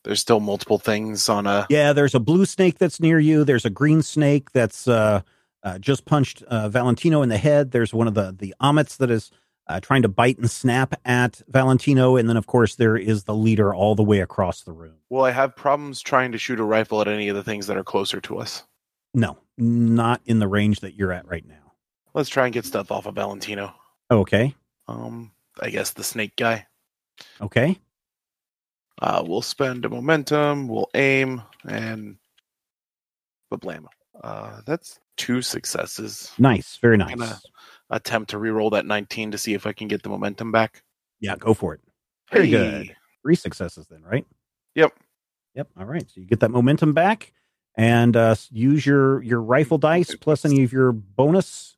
There's 0.03 0.22
still 0.22 0.39
multiple 0.39 0.80
things 0.80 1.28
on 1.28 1.45
a. 1.45 1.68
Yeah, 1.70 1.91
there's 1.91 2.16
a 2.16 2.20
blue 2.20 2.45
snake 2.45 2.78
that's 2.78 2.99
near 3.01 3.20
you. 3.20 3.43
There's 3.43 3.66
a 3.66 3.70
green 3.70 4.01
snake 4.01 4.51
that's 4.51 4.88
uh, 4.88 5.22
uh, 5.64 5.78
just 5.80 6.05
punched 6.05 6.41
uh, 6.43 6.70
Valentino 6.70 7.22
in 7.22 7.30
the 7.30 7.38
head. 7.38 7.72
There's 7.72 7.93
one 7.93 8.07
of 8.07 8.14
the 8.14 8.36
the 8.38 8.53
omets 8.62 8.97
that 8.97 9.12
is 9.12 9.32
uh, 9.68 9.80
trying 9.80 10.01
to 10.01 10.07
bite 10.07 10.38
and 10.39 10.49
snap 10.49 10.99
at 11.05 11.41
Valentino, 11.47 12.16
and 12.16 12.28
then 12.30 12.38
of 12.38 12.47
course 12.47 12.76
there 12.76 12.97
is 12.97 13.26
the 13.26 13.36
leader 13.36 13.74
all 13.74 13.93
the 13.95 14.03
way 14.03 14.20
across 14.20 14.64
the 14.64 14.72
room. 14.72 14.95
Will 15.10 15.24
I 15.24 15.32
have 15.32 15.55
problems 15.55 16.01
trying 16.01 16.32
to 16.32 16.38
shoot 16.38 16.60
a 16.60 16.64
rifle 16.64 17.01
at 17.01 17.07
any 17.07 17.30
of 17.30 17.36
the 17.36 17.43
things 17.43 17.68
that 17.68 17.78
are 17.78 17.84
closer 17.84 18.20
to 18.22 18.39
us? 18.39 18.64
No, 19.14 19.38
not 19.57 20.22
in 20.26 20.39
the 20.39 20.47
range 20.47 20.80
that 20.80 20.95
you're 20.95 21.12
at 21.12 21.28
right 21.28 21.45
now. 21.45 21.74
Let's 22.14 22.30
try 22.30 22.45
and 22.45 22.53
get 22.53 22.66
stuff 22.66 22.91
off 22.91 23.05
of 23.05 23.16
Valentino. 23.16 23.74
Okay, 24.10 24.55
Um, 24.88 25.32
I 25.62 25.70
guess 25.70 25.91
the 25.91 26.03
snake 26.03 26.36
guy. 26.36 26.66
okay, 27.41 27.78
Uh, 29.01 29.24
we'll 29.26 29.41
spend 29.43 29.86
a 29.86 29.89
momentum. 29.89 30.68
We'll 30.68 30.89
aim 30.95 31.41
and 31.68 32.18
blam. 33.51 33.88
Uh, 34.24 34.61
that's 34.65 34.99
two 35.17 35.41
successes. 35.41 36.32
nice, 36.38 36.78
very 36.78 36.97
nice. 36.97 37.15
Gonna- 37.15 37.39
Attempt 37.91 38.30
to 38.30 38.38
reroll 38.38 38.70
that 38.72 38.86
19 38.86 39.32
to 39.32 39.38
see 39.39 39.55
if 39.55 39.65
I 39.65 39.74
can 39.74 39.88
get 39.88 40.03
the 40.03 40.09
momentum 40.09 40.51
back. 40.51 40.84
Yeah, 41.20 41.36
go 41.36 41.55
for 41.55 41.74
it. 41.74 41.82
Very 42.32 42.45
Hey. 42.45 42.51
good. 42.51 42.95
Three 43.24 43.34
successes 43.36 43.88
then, 43.89 44.03
right? 44.03 44.28
Yep. 44.76 44.93
Yep. 45.55 45.70
All 45.78 45.86
right. 45.86 46.07
So 46.07 46.22
you 46.22 46.28
get 46.28 46.39
that 46.41 46.51
momentum 46.51 46.93
back, 46.93 47.34
and 47.76 48.15
uh, 48.15 48.36
use 48.51 48.86
your 48.86 49.24
your 49.24 49.41
rifle 49.41 49.80
dice 49.80 50.13
plus 50.15 50.45
any 50.45 50.63
of 50.63 50.72
your 50.72 50.91
bonus 50.91 51.78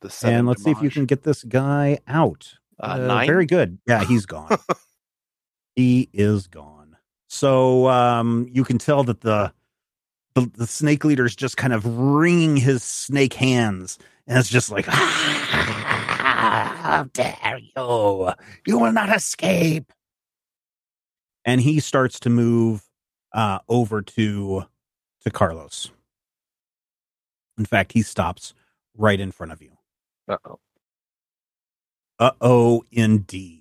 The 0.00 0.10
seven 0.10 0.38
and 0.40 0.48
let's 0.48 0.64
see 0.64 0.72
if 0.72 0.82
you 0.82 0.90
can 0.90 1.06
get 1.06 1.22
this 1.22 1.44
guy 1.44 2.00
out. 2.08 2.54
Uh, 2.80 2.98
nine? 2.98 3.26
Very 3.28 3.46
good. 3.46 3.78
Yeah, 3.86 4.02
he's 4.04 4.26
gone. 4.26 4.58
he 5.76 6.08
is 6.12 6.48
gone. 6.48 6.96
So 7.28 7.86
um, 7.88 8.48
you 8.50 8.64
can 8.64 8.78
tell 8.78 9.04
that 9.04 9.20
the, 9.20 9.52
the 10.34 10.50
the 10.54 10.66
snake 10.66 11.04
leader 11.04 11.24
is 11.24 11.36
just 11.36 11.56
kind 11.56 11.72
of 11.72 11.86
wringing 11.86 12.56
his 12.56 12.82
snake 12.82 13.34
hands, 13.34 13.98
and 14.26 14.38
it's 14.38 14.48
just 14.48 14.70
like, 14.70 14.86
"How 14.86 17.04
dare 17.12 17.60
you! 17.76 18.32
You 18.66 18.78
will 18.78 18.92
not 18.92 19.14
escape!" 19.14 19.92
And 21.44 21.60
he 21.60 21.80
starts 21.80 22.18
to 22.20 22.30
move 22.30 22.84
uh, 23.32 23.58
over 23.68 24.02
to 24.02 24.64
to 25.22 25.30
Carlos. 25.30 25.90
In 27.58 27.64
fact, 27.64 27.92
he 27.92 28.02
stops 28.02 28.54
right 28.96 29.20
in 29.20 29.30
front 29.30 29.52
of 29.52 29.62
you. 29.62 29.72
Uh-oh. 30.28 30.58
Uh 32.18 32.30
oh, 32.40 32.84
indeed. 32.90 33.60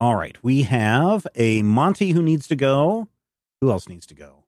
All 0.00 0.16
right, 0.16 0.36
we 0.42 0.62
have 0.62 1.26
a 1.34 1.62
Monty 1.62 2.12
who 2.12 2.22
needs 2.22 2.46
to 2.48 2.56
go. 2.56 3.08
Who 3.60 3.70
else 3.70 3.88
needs 3.88 4.06
to 4.06 4.14
go? 4.14 4.44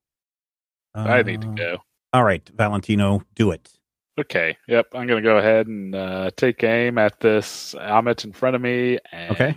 I 0.94 1.22
need 1.22 1.42
to 1.42 1.48
Uh, 1.48 1.52
go. 1.52 1.78
All 2.12 2.24
right, 2.24 2.48
Valentino, 2.54 3.22
do 3.34 3.50
it. 3.52 3.70
Okay. 4.18 4.56
Yep. 4.68 4.88
I'm 4.94 5.06
gonna 5.06 5.22
go 5.22 5.36
ahead 5.38 5.66
and 5.68 5.94
uh, 5.94 6.30
take 6.36 6.62
aim 6.64 6.98
at 6.98 7.20
this 7.20 7.74
Amit 7.78 8.24
in 8.24 8.32
front 8.32 8.56
of 8.56 8.60
me 8.62 8.98
and 9.12 9.30
Okay. 9.30 9.56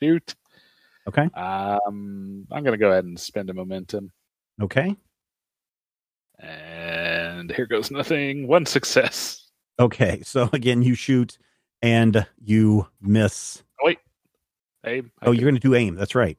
shoot. 0.00 0.34
Okay. 1.06 1.24
Um, 1.34 2.46
I'm 2.50 2.64
gonna 2.64 2.76
go 2.78 2.90
ahead 2.90 3.04
and 3.04 3.18
spend 3.20 3.50
a 3.50 3.54
momentum, 3.54 4.10
Okay. 4.60 4.96
and 6.38 7.50
here 7.52 7.66
goes 7.66 7.90
nothing. 7.90 8.46
One 8.46 8.66
success. 8.66 9.46
Okay. 9.78 10.22
So 10.24 10.48
again, 10.52 10.82
you 10.82 10.94
shoot 10.94 11.38
and 11.82 12.26
you 12.42 12.86
miss. 13.00 13.62
Wait. 13.82 13.98
Aim. 14.86 15.10
Oh, 15.22 15.32
you're 15.32 15.44
going 15.44 15.54
to 15.54 15.60
do 15.60 15.74
aim. 15.74 15.94
That's 15.94 16.14
right. 16.14 16.38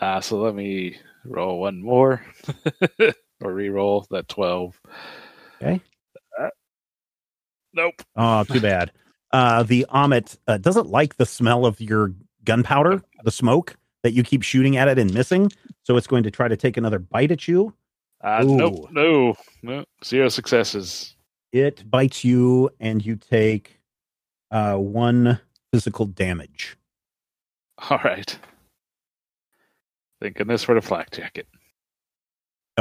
Uh, 0.00 0.20
so 0.20 0.38
let 0.38 0.54
me 0.54 0.98
roll 1.24 1.60
one 1.60 1.82
more, 1.82 2.24
or 3.40 3.52
re-roll 3.52 4.06
that 4.10 4.28
twelve. 4.28 4.80
Okay. 5.60 5.80
Uh, 6.40 6.48
nope. 7.72 8.02
Oh, 8.16 8.44
too 8.44 8.60
bad. 8.62 8.92
Uh, 9.32 9.62
the 9.62 9.86
Amit 9.90 10.36
uh, 10.48 10.58
doesn't 10.58 10.88
like 10.88 11.16
the 11.16 11.26
smell 11.26 11.66
of 11.66 11.80
your 11.80 12.12
gunpowder, 12.44 13.02
the 13.24 13.30
smoke 13.30 13.76
that 14.02 14.12
you 14.12 14.22
keep 14.22 14.42
shooting 14.42 14.76
at 14.76 14.88
it 14.88 14.98
and 14.98 15.12
missing. 15.14 15.50
So 15.84 15.96
it's 15.96 16.06
going 16.06 16.22
to 16.24 16.30
try 16.30 16.48
to 16.48 16.56
take 16.56 16.76
another 16.76 16.98
bite 16.98 17.30
at 17.30 17.46
you. 17.46 17.74
Uh, 18.22 18.44
Ooh. 18.44 18.56
nope. 18.56 18.88
No. 18.90 19.34
No. 19.62 19.84
Zero 20.04 20.28
successes. 20.28 21.14
It 21.52 21.88
bites 21.90 22.24
you, 22.24 22.70
and 22.78 23.04
you 23.04 23.16
take 23.16 23.80
uh, 24.50 24.76
one 24.76 25.40
physical 25.72 26.06
damage. 26.06 26.76
All 27.90 27.98
right. 28.04 28.38
Thinking 30.20 30.46
this 30.46 30.62
for 30.62 30.74
the 30.74 30.82
flak 30.82 31.10
jacket. 31.10 31.48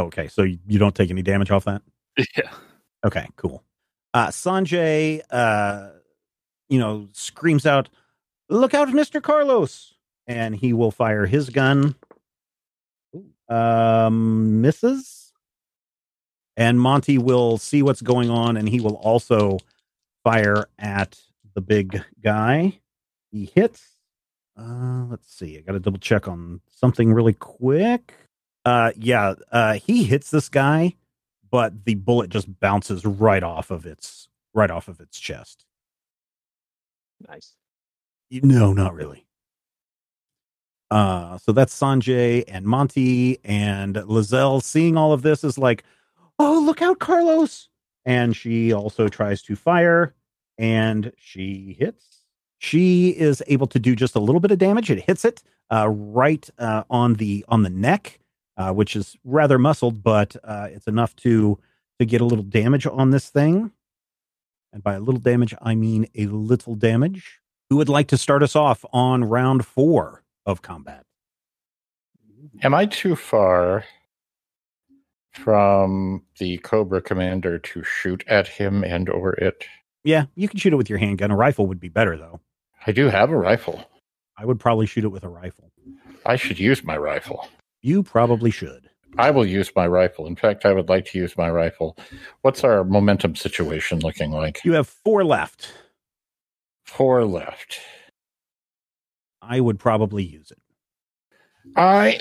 Okay, 0.06 0.28
so 0.28 0.44
you 0.44 0.60
you 0.68 0.80
don't 0.80 0.96
take 0.96 1.10
any 1.10 1.22
damage 1.22 1.52
off 1.52 1.66
that. 1.66 1.82
Yeah. 2.38 2.52
Okay, 3.06 3.28
cool. 3.38 3.64
Uh, 4.14 4.28
Sanjay, 4.28 5.22
uh, 5.32 5.90
you 6.68 6.80
know, 6.80 7.08
screams 7.14 7.66
out, 7.66 7.90
"Look 8.50 8.74
out, 8.74 8.90
Mister 8.90 9.22
Carlos!" 9.22 9.94
And 10.28 10.56
he 10.56 10.74
will 10.74 10.92
fire 10.92 11.26
his 11.26 11.50
gun. 11.50 11.96
Um, 13.48 14.62
misses, 14.62 15.32
and 16.58 16.80
Monty 16.80 17.18
will 17.18 17.58
see 17.58 17.82
what's 17.82 18.02
going 18.02 18.30
on, 18.30 18.58
and 18.58 18.68
he 18.68 18.80
will 18.80 18.96
also 18.96 19.58
fire 20.24 20.68
at 20.78 21.20
the 21.56 21.62
big 21.62 22.04
guy. 22.22 22.80
He 23.32 23.50
hits. 23.56 23.88
Uh, 24.58 25.06
let's 25.10 25.34
see. 25.34 25.58
I 25.58 25.62
got 25.62 25.72
to 25.74 25.80
double 25.80 26.00
check 26.00 26.28
on 26.28 26.60
something 26.70 27.14
really 27.14 27.34
quick. 27.34 28.14
Uh, 28.66 28.92
yeah. 28.96 29.36
Uh, 29.52 29.74
he 29.74 30.04
hits 30.04 30.32
this 30.32 30.50
guy 30.50 30.96
but 31.52 31.86
the 31.86 31.96
bullet 31.96 32.30
just 32.30 32.60
bounces 32.60 33.06
right 33.06 33.44
off 33.44 33.72
of 33.72 33.86
its 33.86 34.28
right 34.54 34.72
off 34.72 34.88
of 34.88 35.00
its 35.00 35.20
chest. 35.20 35.66
Nice. 37.28 37.56
No, 38.32 38.74
not 38.74 38.94
really. 38.94 39.26
Uh, 40.92 41.38
so 41.38 41.52
that's 41.52 41.78
Sanjay 41.78 42.44
and 42.48 42.66
Monty 42.66 43.40
and 43.44 43.96
Lizelle 43.96 44.64
seeing 44.64 44.98
all 44.98 45.14
of 45.14 45.22
this 45.22 45.44
is 45.44 45.58
like, 45.58 45.84
oh, 46.40 46.60
look 46.60 46.82
out, 46.82 47.00
Carlos. 47.00 47.70
And 48.06 48.36
she 48.36 48.74
also 48.74 49.08
tries 49.08 49.42
to 49.44 49.56
fire 49.56 50.16
and 50.58 51.12
she 51.18 51.76
hits. 51.78 52.06
She 52.58 53.10
is 53.10 53.44
able 53.48 53.68
to 53.68 53.80
do 53.80 53.96
just 53.96 54.16
a 54.16 54.20
little 54.20 54.40
bit 54.40 54.52
of 54.52 54.58
damage. 54.58 54.90
It 54.90 55.04
hits 55.04 55.26
it 55.26 55.44
uh, 55.72 55.90
right 55.90 56.50
uh, 56.58 56.84
on 56.90 57.16
the 57.16 57.46
on 57.48 57.64
the 57.64 57.70
neck, 57.70 58.20
uh, 58.60 58.74
which 58.74 58.96
is 58.96 59.16
rather 59.24 59.58
muscled, 59.58 60.04
but 60.04 60.36
uh, 60.44 60.68
it's 60.70 60.86
enough 60.88 61.16
to 61.16 61.58
to 61.98 62.06
get 62.06 62.22
a 62.22 62.26
little 62.26 62.44
damage 62.44 62.86
on 62.86 63.10
this 63.10 63.30
thing. 63.30 63.72
And 64.72 64.84
by 64.84 64.94
a 64.94 65.00
little 65.00 65.20
damage, 65.20 65.56
I 65.62 65.76
mean 65.76 66.08
a 66.16 66.28
little 66.28 66.76
damage. 66.76 67.40
Who 67.70 67.78
would 67.78 67.90
like 67.90 68.08
to 68.10 68.18
start 68.18 68.44
us 68.44 68.56
off 68.56 68.86
on 68.94 69.24
round 69.24 69.66
four 69.66 70.24
of 70.46 70.62
combat? 70.62 71.06
Am 72.62 72.74
I 72.74 72.86
too 72.86 73.16
far 73.16 73.86
from 75.32 76.24
the 76.38 76.58
Cobra 76.60 77.02
commander 77.02 77.60
to 77.60 77.84
shoot 77.84 78.24
at 78.28 78.48
him 78.48 78.84
and 78.84 79.10
or 79.10 79.34
it? 79.34 79.66
Yeah, 80.04 80.26
you 80.36 80.48
can 80.48 80.60
shoot 80.60 80.74
it 80.74 80.78
with 80.78 80.90
your 80.90 81.00
handgun. 81.00 81.32
A 81.32 81.36
rifle 81.36 81.68
would 81.68 81.80
be 81.80 81.90
better, 81.90 82.18
though. 82.18 82.40
I 82.88 82.92
do 82.92 83.08
have 83.10 83.30
a 83.30 83.38
rifle. 83.38 83.84
I 84.38 84.46
would 84.46 84.60
probably 84.60 84.86
shoot 84.86 85.04
it 85.04 85.10
with 85.10 85.24
a 85.24 85.30
rifle. 85.30 85.72
I 86.26 86.36
should 86.38 86.60
use 86.60 86.84
my 86.84 86.98
rifle. 86.98 87.48
You 87.82 88.04
probably 88.04 88.52
should. 88.52 88.90
I 89.18 89.32
will 89.32 89.46
use 89.46 89.72
my 89.76 89.88
rifle. 89.88 90.28
In 90.28 90.36
fact, 90.36 90.66
I 90.66 90.74
would 90.74 90.90
like 90.90 91.06
to 91.06 91.18
use 91.18 91.38
my 91.38 91.50
rifle. 91.50 91.98
What's 92.42 92.64
our 92.64 92.84
momentum 92.84 93.36
situation 93.36 94.00
looking 94.00 94.32
like? 94.32 94.62
You 94.64 94.74
have 94.74 94.88
four 94.88 95.24
left. 95.24 95.74
Four 96.86 97.26
left. 97.26 97.80
I 99.42 99.60
would 99.60 99.80
probably 99.80 100.24
use 100.24 100.52
it. 100.52 100.60
I 101.76 102.20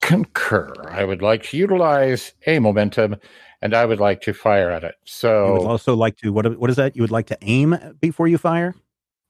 concur. 0.00 0.72
I 0.90 1.04
would 1.04 1.22
like 1.22 1.44
to 1.44 1.56
utilize 1.56 2.32
a 2.46 2.58
momentum 2.58 3.16
and 3.62 3.74
I 3.74 3.84
would 3.86 4.00
like 4.00 4.20
to 4.22 4.32
fire 4.32 4.70
at 4.70 4.84
it. 4.84 4.96
So 5.04 5.46
You 5.46 5.52
would 5.60 5.70
also 5.70 5.94
like 5.94 6.16
to 6.18 6.32
what? 6.32 6.58
What 6.58 6.70
is 6.70 6.76
that? 6.76 6.96
You 6.96 7.02
would 7.02 7.10
like 7.10 7.26
to 7.28 7.38
aim 7.42 7.76
before 8.00 8.28
you 8.28 8.38
fire? 8.38 8.74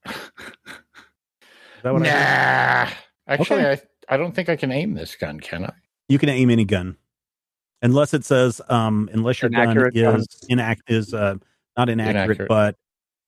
Is 0.05 0.13
that 1.83 1.93
what 1.93 2.05
I 2.05 2.85
nah. 2.87 2.91
Actually, 3.27 3.61
Okay. 3.61 3.71
I, 3.71 3.81
I 4.09 4.17
don't 4.17 4.33
think 4.35 4.49
I 4.49 4.55
can 4.55 4.71
aim 4.71 4.93
this 4.93 5.15
gun, 5.15 5.39
can 5.39 5.65
I? 5.65 5.73
You 6.09 6.19
can 6.19 6.29
aim 6.29 6.49
any 6.49 6.65
gun, 6.65 6.97
unless 7.81 8.13
it 8.13 8.23
says 8.25 8.61
um, 8.69 9.09
unless 9.13 9.41
your 9.41 9.49
Inaccurate 9.49 9.93
gun 9.95 10.03
gun. 10.03 10.19
is 10.21 10.27
inact 10.49 10.79
is 10.87 11.13
uh, 11.13 11.35
not 11.77 11.89
inaccurate, 11.89 12.39
Inaccurate. 12.39 12.47
but 12.49 12.75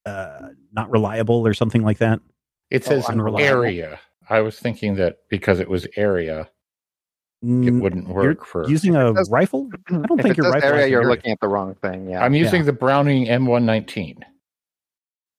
uh, 0.05 0.49
not 0.73 0.89
reliable 0.91 1.45
or 1.47 1.53
something 1.53 1.81
like 1.83 1.97
that. 1.99 2.19
It 2.69 2.83
Oh, 2.85 2.89
says 2.91 3.05
unreliable. 3.05 3.39
area. 3.63 3.99
I 4.29 4.41
was 4.41 4.59
thinking 4.59 4.95
that 4.95 5.17
because 5.29 5.59
it 5.59 5.69
was 5.69 5.87
area, 5.95 6.41
it 7.41 7.45
Mm, 7.47 7.81
wouldn't 7.81 8.07
you're 8.07 8.15
work 8.15 8.45
for. 8.45 8.67
using 8.69 8.95
a 8.95 9.13
does- 9.13 9.29
rifle. 9.31 9.69
I 9.89 9.93
don't 10.07 10.21
think 10.21 10.37
your 10.37 10.51
rifle 10.51 10.69
area, 10.69 10.87
you're 10.87 11.01
area. 11.01 11.09
looking 11.15 11.31
at 11.31 11.39
the 11.39 11.47
wrong 11.47 11.75
thing. 11.75 12.09
Yeah. 12.09 12.23
I'm 12.23 12.33
using 12.35 12.65
the 12.65 12.73
Browning 12.73 13.25
M119. 13.27 14.17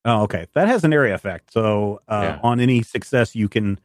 Oh, 0.04 0.22
okay. 0.22 0.46
That 0.54 0.68
has 0.68 0.84
an 0.84 0.92
area 0.92 1.14
effect. 1.14 1.52
So 1.52 2.00
uh, 2.08 2.20
Yeah. 2.36 2.40
on 2.42 2.60
any 2.60 2.82
success, 2.82 3.34
you 3.36 3.48
can 3.48 3.78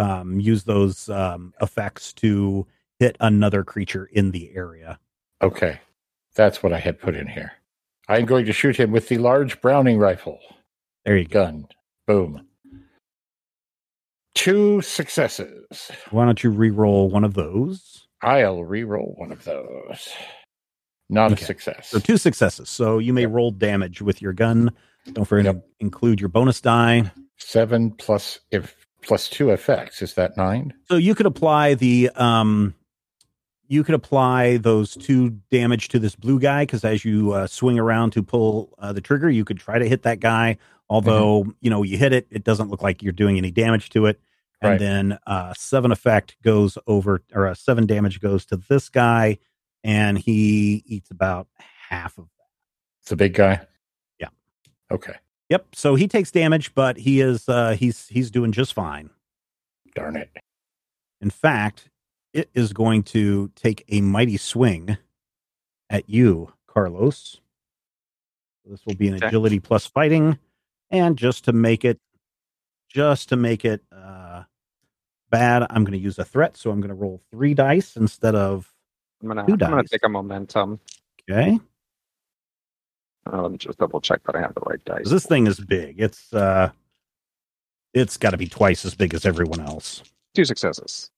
um, 0.00 0.40
use 0.40 0.64
those 0.64 1.08
um, 1.08 1.52
effects 1.60 2.12
to 2.14 2.66
hit 2.98 3.16
another 3.20 3.64
creature 3.64 4.08
in 4.12 4.30
the 4.30 4.50
area. 4.54 4.98
Okay, 5.42 5.80
that's 6.34 6.62
what 6.62 6.72
I 6.72 6.78
had 6.78 6.98
put 7.00 7.14
in 7.14 7.26
here. 7.26 7.52
I'm 8.08 8.24
going 8.26 8.46
to 8.46 8.52
shoot 8.52 8.76
him 8.76 8.90
with 8.90 9.08
the 9.08 9.18
large 9.18 9.60
Browning 9.60 9.98
rifle 9.98 10.38
There 11.04 11.16
you 11.16 11.24
go. 11.26 11.44
gun. 11.44 11.66
Boom. 12.06 12.46
Two 14.34 14.80
successes. 14.82 15.90
Why 16.10 16.24
don't 16.24 16.42
you 16.42 16.50
re-roll 16.50 17.10
one 17.10 17.24
of 17.24 17.34
those? 17.34 18.06
I'll 18.22 18.64
re-roll 18.64 19.14
one 19.16 19.32
of 19.32 19.44
those. 19.44 20.08
Not 21.08 21.32
Okay. 21.32 21.42
a 21.42 21.46
success. 21.46 21.88
So 21.88 21.98
two 21.98 22.16
successes. 22.16 22.68
So 22.68 22.98
you 22.98 23.12
may 23.12 23.22
Yep. 23.22 23.30
roll 23.32 23.50
damage 23.50 24.00
with 24.02 24.22
your 24.22 24.32
gun. 24.32 24.70
Don't 25.12 25.24
forget 25.24 25.54
to 25.56 25.62
include 25.80 26.20
your 26.20 26.28
bonus 26.28 26.60
die. 26.60 27.10
Seven 27.38 27.90
plus 27.92 28.40
if 28.50 28.79
plus 29.02 29.28
two 29.28 29.50
effects. 29.50 30.02
Is 30.02 30.14
that 30.14 30.36
nine? 30.36 30.74
So 30.88 30.96
you 30.96 31.14
could 31.14 31.26
apply 31.26 31.74
the 31.74 32.10
um, 32.16 32.74
you 33.68 33.84
could 33.84 33.94
apply 33.94 34.56
those 34.56 34.96
two 34.96 35.30
damage 35.50 35.88
to 35.88 35.98
this 35.98 36.16
blue 36.16 36.40
guy 36.40 36.62
because 36.64 36.84
as 36.84 37.04
you 37.04 37.32
uh, 37.32 37.46
swing 37.46 37.78
around 37.78 38.10
to 38.12 38.22
pull 38.22 38.74
uh, 38.78 38.92
the 38.92 39.00
trigger, 39.00 39.30
you 39.30 39.44
could 39.44 39.58
try 39.58 39.78
to 39.78 39.88
hit 39.88 40.02
that 40.02 40.20
guy. 40.20 40.58
Although 40.88 41.46
you 41.60 41.70
know 41.70 41.82
you 41.82 41.96
hit 41.96 42.12
it, 42.12 42.26
it 42.30 42.44
doesn't 42.44 42.68
look 42.70 42.82
like 42.82 43.02
you're 43.02 43.12
doing 43.12 43.38
any 43.38 43.50
damage 43.50 43.90
to 43.90 44.06
it. 44.06 44.20
And 44.62 44.70
Right. 44.72 44.78
then 44.78 45.18
uh, 45.26 45.54
seven 45.56 45.90
effect 45.90 46.36
goes 46.42 46.76
over, 46.86 47.22
or 47.32 47.46
uh, 47.46 47.54
seven 47.54 47.86
damage 47.86 48.20
goes 48.20 48.44
to 48.46 48.56
this 48.68 48.90
guy, 48.90 49.38
and 49.82 50.18
he 50.18 50.82
eats 50.84 51.10
about 51.10 51.46
half 51.88 52.18
of. 52.18 52.24
That. 52.24 52.46
It's 53.02 53.12
a 53.12 53.16
big 53.16 53.32
guy. 53.32 53.60
Yeah. 54.18 54.28
Okay. 54.90 55.14
Yep. 55.50 55.74
So 55.74 55.96
he 55.96 56.08
takes 56.08 56.30
damage, 56.30 56.74
but 56.74 56.96
he 56.96 57.20
is 57.20 57.48
uh, 57.48 57.72
he's 57.72 58.06
he's 58.06 58.30
doing 58.30 58.52
just 58.52 58.72
fine. 58.72 59.10
Darn 59.94 60.16
it. 60.16 60.30
In 61.20 61.30
fact, 61.30 61.90
it 62.32 62.48
is 62.54 62.72
going 62.72 63.02
to 63.02 63.50
take 63.56 63.84
a 63.88 64.00
mighty 64.00 64.36
swing 64.36 64.96
at 65.90 66.08
you, 66.08 66.52
Carlos. 66.66 67.40
This 68.64 68.86
will 68.86 68.94
be 68.94 69.08
an 69.08 69.22
agility 69.22 69.58
plus 69.58 69.86
fighting, 69.86 70.38
and 70.90 71.18
just 71.18 71.44
to 71.46 71.52
make 71.52 71.84
it, 71.84 71.98
just 72.88 73.30
to 73.30 73.36
make 73.36 73.64
it 73.64 73.82
uh, 73.90 74.44
bad, 75.30 75.66
I'm 75.68 75.82
going 75.82 75.98
to 75.98 76.04
use 76.04 76.18
a 76.20 76.24
threat. 76.24 76.56
So 76.56 76.70
I'm 76.70 76.80
going 76.80 76.90
to 76.90 76.94
roll 76.94 77.20
three 77.32 77.54
dice 77.54 77.96
instead 77.96 78.36
of 78.36 78.72
I'm 79.20 79.28
gonna, 79.28 79.46
Two 79.46 79.52
I'm 79.52 79.58
gonna 79.58 79.82
take 79.84 80.04
a 80.04 80.08
momentum. 80.08 80.80
okay. 81.28 81.58
Uh, 83.32 83.42
let 83.42 83.50
me 83.52 83.58
just 83.58 83.78
double 83.78 84.00
check 84.00 84.20
that 84.24 84.36
I 84.36 84.40
have 84.40 84.54
the 84.54 84.60
right 84.60 84.84
dice. 84.84 85.08
This 85.10 85.26
thing 85.26 85.46
is 85.46 85.60
big. 85.60 86.00
It's 86.00 86.32
uh, 86.32 86.70
it's 87.94 88.16
got 88.16 88.30
to 88.30 88.36
be 88.36 88.46
twice 88.46 88.84
as 88.84 88.94
big 88.94 89.14
as 89.14 89.26
everyone 89.26 89.60
else. 89.60 90.02
Two 90.34 90.44
successes. 90.44 91.10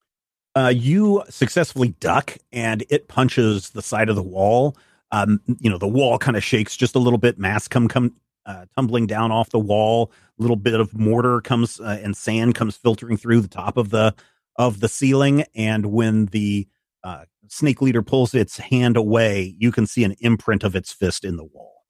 uh, 0.55 0.73
you 0.75 1.23
successfully 1.29 1.95
duck 2.01 2.37
and 2.53 2.85
it 2.91 3.09
punches 3.09 3.71
the 3.71 3.83
side 3.83 4.09
of 4.09 4.17
the 4.17 4.23
wall. 4.23 4.77
Um, 5.11 5.41
you 5.61 5.71
know, 5.71 5.79
the 5.79 5.89
wall 5.89 6.19
kind 6.19 6.37
of 6.37 6.45
shakes 6.45 6.77
just 6.77 6.95
a 6.95 6.99
little 6.99 7.19
bit. 7.19 7.39
Mass 7.39 7.69
come 7.69 7.89
come 7.89 8.15
uh, 8.47 8.67
tumbling 8.75 9.07
down 9.07 9.31
off 9.31 9.51
the 9.51 9.59
wall. 9.59 10.11
A 10.39 10.43
little 10.43 10.57
bit 10.57 10.81
of 10.81 10.95
mortar 10.99 11.41
comes 11.41 11.81
uh, 11.81 12.01
and 12.03 12.17
sand 12.17 12.55
comes 12.55 12.77
filtering 12.77 13.17
through 13.17 13.41
the 13.41 13.49
top 13.49 13.77
of 13.77 13.91
the 13.91 14.15
of 14.57 14.81
the 14.81 14.89
ceiling. 14.89 15.45
And 15.55 15.87
when 15.87 16.27
the 16.27 16.67
uh, 17.05 17.25
snake 17.49 17.81
leader 17.83 18.03
pulls 18.03 18.35
its 18.35 18.59
hand 18.59 18.97
away, 18.97 19.55
you 19.59 19.73
can 19.73 19.87
see 19.87 20.05
an 20.05 20.17
imprint 20.21 20.65
of 20.65 20.75
its 20.75 20.93
fist 20.93 21.25
in 21.25 21.37
the 21.37 21.45
wall. 21.45 21.82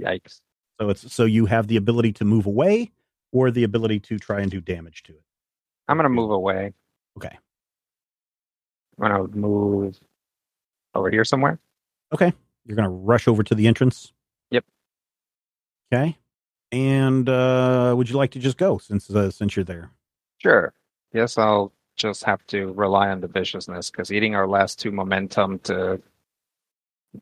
Yikes. 0.00 0.40
So 0.80 0.90
it's 0.90 1.12
so 1.12 1.24
you 1.24 1.46
have 1.46 1.68
the 1.68 1.76
ability 1.76 2.12
to 2.14 2.24
move 2.24 2.46
away 2.46 2.92
or 3.32 3.50
the 3.50 3.64
ability 3.64 4.00
to 4.00 4.18
try 4.18 4.40
and 4.40 4.50
do 4.50 4.60
damage 4.60 5.02
to 5.04 5.12
it. 5.12 5.22
I'm 5.88 5.96
gonna 5.96 6.08
move 6.08 6.30
away. 6.30 6.72
Okay. 7.16 7.36
I'm 8.98 9.08
gonna 9.08 9.28
move 9.28 9.98
over 10.94 11.10
here 11.10 11.24
somewhere. 11.24 11.58
Okay. 12.12 12.32
You're 12.64 12.76
going 12.76 12.88
to 12.88 12.94
rush 12.94 13.28
over 13.28 13.42
to 13.42 13.54
the 13.54 13.66
entrance? 13.66 14.12
Yep. 14.50 14.64
Okay. 15.92 16.16
And 16.72 17.28
uh 17.28 17.94
would 17.96 18.08
you 18.08 18.16
like 18.16 18.32
to 18.32 18.40
just 18.40 18.56
go 18.56 18.78
since 18.78 19.08
uh, 19.10 19.30
since 19.30 19.54
you're 19.54 19.64
there? 19.64 19.90
Sure. 20.38 20.72
Yes, 21.12 21.38
I'll 21.38 21.72
just 21.96 22.24
have 22.24 22.44
to 22.48 22.72
rely 22.72 23.10
on 23.10 23.20
the 23.20 23.28
viciousness 23.28 23.90
because 23.90 24.10
eating 24.10 24.34
our 24.34 24.48
last 24.48 24.80
two 24.80 24.90
momentum 24.90 25.60
to 25.60 26.00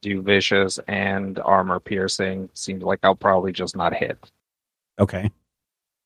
do 0.01 0.23
vicious 0.23 0.79
and 0.89 1.39
armor 1.41 1.79
piercing 1.81 2.49
seems 2.55 2.83
like 2.83 3.01
I'll 3.03 3.15
probably 3.15 3.53
just 3.53 3.77
not 3.77 3.95
hit. 3.95 4.19
Okay. 4.99 5.31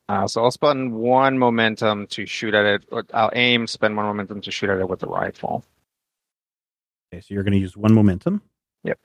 Uh, 0.09 0.27
so 0.27 0.43
I'll 0.45 0.51
spend 0.51 0.93
one 0.93 1.39
momentum 1.39 2.07
to 2.09 2.27
shoot 2.27 2.55
at 2.55 2.65
it. 2.65 2.85
I'll 3.13 3.31
aim, 3.35 3.67
spend 3.67 3.97
one 3.97 4.07
momentum 4.07 4.41
to 4.43 4.51
shoot 4.51 4.71
at 4.71 4.79
it 4.79 4.89
with 4.89 5.01
the 5.01 5.09
rifle. 5.09 5.65
Okay, 7.13 7.21
so 7.21 7.35
you're 7.35 7.43
going 7.43 7.53
to 7.55 7.59
use 7.59 7.77
one 7.77 7.93
momentum. 7.95 8.43
Yep. 8.85 8.99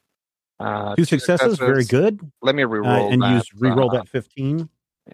Uh, 0.60 0.96
Two 0.96 1.06
successes, 1.06 1.58
very 1.58 1.86
good. 1.86 2.20
Let 2.42 2.56
me 2.56 2.64
Uh, 2.64 2.68
reroll 2.68 3.12
and 3.14 3.22
that. 3.22 3.32
use 3.34 3.50
re-roll 3.56 3.90
uh, 3.92 4.00
that 4.00 4.10
15. 4.10 4.70
yeah. 5.08 5.14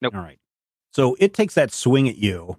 Nope. 0.00 0.14
All 0.14 0.22
right. 0.22 0.38
So 0.92 1.16
it 1.20 1.34
takes 1.34 1.54
that 1.54 1.70
swing 1.72 2.08
at 2.08 2.16
you 2.16 2.56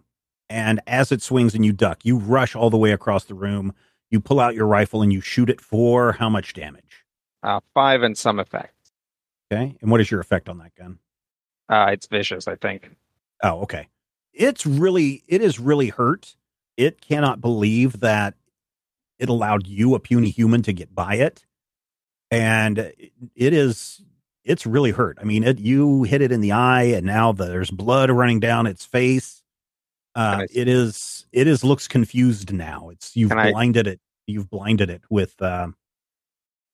and 0.49 0.79
as 0.87 1.11
it 1.11 1.21
swings 1.21 1.55
and 1.55 1.65
you 1.65 1.73
duck, 1.73 1.99
you 2.03 2.17
rush 2.17 2.55
all 2.55 2.69
the 2.69 2.77
way 2.77 2.91
across 2.91 3.25
the 3.25 3.33
room. 3.33 3.73
You 4.11 4.19
pull 4.19 4.39
out 4.39 4.53
your 4.53 4.67
rifle 4.67 5.01
and 5.01 5.11
you 5.11 5.21
shoot 5.21 5.49
it 5.49 5.59
for 5.61 6.11
how 6.11 6.29
much 6.29 6.53
damage? 6.53 7.05
Uh, 7.41 7.61
five 7.73 8.03
and 8.03 8.17
some 8.17 8.37
effect. 8.39 8.75
Okay. 9.51 9.75
And 9.81 9.89
what 9.89 9.99
is 10.01 10.11
your 10.11 10.19
effect 10.19 10.47
on 10.49 10.59
that 10.59 10.75
gun? 10.75 10.99
Uh, 11.69 11.89
it's 11.91 12.07
vicious, 12.07 12.47
I 12.47 12.55
think. 12.55 12.91
Oh, 13.41 13.61
okay. 13.61 13.87
It's 14.33 14.65
really, 14.65 15.23
it 15.27 15.41
is 15.41 15.59
really 15.59 15.89
hurt. 15.89 16.35
It 16.77 17.01
cannot 17.01 17.41
believe 17.41 18.01
that 18.01 18.35
it 19.17 19.29
allowed 19.29 19.67
you, 19.67 19.95
a 19.95 19.99
puny 19.99 20.29
human, 20.29 20.61
to 20.63 20.73
get 20.73 20.93
by 20.93 21.15
it. 21.15 21.45
and 22.31 22.77
it 23.35 23.53
is 23.53 24.01
it's 24.43 24.65
really 24.65 24.91
hurt. 24.91 25.17
I 25.21 25.23
mean, 25.25 25.43
it 25.43 25.59
you 25.59 26.03
hit 26.03 26.21
it 26.21 26.31
in 26.31 26.41
the 26.41 26.53
eye, 26.53 26.83
and 26.83 27.05
now 27.05 27.31
there's 27.31 27.69
blood 27.69 28.09
running 28.09 28.39
down 28.39 28.65
its 28.67 28.85
face. 28.85 29.40
Uh, 30.15 30.39
I- 30.41 30.47
it 30.53 30.67
is 30.67 31.25
it 31.31 31.47
is 31.47 31.63
looks 31.63 31.87
confused 31.87 32.51
now. 32.51 32.89
It's 32.89 33.15
you've 33.15 33.29
Can 33.29 33.39
I- 33.39 33.51
blinded 33.51 33.87
it. 33.87 33.99
You've 34.27 34.49
blinded 34.49 34.89
it 34.89 35.01
with 35.09 35.41
uh, 35.41 35.67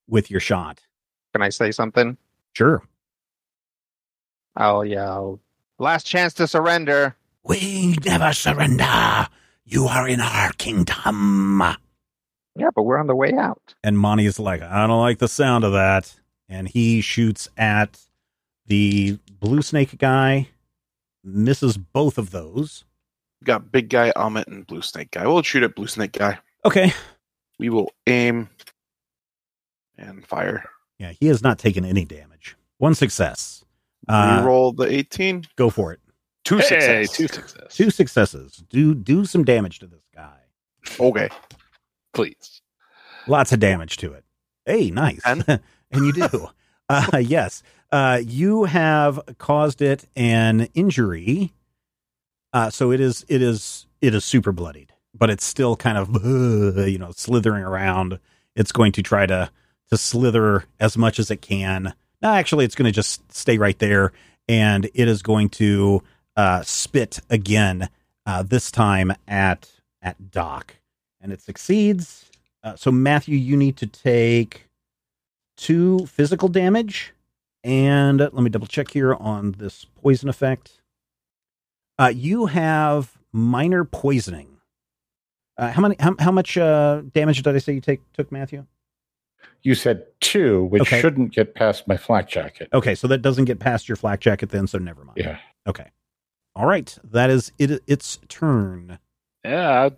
with 0.08 0.30
your 0.32 0.40
shot. 0.40 0.82
Can 1.34 1.42
I 1.42 1.50
say 1.50 1.72
something? 1.72 2.18
Sure. 2.54 2.82
I'll 4.56 4.84
yell, 4.86 5.40
"Last 5.80 6.06
chance 6.06 6.34
to 6.36 6.48
surrender!" 6.48 7.16
We 7.44 7.96
never 8.06 8.34
surrender. 8.34 9.28
You 9.66 9.86
are 9.88 10.08
in 10.08 10.20
our 10.20 10.52
kingdom. 10.54 11.62
Yeah, 12.56 12.70
but 12.76 12.84
we're 12.84 12.98
on 12.98 13.08
the 13.08 13.16
way 13.16 13.34
out. 13.34 13.76
And 13.84 14.00
Monty 14.00 14.26
is 14.26 14.40
like, 14.40 14.62
I 14.62 14.88
don't 14.88 15.00
like 15.00 15.20
the 15.20 15.28
sound 15.28 15.64
of 15.64 15.72
that. 15.74 16.16
And 16.50 16.68
he 16.68 17.02
shoots 17.02 17.48
at 17.58 18.00
the 18.66 19.20
blue 19.40 19.62
snake 19.62 19.98
guy, 20.00 20.50
misses 21.24 21.78
both 21.78 22.18
of 22.18 22.32
those. 22.32 22.84
Got 23.44 23.72
big 23.72 23.90
guy, 23.90 24.12
Amit, 24.16 24.48
and 24.48 24.66
blue 24.66 24.82
snake 24.82 25.12
guy. 25.12 25.26
We'll 25.28 25.42
shoot 25.44 25.64
at 25.64 25.76
blue 25.76 25.88
snake 25.88 26.14
guy. 26.14 26.40
Okay. 26.66 26.94
We 27.60 27.70
will 27.70 27.92
aim 28.08 28.50
and 29.98 30.26
fire. 30.26 30.70
Yeah, 31.00 31.12
he 31.20 31.28
has 31.28 31.42
not 31.44 31.60
taken 31.60 31.86
any 31.86 32.06
damage. 32.06 32.56
One 32.80 32.96
success. 32.96 33.64
Uh, 34.08 34.42
Reroll 34.42 34.76
the 34.76 34.86
18. 34.86 35.46
go 35.56 35.70
for 35.70 35.94
it. 35.94 36.00
Two 36.46 36.58
Hey, 36.58 37.06
success. 37.06 37.12
two 37.18 37.28
success. 37.28 37.76
Two 37.76 37.90
successes. 37.90 38.64
Do 38.70 38.96
do 38.96 39.26
some 39.26 39.44
damage 39.44 39.80
to 39.80 39.88
this 39.88 40.04
guy. 40.16 40.38
Okay. 41.00 41.30
please. 42.14 42.62
Lots 43.28 43.52
of 43.52 43.60
damage 43.60 43.98
to 43.98 44.14
it. 44.14 44.24
Hey, 44.66 44.90
nice. 44.90 45.22
Ten? 45.24 45.44
and 45.48 45.62
you 45.94 46.12
do. 46.14 46.48
Uh, 46.90 47.18
yes. 47.18 47.64
Uh, 47.92 48.22
you 48.26 48.64
have 48.64 49.20
caused 49.40 49.82
it 49.82 50.06
an 50.16 50.70
injury. 50.74 51.52
Uh, 52.54 52.70
so 52.70 52.92
it 52.92 53.00
is 53.00 53.26
it 53.28 53.42
is 53.42 53.86
it 54.02 54.14
is 54.14 54.26
super 54.26 54.52
bloodied, 54.52 54.94
but 55.14 55.30
it's 55.30 55.46
still 55.46 55.76
kind 55.76 55.98
of 55.98 56.16
uh, 56.16 56.84
you 56.86 56.98
know 56.98 57.12
slithering 57.12 57.64
around. 57.64 58.20
It's 58.56 58.72
going 58.72 58.92
to 58.94 59.04
try 59.04 59.26
to 59.26 59.50
to 59.90 59.98
slither 59.98 60.66
as 60.80 60.98
much 60.98 61.20
as 61.20 61.32
it 61.32 61.42
can. 61.42 61.94
No, 62.22 62.34
actually, 62.34 62.66
it's 62.66 62.76
going 62.76 62.88
to 62.88 62.92
just 62.92 63.32
stay 63.32 63.58
right 63.58 63.78
there, 63.80 64.12
and 64.48 64.86
it 64.94 65.08
is 65.08 65.22
going 65.22 65.50
to 65.50 66.02
uh, 66.36 66.64
spit 66.64 67.20
again. 67.30 67.90
Uh, 68.26 68.44
this 68.44 68.72
time 68.72 69.14
at 69.28 69.72
at 70.02 70.32
Doc, 70.32 70.76
and 71.22 71.32
it 71.32 71.42
succeeds. 71.42 72.30
Uh, 72.64 72.76
so 72.76 72.92
Matthew, 72.92 73.38
you 73.38 73.56
need 73.56 73.78
to 73.78 73.88
take 73.88 74.68
two 75.56 76.06
physical 76.08 76.50
damage, 76.50 77.14
and 77.64 78.20
let 78.20 78.34
me 78.34 78.50
double 78.50 78.68
check 78.68 78.92
here 78.92 79.14
on 79.14 79.54
this 79.54 79.86
poison 79.86 80.28
effect. 80.28 80.82
Uh, 82.00 82.12
you 82.14 82.46
have 82.48 83.18
minor 83.34 83.84
poisoning. 83.84 84.58
Uh, 85.58 85.72
how 85.72 85.82
many? 85.82 85.96
How, 86.00 86.16
how 86.20 86.32
much 86.32 86.58
uh, 86.58 87.02
damage 87.14 87.42
did 87.42 87.56
I 87.56 87.58
say 87.58 87.74
you 87.74 87.82
take 87.82 88.02
took, 88.14 88.32
Matthew? 88.32 88.66
You 89.64 89.74
said 89.76 90.06
two, 90.22 90.66
which 90.66 90.84
Okay. 90.84 91.02
shouldn't 91.02 91.34
get 91.34 91.56
past 91.56 91.88
my 91.88 91.98
flak 91.98 92.30
jacket. 92.30 92.70
Okay, 92.74 92.94
so 92.96 93.08
that 93.08 93.20
doesn't 93.24 93.46
get 93.46 93.60
past 93.60 93.90
your 93.90 93.96
flak 93.96 94.20
jacket 94.20 94.50
then, 94.50 94.68
so 94.68 94.78
never 94.78 95.04
mind. 95.04 95.18
Yeah. 95.18 95.40
Okay. 95.66 95.90
All 96.56 96.68
right, 96.68 96.96
that 97.04 97.30
is 97.30 97.52
it. 97.58 97.82
Its 97.88 98.20
turn. 98.30 99.00
Yeah, 99.44 99.86
I 99.86 99.92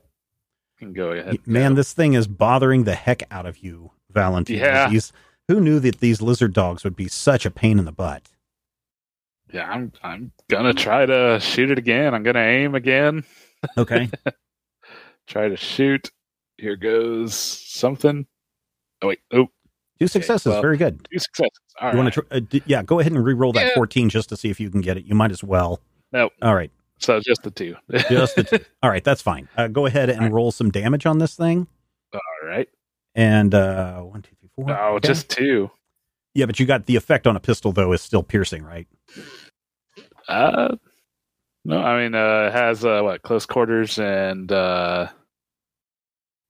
can 0.77 0.93
go 0.93 1.11
ahead. 1.11 1.39
Man, 1.45 1.71
go. 1.71 1.75
this 1.75 1.91
thing 1.93 2.13
is 2.13 2.27
bothering 2.27 2.85
the 2.85 2.95
heck 2.95 3.23
out 3.31 3.45
of 3.45 3.57
you, 3.59 3.91
Valentine. 4.11 4.57
Yeah. 4.57 4.89
These- 4.89 5.11
who 5.49 5.59
knew 5.59 5.79
that 5.79 5.99
these 5.99 6.21
lizard 6.21 6.53
dogs 6.53 6.83
would 6.83 6.95
be 6.95 7.07
such 7.07 7.43
a 7.45 7.49
pain 7.51 7.79
in 7.79 7.85
the 7.85 7.91
butt? 7.91 8.29
Yeah, 9.51 9.69
I'm 9.69 9.91
I'm 10.03 10.31
gonna 10.49 10.73
try 10.73 11.05
to 11.05 11.39
shoot 11.39 11.71
it 11.71 11.77
again. 11.77 12.13
I'm 12.13 12.23
gonna 12.23 12.39
aim 12.39 12.75
again. 12.75 13.23
Okay. 13.77 14.09
Try 15.27 15.49
to 15.49 15.57
shoot. 15.57 16.09
Here 16.57 16.75
goes 16.75 17.35
something. 17.35 18.25
Oh 19.01 19.07
wait, 19.09 19.19
oh, 19.31 19.47
Two 19.99 20.07
successes. 20.07 20.47
well, 20.51 20.61
Very 20.61 20.77
good. 20.77 21.05
two 21.11 21.19
successes. 21.19 21.51
All 21.79 21.91
you 21.91 21.97
want 21.97 22.13
to? 22.13 22.21
Tr- 22.21 22.27
uh, 22.33 22.39
d- 22.39 22.63
yeah, 22.65 22.83
go 22.83 22.99
ahead 22.99 23.11
and 23.11 23.23
re-roll 23.23 23.53
that 23.53 23.67
Yeah. 23.67 23.75
14 23.75 24.09
just 24.09 24.29
to 24.29 24.37
see 24.37 24.49
if 24.49 24.59
you 24.59 24.69
can 24.69 24.81
get 24.81 24.97
it. 24.97 25.05
You 25.05 25.13
might 25.15 25.31
as 25.31 25.43
well. 25.43 25.81
Nope. 26.11 26.33
All 26.41 26.55
right, 26.55 26.71
So 26.99 27.19
just 27.19 27.43
the 27.43 27.51
two. 27.51 27.75
just 28.09 28.35
the 28.35 28.43
two. 28.43 28.59
All 28.81 28.89
right, 28.89 29.03
that's 29.03 29.21
fine. 29.21 29.47
Uh, 29.55 29.67
go 29.67 29.85
ahead 29.85 30.09
and 30.09 30.21
right. 30.21 30.31
roll 30.31 30.51
some 30.51 30.71
damage 30.71 31.05
on 31.05 31.19
this 31.19 31.35
thing. 31.35 31.67
All 32.13 32.19
right. 32.47 32.67
And 33.15 33.53
uh, 33.53 34.01
one, 34.01 34.21
two, 34.23 34.31
three, 34.39 34.49
four. 34.55 34.71
Oh, 34.71 34.95
Okay. 34.95 35.07
just 35.07 35.29
two. 35.29 35.69
Yeah, 36.33 36.45
but 36.45 36.59
you 36.59 36.65
got 36.65 36.85
the 36.85 36.95
effect 36.95 37.27
on 37.27 37.35
a 37.35 37.39
pistol 37.39 37.71
though 37.71 37.91
is 37.93 38.01
still 38.01 38.23
piercing, 38.23 38.63
right? 38.63 38.87
Uh, 40.27 40.75
no, 41.65 41.81
I 41.81 42.01
mean, 42.01 42.15
uh, 42.15 42.47
it 42.47 42.53
has 42.53 42.85
uh, 42.85 43.01
what 43.01 43.21
close 43.23 43.45
quarters 43.45 43.97
and 43.99 44.51
uh, 44.51 45.07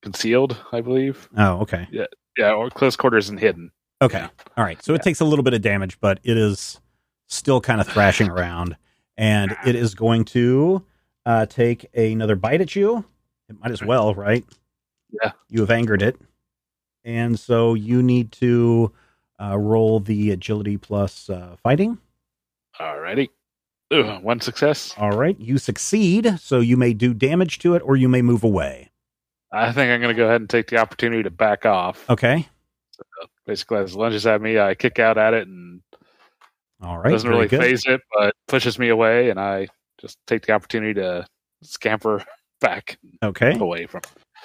concealed, 0.02 0.58
I 0.72 0.82
believe. 0.82 1.30
Oh, 1.38 1.60
okay, 1.62 1.88
Yeah, 1.92 2.06
yeah, 2.38 2.52
or 2.54 2.70
close 2.70 2.96
quarters 2.96 3.30
and 3.30 3.40
hidden. 3.40 3.72
okay, 4.02 4.26
all 4.58 4.64
right. 4.64 4.82
So 4.84 4.94
it 4.94 5.02
takes 5.02 5.20
a 5.20 5.26
little 5.26 5.44
bit 5.44 5.54
of 5.54 5.62
damage, 5.62 6.00
but 6.00 6.20
it 6.24 6.38
is 6.38 6.80
still 7.28 7.62
kind 7.62 7.82
of 7.82 7.88
thrashing 7.88 8.30
around, 8.30 8.76
and 9.18 9.56
it 9.66 9.76
is 9.76 9.96
going 9.96 10.26
to 10.26 10.86
uh, 11.26 11.46
take 11.46 11.86
another 11.96 12.36
bite 12.36 12.62
at 12.62 12.76
you. 12.76 13.04
It 13.50 13.60
might 13.60 13.72
as 13.72 13.84
well, 13.84 14.14
right? 14.14 14.46
Yeah. 15.24 15.32
You 15.50 15.62
have 15.62 15.72
angered 15.72 16.02
it, 16.02 16.18
and 17.04 17.40
so 17.40 17.74
you 17.74 18.04
need 18.04 18.32
to 18.34 18.92
uh, 19.42 19.58
roll 19.58 20.00
the 20.00 20.32
agility 20.32 20.78
plus 20.78 21.30
uh, 21.30 21.56
fighting. 21.64 21.98
Alrighty. 22.80 23.30
Ugh, 23.92 24.22
one 24.24 24.40
success. 24.40 24.94
All 24.98 25.18
right, 25.18 25.40
you 25.40 25.58
succeed, 25.58 26.38
so 26.40 26.60
you 26.60 26.78
may 26.78 26.94
do 26.94 27.14
damage 27.14 27.58
to 27.60 27.74
it, 27.74 27.82
or 27.84 27.96
you 27.96 28.08
may 28.08 28.22
move 28.22 28.44
away. 28.44 28.92
I 29.52 29.72
think 29.72 29.90
I'm 29.92 30.00
going 30.00 30.16
to 30.16 30.18
go 30.20 30.28
ahead 30.28 30.42
and 30.42 30.50
take 30.50 30.68
the 30.68 30.78
opportunity 30.78 31.24
to 31.24 31.32
back 31.32 31.66
off. 31.66 32.08
Okay. 32.08 32.48
Basically, 33.48 33.80
as 33.80 33.96
it 33.96 33.98
lunges 33.98 34.28
at 34.28 34.42
me, 34.42 34.60
I 34.60 34.76
kick 34.76 35.00
out 35.00 35.18
at 35.18 35.34
it 35.34 35.48
and 35.48 35.82
All 36.84 37.00
right. 37.00 37.10
doesn't 37.10 37.28
really 37.30 37.48
good. 37.48 37.62
phase 37.62 37.84
it, 37.88 38.02
but 38.14 38.36
pushes 38.48 38.78
me 38.78 38.90
away, 38.90 39.32
and 39.32 39.40
I 39.40 39.68
just 40.00 40.18
take 40.28 40.46
the 40.46 40.52
opportunity 40.54 40.94
to 40.96 41.26
scamper 41.64 42.24
back 42.62 43.00
Okay. 43.24 43.58
away 43.58 43.88
from. 43.88 44.02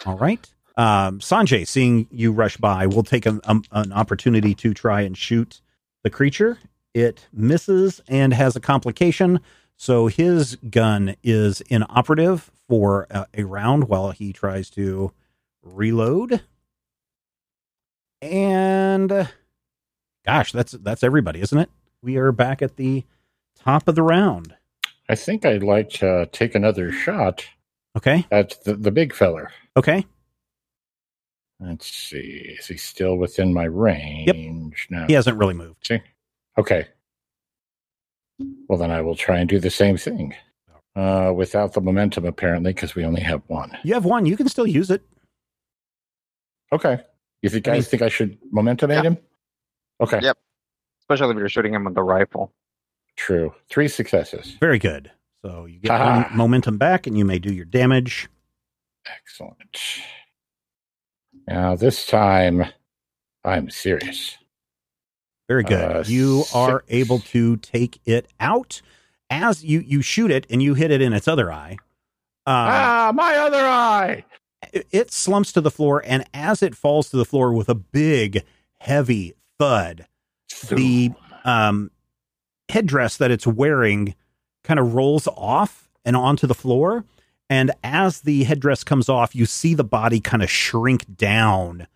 All 0.07 0.16
right. 0.16 0.51
Um, 0.77 1.20
Sanjay, 1.20 1.66
seeing 1.66 2.09
you 2.11 2.33
rush 2.33 2.57
by, 2.57 2.87
will 2.87 3.05
take 3.05 3.27
an, 3.27 3.41
um, 3.45 3.62
an 3.70 3.93
opportunity 3.93 4.55
to 4.57 4.75
try 4.75 5.03
and 5.03 5.16
shoot 5.16 5.61
the 6.03 6.11
creature. 6.11 6.59
It 6.93 7.27
misses 7.33 8.01
and 8.09 8.35
has 8.35 8.57
a 8.57 8.61
complication. 8.61 9.41
So 9.77 10.07
his 10.07 10.57
gun 10.70 11.16
is 11.22 11.61
inoperative 11.62 12.51
for 12.68 13.07
a, 13.11 13.27
a 13.35 13.45
round 13.45 13.89
while 13.89 14.11
he 14.11 14.33
tries 14.33 14.70
to 14.70 15.12
reload. 15.62 16.43
And 18.22 19.11
uh, 19.12 19.27
gosh, 20.25 20.53
that's 20.53 20.72
that's 20.72 21.03
everybody, 21.03 21.41
isn't 21.41 21.59
it? 21.59 21.70
We 22.03 22.16
are 22.16 22.33
back 22.33 22.62
at 22.62 22.77
the 22.77 23.05
top 23.57 23.89
of 23.89 23.95
the 23.95 24.03
round. 24.03 24.55
I 25.09 25.14
think 25.14 25.45
I'd 25.45 25.62
like 25.62 25.91
to 25.91 26.27
take 26.33 26.55
another 26.55 26.91
shot 26.91 27.45
Okay. 27.97 28.27
at 28.31 28.62
the, 28.64 28.75
the 28.75 28.91
big 28.91 29.14
feller. 29.14 29.51
Okay. 29.77 30.07
Let's 31.64 31.86
see. 31.90 32.56
Is 32.58 32.66
he 32.66 32.76
still 32.76 33.16
within 33.16 33.54
my 33.54 33.64
range? 33.64 34.86
No. 34.90 35.06
He 35.06 35.14
hasn't 35.14 35.38
really 35.38 35.54
moved. 35.54 35.86
See? 35.86 36.00
Okay. 36.58 36.86
Well, 38.68 38.78
then 38.78 38.90
I 38.90 39.00
will 39.00 39.14
try 39.16 39.38
and 39.38 39.48
do 39.48 39.58
the 39.58 39.70
same 39.70 39.96
thing. 39.96 40.34
Uh, 40.96 41.32
without 41.34 41.72
the 41.72 41.80
momentum, 41.80 42.24
apparently, 42.24 42.72
because 42.72 42.94
we 42.94 43.04
only 43.04 43.20
have 43.22 43.42
one. 43.48 43.76
You 43.82 43.94
have 43.94 44.04
one. 44.04 44.26
You 44.26 44.36
can 44.36 44.48
still 44.48 44.66
use 44.66 44.90
it. 44.90 45.02
Okay. 46.72 47.00
You 47.42 47.50
think 47.50 47.66
I 47.68 47.72
guys 47.72 47.84
mean- 47.84 47.90
think 47.90 48.02
I 48.02 48.08
should 48.08 48.38
momentumate 48.52 49.02
Yeah. 49.02 49.10
him? 49.10 49.18
Okay. 50.00 50.20
Yep. 50.22 50.38
Especially 51.00 51.30
if 51.30 51.36
you're 51.38 51.48
shooting 51.48 51.74
him 51.74 51.84
with 51.84 51.94
the 51.94 52.02
rifle. 52.02 52.52
True. 53.16 53.54
Three 53.68 53.88
successes. 53.88 54.56
Very 54.60 54.78
good. 54.78 55.10
So 55.42 55.66
you 55.66 55.78
get 55.78 56.32
momentum 56.34 56.78
back, 56.78 57.06
and 57.06 57.16
you 57.18 57.24
may 57.24 57.38
do 57.38 57.52
your 57.52 57.66
damage. 57.66 58.28
Excellent. 59.06 59.78
Now 61.47 61.76
this 61.76 62.07
time, 62.07 62.64
I'm 63.45 63.70
serious. 63.70 64.38
Very 65.49 65.62
good. 65.62 65.97
Uh, 65.97 66.05
you 66.07 66.45
are 66.55 66.84
able 66.88 67.18
to 67.20 67.57
take 67.59 68.01
it 68.07 68.26
out 68.40 68.80
as 69.28 69.62
you 69.64 69.80
you 69.80 70.01
shoot 70.01 70.30
it, 70.30 70.47
and 70.49 70.62
you 70.62 70.74
hit 70.74 70.90
it 70.90 71.03
in 71.03 71.12
its 71.12 71.28
other 71.28 71.53
eye. 71.53 71.76
Um, 72.47 72.55
ah, 72.57 73.12
my 73.14 73.36
other 73.36 73.64
eye. 73.64 74.24
it, 74.72 74.86
it 74.90 75.12
slumps 75.12 75.53
to 75.53 75.61
the 75.61 75.70
floor, 75.70 76.03
and 76.07 76.24
as 76.32 76.62
it 76.62 76.74
falls 76.74 77.11
to 77.11 77.16
the 77.16 77.24
floor 77.24 77.53
with 77.53 77.68
a 77.68 77.74
big, 77.74 78.42
heavy 78.80 79.34
thud, 79.59 80.07
the 80.68 81.12
um, 81.45 81.90
headdress 82.70 83.16
that 83.18 83.30
it's 83.30 83.47
wearing 83.47 84.14
kind 84.62 84.80
of 84.80 84.95
rolls 84.95 85.28
off 85.28 85.90
and 86.05 86.16
onto 86.16 86.47
the 86.47 86.55
floor. 86.55 87.05
And 87.51 87.72
as 87.82 88.22
the 88.22 88.45
headdress 88.45 88.84
comes 88.84 89.09
off, 89.09 89.34
you 89.34 89.47
see 89.47 89.74
the 89.74 89.84
body 89.84 90.20
kind 90.20 90.42
of 90.42 90.51
shrink 90.51 91.16
down 91.16 91.86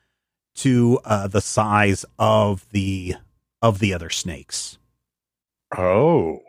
to 0.56 0.98
uh, 1.04 1.28
the 1.28 1.40
size 1.40 2.04
of 2.18 2.66
the 2.70 3.14
of 3.62 3.78
the 3.78 3.94
other 3.94 4.10
snakes. 4.10 4.78
Oh, 5.76 6.40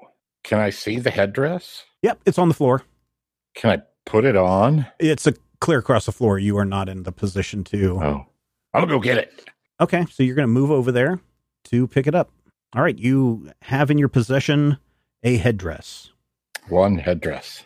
can 0.43 0.60
I 0.60 0.70
see 0.70 1.00
the 1.00 1.12
headdress? 1.12 1.84
Yep, 2.02 2.22
it's 2.26 2.38
on 2.38 2.47
the 2.47 2.54
floor. 2.54 2.84
Can 3.56 3.72
I 3.72 3.84
put 4.06 4.26
it 4.26 4.36
on? 4.36 4.86
It's 5.00 5.28
a 5.28 5.34
clear 5.60 5.80
across 5.80 6.06
the 6.06 6.12
floor. 6.12 6.39
You 6.39 6.58
are 6.58 6.66
not 6.66 6.89
in 6.89 7.04
the 7.04 7.12
position 7.12 7.64
to. 7.66 8.00
Oh, 8.02 8.26
I'll 8.74 8.86
go 8.86 9.00
get 9.00 9.18
it. 9.18 9.50
Okay, 9.82 10.06
so 10.12 10.24
you're 10.24 10.36
going 10.36 10.47
to 10.47 10.54
move 10.54 10.72
over 10.72 10.91
there 10.91 11.20
to 11.66 11.88
pick 11.88 12.08
it 12.08 12.16
up. 12.16 12.32
All 12.76 12.82
right, 12.82 12.97
you 12.97 13.52
have 13.64 13.89
in 13.89 13.97
your 13.97 14.10
possession 14.10 14.78
a 15.24 15.38
headdress. 15.38 16.12
One 16.68 17.00
headdress. 17.00 17.64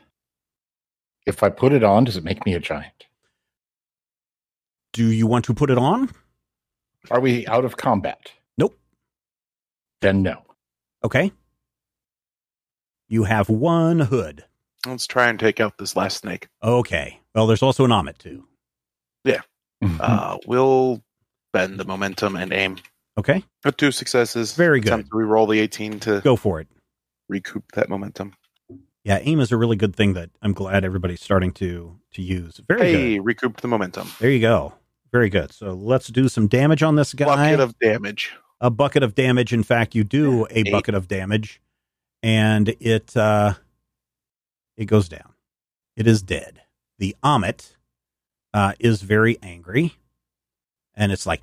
If 1.25 1.43
I 1.43 1.49
put 1.49 1.73
it 1.73 1.83
on, 1.83 2.03
does 2.03 2.17
it 2.17 2.23
make 2.23 2.45
me 2.45 2.53
a 2.53 2.59
giant? 2.59 3.05
Do 4.91 5.05
you 5.05 5.25
want 5.25 5.45
to 5.45 5.53
put 5.53 5.69
it 5.69 5.77
on? 5.77 6.11
Are 7.09 7.19
we 7.19 7.47
out 7.47 7.65
of 7.65 7.77
combat? 7.77 8.31
Nope. 8.57 8.77
Then 10.01 10.21
no. 10.21 10.43
Okay. 11.03 11.31
You 13.07 13.23
have 13.23 13.49
one 13.49 13.99
hood. 13.99 14.45
Let's 14.85 15.07
try 15.07 15.29
and 15.29 15.39
take 15.39 15.59
out 15.59 15.77
this 15.77 15.95
last 15.95 16.17
snake. 16.19 16.47
Okay. 16.61 17.19
Well, 17.33 17.47
there's 17.47 17.63
also 17.63 17.85
an 17.85 17.91
Amit 17.91 18.17
too. 18.17 18.45
Yeah. 19.23 19.41
uh, 19.99 20.37
we'll 20.45 21.01
bend 21.53 21.79
the 21.79 21.85
momentum 21.85 22.35
and 22.35 22.51
aim. 22.53 22.77
Okay, 23.15 23.43
Got 23.63 23.77
two 23.77 23.91
successes. 23.91 24.53
Very 24.55 24.79
good. 24.79 24.89
Time 24.89 25.03
to 25.03 25.09
re-roll 25.11 25.45
the 25.45 25.59
18 25.59 25.99
to 26.01 26.21
go 26.21 26.35
for 26.35 26.59
it. 26.59 26.67
recoup 27.29 27.63
that 27.73 27.87
momentum. 27.87 28.33
Yeah, 29.03 29.19
aim 29.21 29.39
is 29.41 29.51
a 29.51 29.57
really 29.57 29.75
good 29.75 29.95
thing 29.95 30.13
that 30.13 30.29
I'm 30.41 30.53
glad 30.53 30.85
everybody's 30.85 31.21
starting 31.21 31.51
to 31.53 31.99
to 32.13 32.21
use. 32.21 32.61
Very 32.67 32.81
Hey, 32.81 33.15
good. 33.17 33.25
recoup 33.25 33.61
the 33.61 33.67
momentum. 33.67 34.07
There 34.19 34.29
you 34.31 34.39
go. 34.39 34.73
Very 35.11 35.29
good. 35.29 35.51
So 35.51 35.71
let's 35.73 36.07
do 36.07 36.29
some 36.29 36.47
damage 36.47 36.81
on 36.83 36.95
this 36.95 37.13
guy. 37.13 37.25
Bucket 37.25 37.59
of 37.59 37.77
damage. 37.79 38.31
a 38.61 38.69
bucket 38.69 39.03
of 39.03 39.13
damage. 39.13 39.51
In 39.53 39.61
fact, 39.63 39.93
you 39.93 40.03
do 40.05 40.45
a 40.45 40.59
Eight. 40.59 40.71
bucket 40.71 40.95
of 40.95 41.07
damage, 41.09 41.61
and 42.21 42.69
it 42.79 43.15
uh, 43.17 43.55
it 44.77 44.85
goes 44.85 45.09
down. 45.09 45.33
It 45.97 46.07
is 46.07 46.21
dead. 46.23 46.61
The 46.97 47.15
Amit 47.23 47.75
uh, 48.53 48.73
is 48.79 49.01
very 49.01 49.37
angry, 49.43 49.95
and 50.95 51.11
it's 51.11 51.25
like, 51.25 51.41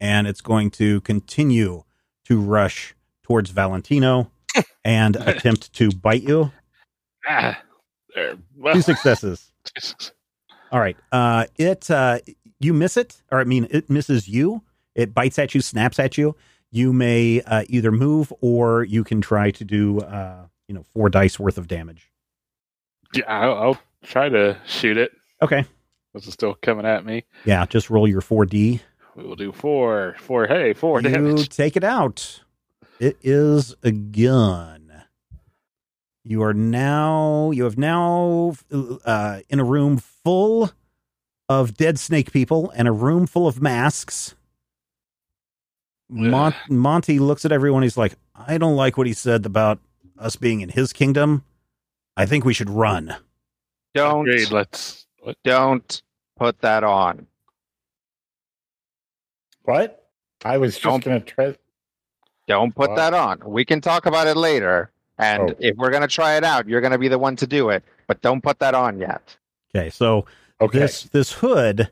and 0.00 0.26
it's 0.26 0.40
going 0.40 0.70
to 0.72 1.00
continue 1.02 1.82
to 2.26 2.40
rush 2.40 2.94
towards 3.22 3.50
Valentino 3.50 4.30
and 4.84 5.16
attempt 5.20 5.72
to 5.74 5.90
bite 5.90 6.22
you. 6.22 6.50
Ah, 7.26 7.60
there. 8.14 8.36
Well, 8.56 8.74
Two 8.74 8.82
successes. 8.82 9.50
All 10.72 10.80
right. 10.80 10.96
Uh, 11.12 11.46
it 11.56 11.90
uh, 11.90 12.18
you 12.60 12.72
miss 12.74 12.96
it, 12.96 13.22
or 13.30 13.40
I 13.40 13.44
mean, 13.44 13.66
it 13.70 13.88
misses 13.88 14.28
you. 14.28 14.62
It 14.94 15.14
bites 15.14 15.38
at 15.38 15.54
you, 15.54 15.60
snaps 15.60 15.98
at 15.98 16.16
you. 16.18 16.36
You 16.70 16.92
may 16.92 17.40
uh, 17.42 17.64
either 17.68 17.92
move, 17.92 18.32
or 18.40 18.84
you 18.84 19.04
can 19.04 19.20
try 19.20 19.50
to 19.52 19.64
do, 19.64 20.00
uh, 20.00 20.46
you 20.68 20.74
know, 20.74 20.82
four 20.92 21.08
dice 21.08 21.38
worth 21.38 21.56
of 21.58 21.68
damage. 21.68 22.10
yeah, 23.14 23.24
I'll, 23.28 23.54
I'll 23.54 23.78
try 24.02 24.28
to 24.28 24.58
shoot 24.66 24.96
it. 24.96 25.12
Okay. 25.42 25.64
This 26.14 26.26
is 26.26 26.32
still 26.34 26.54
coming 26.62 26.86
at 26.86 27.04
me. 27.04 27.24
Yeah. 27.44 27.64
Just 27.66 27.90
roll 27.90 28.06
your 28.08 28.20
four 28.20 28.44
D. 28.46 28.80
We 29.16 29.22
will 29.24 29.36
do 29.36 29.52
four. 29.52 30.16
Four. 30.18 30.46
Hey, 30.48 30.72
four 30.72 31.00
You 31.00 31.08
damage. 31.08 31.48
take 31.48 31.76
it 31.76 31.84
out. 31.84 32.40
It 33.00 33.16
is 33.22 33.74
a 33.82 33.90
gun. 33.90 34.80
You 36.22 36.42
are 36.42 36.54
now. 36.54 37.50
You 37.50 37.64
have 37.64 37.76
now 37.76 38.54
uh, 39.04 39.40
in 39.48 39.60
a 39.60 39.64
room 39.64 39.98
full 39.98 40.70
of 41.48 41.76
dead 41.76 41.98
snake 41.98 42.32
people 42.32 42.72
and 42.76 42.88
a 42.88 42.92
room 42.92 43.26
full 43.26 43.46
of 43.46 43.60
masks. 43.60 44.34
Mon- 46.08 46.54
Monty 46.68 47.18
looks 47.18 47.44
at 47.44 47.52
everyone. 47.52 47.82
He's 47.82 47.96
like, 47.98 48.14
I 48.34 48.56
don't 48.58 48.76
like 48.76 48.96
what 48.96 49.06
he 49.06 49.12
said 49.12 49.44
about 49.44 49.80
us 50.18 50.36
being 50.36 50.60
in 50.60 50.68
his 50.70 50.92
kingdom. 50.92 51.44
I 52.16 52.26
think 52.26 52.44
we 52.44 52.54
should 52.54 52.70
run. 52.70 53.16
Don't 53.94 54.28
Agreed. 54.28 54.50
Let's. 54.50 55.06
What? 55.20 55.36
don't 55.44 56.02
put 56.38 56.60
that 56.60 56.84
on. 56.84 57.26
What? 59.62 60.08
I 60.44 60.58
was 60.58 60.74
just 60.74 60.84
Don't- 60.84 61.04
going 61.04 61.20
to 61.22 61.26
try. 61.26 61.56
Don't 62.46 62.74
put 62.74 62.90
What? 62.90 62.96
that 62.96 63.14
on. 63.14 63.40
We 63.44 63.64
can 63.64 63.80
talk 63.80 64.06
about 64.06 64.26
it 64.26 64.36
later. 64.36 64.90
And 65.18 65.50
Oh. 65.50 65.54
if 65.60 65.76
we're 65.76 65.90
gonna 65.90 66.08
try 66.08 66.36
it 66.36 66.44
out, 66.44 66.68
you're 66.68 66.80
gonna 66.80 66.98
be 66.98 67.08
the 67.08 67.18
one 67.18 67.36
to 67.36 67.46
do 67.46 67.70
it. 67.70 67.84
But 68.06 68.20
don't 68.20 68.42
put 68.42 68.58
that 68.58 68.74
on 68.74 68.98
yet. 68.98 69.36
Okay, 69.74 69.90
so 69.90 70.26
Okay. 70.60 70.78
this 70.80 71.04
this 71.04 71.32
hood, 71.34 71.90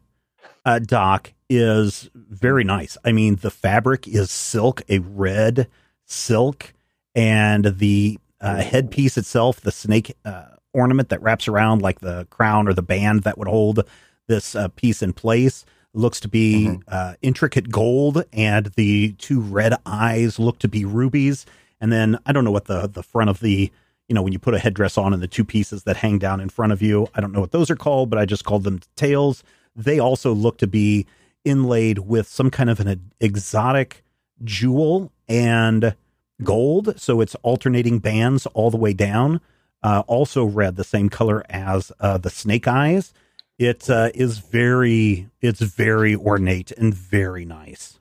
uh, 0.65 0.79
Doc, 0.81 1.33
is 1.49 2.11
very 2.15 2.65
nice. 2.65 2.97
I 3.05 3.13
mean, 3.13 3.37
the 3.37 3.51
fabric 3.51 4.07
is 4.09 4.31
silk, 4.31 4.83
a 4.89 4.99
red 4.99 5.69
silk, 6.07 6.73
and 7.15 7.79
the 7.79 8.19
uh, 8.41 8.57
headpiece 8.57 9.17
itself, 9.17 9.61
the 9.61 9.71
snake 9.73 10.17
uh, 10.25 10.47
ornament 10.75 11.09
that 11.11 11.23
wraps 11.23 11.47
around 11.47 11.81
like 11.81 12.01
the 12.01 12.27
crown 12.31 12.67
or 12.67 12.73
the 12.75 12.83
band 12.83 13.23
that 13.23 13.39
would 13.39 13.47
hold 13.49 13.85
this 14.27 14.55
uh, 14.57 14.69
piece 14.69 15.01
in 15.03 15.13
place, 15.13 15.65
looks 15.95 16.21
to 16.21 16.29
be 16.29 16.67
Mhm. 16.69 16.83
uh, 16.89 17.15
intricate 17.23 17.71
gold, 17.71 18.25
and 18.33 18.67
the 18.77 19.13
two 19.19 19.41
red 19.41 19.75
eyes 19.85 20.39
look 20.39 20.59
to 20.61 20.69
be 20.69 20.85
rubies. 20.85 21.45
And 21.81 21.93
then 21.93 22.19
I 22.27 22.33
don't 22.33 22.45
know 22.45 22.51
what 22.51 22.67
the 22.67 22.87
the 22.87 23.03
front 23.03 23.29
of 23.31 23.41
the 23.41 23.71
you 24.09 24.15
know 24.15 24.23
when 24.23 24.33
you 24.33 24.39
put 24.39 24.55
a 24.55 24.59
headdress 24.59 24.97
on 24.99 25.13
and 25.13 25.23
the 25.23 25.29
two 25.29 25.45
pieces 25.45 25.83
that 25.85 25.97
hang 25.99 26.19
down 26.19 26.41
in 26.41 26.49
front 26.49 26.73
of 26.73 26.83
you. 26.83 27.09
I 27.15 27.21
don't 27.21 27.33
know 27.33 27.41
what 27.41 27.53
those 27.53 27.71
are 27.71 27.77
called, 27.77 28.11
but 28.11 28.19
I 28.19 28.25
just 28.25 28.45
called 28.45 28.65
them 28.65 28.81
tails. 28.97 29.43
They 29.77 29.99
also 29.99 30.33
look 30.35 30.59
to 30.59 30.67
be 30.67 31.07
inlaid 31.45 31.99
with 32.01 32.29
some 32.29 32.51
kind 32.51 32.71
of 32.71 32.79
an 32.81 33.11
exotic 33.21 34.03
jewel 34.45 35.11
and 35.29 35.95
gold. 36.43 36.95
So 37.01 37.21
it's 37.21 37.35
alternating 37.37 37.99
bands 37.99 38.47
all 38.47 38.71
the 38.71 38.77
way 38.77 38.93
down. 38.93 39.41
Uh, 39.83 40.03
also 40.07 40.45
red, 40.45 40.77
the 40.77 40.85
same 40.85 41.09
color 41.09 41.45
as 41.51 41.91
uh, 42.01 42.17
the 42.19 42.31
snake 42.31 42.69
eyes. 42.69 43.13
It 43.59 43.89
uh, 43.89 44.11
is 44.15 44.39
very, 44.39 45.29
it's 45.41 45.61
very 45.61 46.17
ornate 46.17 46.73
and 46.73 46.95
very 46.95 47.45
nice. 47.45 47.99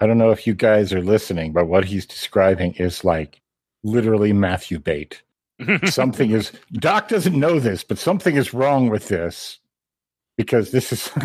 I 0.00 0.06
don't 0.06 0.18
know 0.18 0.30
if 0.30 0.46
you 0.46 0.54
guys 0.54 0.92
are 0.92 1.02
listening, 1.02 1.52
but 1.52 1.66
what 1.66 1.84
he's 1.84 2.06
describing 2.06 2.74
is 2.74 3.04
like 3.04 3.40
literally 3.82 4.32
Matthew 4.32 4.78
Bate. 4.78 5.22
Something 5.84 6.32
is 6.32 6.52
Doc 6.72 7.08
doesn't 7.08 7.38
know 7.38 7.60
this, 7.60 7.84
but 7.84 7.98
something 7.98 8.36
is 8.36 8.52
wrong 8.52 8.90
with 8.90 9.06
this 9.06 9.60
because 10.36 10.72
this 10.72 10.92
is 10.92 11.10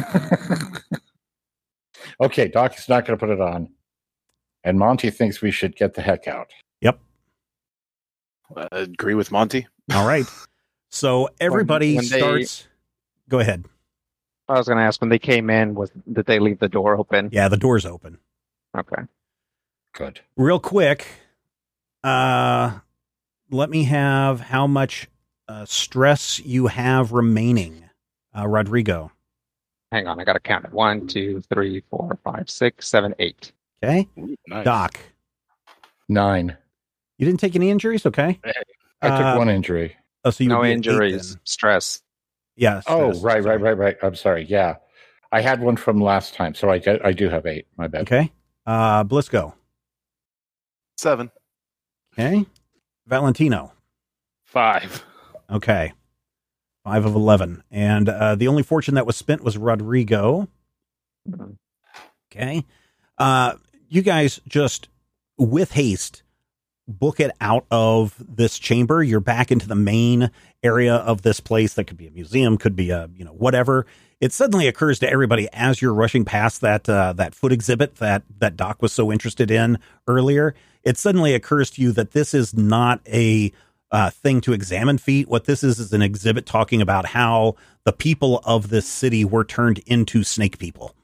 okay. 2.22 2.48
Doc 2.48 2.78
is 2.78 2.88
not 2.88 3.06
going 3.06 3.18
to 3.18 3.26
put 3.26 3.34
it 3.34 3.42
on, 3.42 3.70
and 4.64 4.78
Monty 4.78 5.10
thinks 5.10 5.42
we 5.42 5.50
should 5.50 5.76
get 5.76 5.96
the 5.96 6.04
heck 6.04 6.28
out. 6.28 6.52
Yep. 6.82 7.00
Uh, 8.56 8.68
agree 8.72 9.16
with 9.16 9.32
Monty. 9.32 9.68
All 9.94 10.08
right. 10.08 10.28
So 10.90 11.30
everybody 11.40 11.96
when 11.96 12.08
they- 12.08 12.18
starts. 12.20 12.68
Go 13.30 13.40
ahead. 13.40 13.66
I 14.48 14.54
was 14.54 14.68
gonna 14.68 14.82
ask 14.82 15.00
when 15.02 15.10
they 15.12 15.20
came 15.20 15.50
in, 15.52 15.76
was 15.76 15.92
did 16.12 16.26
they 16.26 16.40
leave 16.40 16.58
the 16.60 16.68
door 16.70 16.98
open? 16.98 17.30
Yeah, 17.32 17.48
the 17.48 17.58
door's 17.58 17.86
open. 17.86 18.18
Okay. 18.76 19.04
Good. 19.94 20.22
real 20.38 20.60
quick 20.60 21.06
uh 22.04 22.80
let 23.50 23.70
me 23.70 23.84
have 23.86 24.40
how 24.40 24.68
much 24.68 25.08
uh, 25.48 25.66
stress 25.66 26.40
you 26.40 26.68
have 26.68 27.12
remaining 27.12 27.84
uh 28.38 28.48
rodrigo 28.48 29.12
Hang 29.92 30.06
on, 30.08 30.20
I 30.20 30.24
gotta 30.24 30.40
count 30.40 30.66
it. 30.66 30.72
One, 30.72 31.08
two, 31.08 31.42
three, 31.52 31.82
four, 31.90 32.18
five, 32.24 32.50
six, 32.50 32.88
seven, 32.88 33.16
eight. 33.20 33.52
okay 33.84 34.08
Ooh, 34.20 34.36
nice. 34.48 34.64
doc 34.64 35.00
Nine. 36.08 36.56
you 37.18 37.26
didn't 37.26 37.40
take 37.40 37.56
any 37.56 37.70
injuries 37.72 38.06
okay 38.06 38.40
I 39.02 39.10
took 39.10 39.20
Uh, 39.26 39.36
one 39.36 39.50
injury. 39.50 39.96
Oh, 40.26 40.30
so 40.32 40.44
you 40.44 40.50
no 40.50 40.60
would 40.60 40.68
eight 40.68 40.74
injuries. 40.74 41.34
then. 41.36 41.42
Stress. 41.46 42.02
yeah 42.56 42.82
Oh, 42.88 43.12
right, 43.22 43.44
right, 43.44 43.60
right, 43.60 43.78
right. 43.78 43.98
I'm 44.04 44.16
sorry. 44.16 44.46
Yeah, 44.46 44.76
I 45.32 45.42
had 45.42 45.62
one 45.62 45.76
from 45.78 46.02
last 46.02 46.34
time, 46.34 46.54
so 46.56 46.70
I 46.70 46.78
get, 46.80 47.06
I 47.06 47.12
do 47.14 47.30
have 47.30 47.46
eight. 47.46 47.68
My 47.78 47.88
bad. 47.88 48.02
okay 48.02 48.32
uh 48.66 49.04
blisco 49.06 49.54
Seven. 50.98 51.32
okay 52.14 52.46
valentino 53.08 53.72
Five. 54.46 55.04
okay 55.50 55.94
five 56.84 57.06
of 57.06 57.16
11 57.16 57.64
and 57.72 58.10
uh 58.10 58.36
the 58.36 58.48
only 58.48 58.64
fortune 58.64 58.96
that 58.96 59.06
was 59.06 59.16
spent 59.18 59.44
was 59.44 59.58
rodrigo 59.58 60.48
Mhm. 61.30 61.58
Okay. 62.32 62.64
Uh, 63.18 63.56
you 63.90 64.02
guys 64.04 64.40
just 64.48 64.88
with 65.38 65.72
haste 65.74 66.22
book 66.90 67.20
it 67.20 67.32
out 67.40 67.66
of 67.72 68.16
this 68.20 68.58
chamber. 68.58 69.04
You're 69.04 69.20
back 69.20 69.52
into 69.52 69.68
the 69.68 69.76
main 69.76 70.32
area 70.64 70.96
of 70.96 71.22
this 71.22 71.40
place. 71.40 71.76
That 71.76 71.86
could 71.86 71.98
be 71.98 72.08
a 72.08 72.12
museum, 72.12 72.58
could 72.58 72.76
be 72.76 72.90
a, 72.90 73.10
you 73.16 73.24
know, 73.24 73.32
whatever. 73.32 73.86
It 74.20 74.34
suddenly 74.34 74.68
occurs 74.68 75.00
to 75.00 75.10
everybody 75.10 75.48
as 75.54 75.82
you're 75.82 75.94
rushing 75.94 76.26
past 76.26 76.62
that, 76.62 76.90
uh, 76.90 77.14
that 77.14 77.34
foot 77.36 77.54
exhibit 77.54 77.96
that, 77.98 78.24
that 78.40 78.58
Doc 78.58 78.82
was 78.82 78.92
so 78.92 79.12
interested 79.12 79.50
in 79.50 79.80
earlier. 80.08 80.56
It 80.84 80.98
suddenly 80.98 81.34
occurs 81.34 81.70
to 81.72 81.82
you 81.82 81.92
that 81.94 82.12
this 82.12 82.34
is 82.34 82.54
not 82.54 83.02
a, 83.08 83.54
uh, 83.92 84.10
thing 84.10 84.42
to 84.42 84.54
examine 84.54 84.98
feet. 84.98 85.28
What 85.28 85.46
this 85.46 85.64
is 85.64 85.80
is 85.80 85.94
an 85.94 86.02
exhibit 86.02 86.46
talking 86.46 86.82
about 86.82 87.08
how 87.08 87.56
the 87.86 87.94
people 87.94 88.40
of 88.46 88.70
this 88.70 88.88
city 88.88 89.26
were 89.26 89.44
turned 89.44 89.80
into 89.80 90.24
snake 90.24 90.60
people 90.60 90.96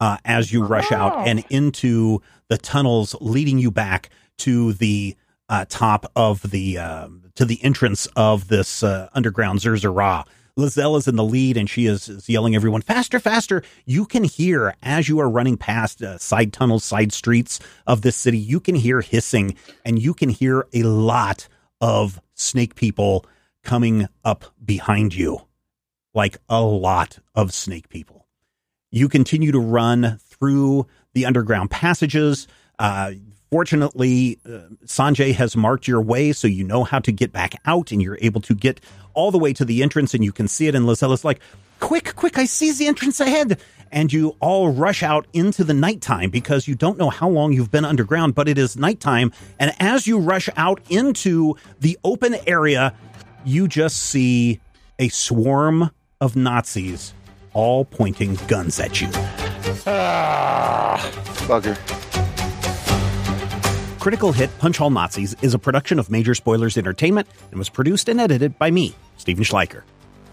uh, 0.00 0.16
as 0.24 0.52
you 0.52 0.64
rush 0.64 0.90
out 0.92 1.28
and 1.28 1.44
into 1.50 2.22
the 2.48 2.58
tunnels 2.58 3.14
leading 3.20 3.58
you 3.58 3.70
back 3.70 4.10
to 4.38 4.72
the 4.74 5.16
uh, 5.52 5.66
top 5.68 6.10
of 6.16 6.50
the 6.50 6.78
uh, 6.78 7.08
to 7.34 7.44
the 7.44 7.62
entrance 7.62 8.06
of 8.16 8.48
this 8.48 8.82
uh, 8.82 9.10
underground 9.12 9.60
Zerzura. 9.60 10.24
Lizelle 10.58 10.96
is 10.96 11.06
in 11.06 11.16
the 11.16 11.24
lead 11.24 11.58
and 11.58 11.68
she 11.68 11.84
is, 11.86 12.08
is 12.08 12.28
yelling 12.28 12.54
everyone 12.54 12.80
faster, 12.80 13.18
faster. 13.18 13.62
You 13.84 14.06
can 14.06 14.24
hear 14.24 14.74
as 14.82 15.10
you 15.10 15.18
are 15.20 15.28
running 15.28 15.58
past 15.58 16.02
uh, 16.02 16.16
side 16.16 16.54
tunnels, 16.54 16.84
side 16.84 17.12
streets 17.12 17.60
of 17.86 18.00
this 18.00 18.16
city, 18.16 18.38
you 18.38 18.60
can 18.60 18.74
hear 18.74 19.02
hissing 19.02 19.56
and 19.84 20.00
you 20.00 20.14
can 20.14 20.30
hear 20.30 20.66
a 20.72 20.84
lot 20.84 21.48
of 21.82 22.20
snake 22.34 22.74
people 22.74 23.26
coming 23.62 24.08
up 24.24 24.46
behind 24.62 25.14
you. 25.14 25.38
Like 26.14 26.38
a 26.48 26.62
lot 26.62 27.18
of 27.34 27.52
snake 27.52 27.90
people. 27.90 28.26
You 28.90 29.08
continue 29.08 29.52
to 29.52 29.60
run 29.60 30.18
through 30.22 30.86
the 31.12 31.26
underground 31.26 31.70
passages. 31.70 32.48
Uh, 32.78 33.12
fortunately, 33.52 34.38
uh, 34.46 34.60
Sanjay 34.86 35.34
has 35.34 35.54
marked 35.54 35.86
your 35.86 36.00
way 36.00 36.32
so 36.32 36.48
you 36.48 36.64
know 36.64 36.84
how 36.84 36.98
to 36.98 37.12
get 37.12 37.32
back 37.32 37.54
out 37.66 37.92
and 37.92 38.02
you're 38.02 38.16
able 38.22 38.40
to 38.40 38.54
get 38.54 38.80
all 39.12 39.30
the 39.30 39.36
way 39.36 39.52
to 39.52 39.62
the 39.62 39.82
entrance 39.82 40.14
and 40.14 40.24
you 40.24 40.32
can 40.32 40.48
see 40.48 40.68
it. 40.68 40.74
And 40.74 40.86
Lizella's 40.86 41.22
like, 41.22 41.38
quick, 41.78 42.16
quick, 42.16 42.38
I 42.38 42.46
see 42.46 42.72
the 42.72 42.86
entrance 42.86 43.20
ahead. 43.20 43.60
And 43.92 44.10
you 44.10 44.36
all 44.40 44.70
rush 44.70 45.02
out 45.02 45.26
into 45.34 45.64
the 45.64 45.74
nighttime 45.74 46.30
because 46.30 46.66
you 46.66 46.74
don't 46.74 46.96
know 46.96 47.10
how 47.10 47.28
long 47.28 47.52
you've 47.52 47.70
been 47.70 47.84
underground, 47.84 48.34
but 48.34 48.48
it 48.48 48.56
is 48.56 48.74
nighttime. 48.74 49.32
And 49.58 49.74
as 49.78 50.06
you 50.06 50.18
rush 50.18 50.48
out 50.56 50.80
into 50.88 51.56
the 51.78 51.98
open 52.04 52.36
area, 52.46 52.94
you 53.44 53.68
just 53.68 53.98
see 53.98 54.62
a 54.98 55.10
swarm 55.10 55.90
of 56.22 56.36
Nazis 56.36 57.12
all 57.52 57.84
pointing 57.84 58.36
guns 58.48 58.80
at 58.80 59.02
you. 59.02 59.08
Ah, 59.86 60.96
Bugger. 61.46 61.76
Critical 64.02 64.32
Hit 64.32 64.50
Punch 64.58 64.80
All 64.80 64.90
Nazis 64.90 65.36
is 65.42 65.54
a 65.54 65.60
production 65.60 66.00
of 66.00 66.10
Major 66.10 66.34
Spoilers 66.34 66.76
Entertainment 66.76 67.28
and 67.52 67.58
was 67.60 67.68
produced 67.68 68.08
and 68.08 68.20
edited 68.20 68.58
by 68.58 68.68
me, 68.68 68.96
Stephen 69.16 69.44
Schleicher. 69.44 69.84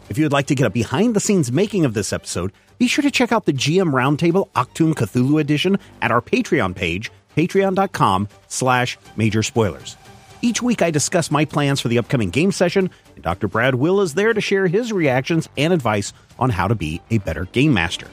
If 0.09 0.17
you 0.17 0.25
would 0.25 0.31
like 0.31 0.47
to 0.47 0.55
get 0.55 0.65
a 0.65 0.71
behind 0.71 1.15
the 1.15 1.19
scenes 1.19 1.51
making 1.51 1.85
of 1.85 1.93
this 1.93 2.11
episode, 2.11 2.51
be 2.79 2.87
sure 2.87 3.03
to 3.03 3.11
check 3.11 3.31
out 3.31 3.45
the 3.45 3.53
GM 3.53 3.91
Roundtable 3.91 4.49
Achtung! 4.55 4.95
Cthulhu 4.95 5.39
edition 5.39 5.77
at 6.01 6.09
our 6.09 6.19
Patreon 6.19 6.73
page, 6.73 7.11
patreon.com 7.37 8.27
slash 8.47 8.97
major 9.15 9.43
spoilers. 9.43 9.97
Each 10.41 10.63
week 10.63 10.81
I 10.81 10.89
discuss 10.89 11.29
my 11.29 11.45
plans 11.45 11.79
for 11.79 11.89
the 11.89 11.99
upcoming 11.99 12.31
game 12.31 12.51
session, 12.51 12.89
and 13.13 13.23
Dr. 13.23 13.47
Brad 13.47 13.75
Will 13.75 14.01
is 14.01 14.15
there 14.15 14.33
to 14.33 14.41
share 14.41 14.65
his 14.65 14.91
reactions 14.91 15.47
and 15.57 15.71
advice 15.73 16.11
on 16.39 16.49
how 16.49 16.67
to 16.67 16.73
be 16.73 17.03
a 17.11 17.19
better 17.19 17.45
game 17.45 17.75
master. 17.75 18.07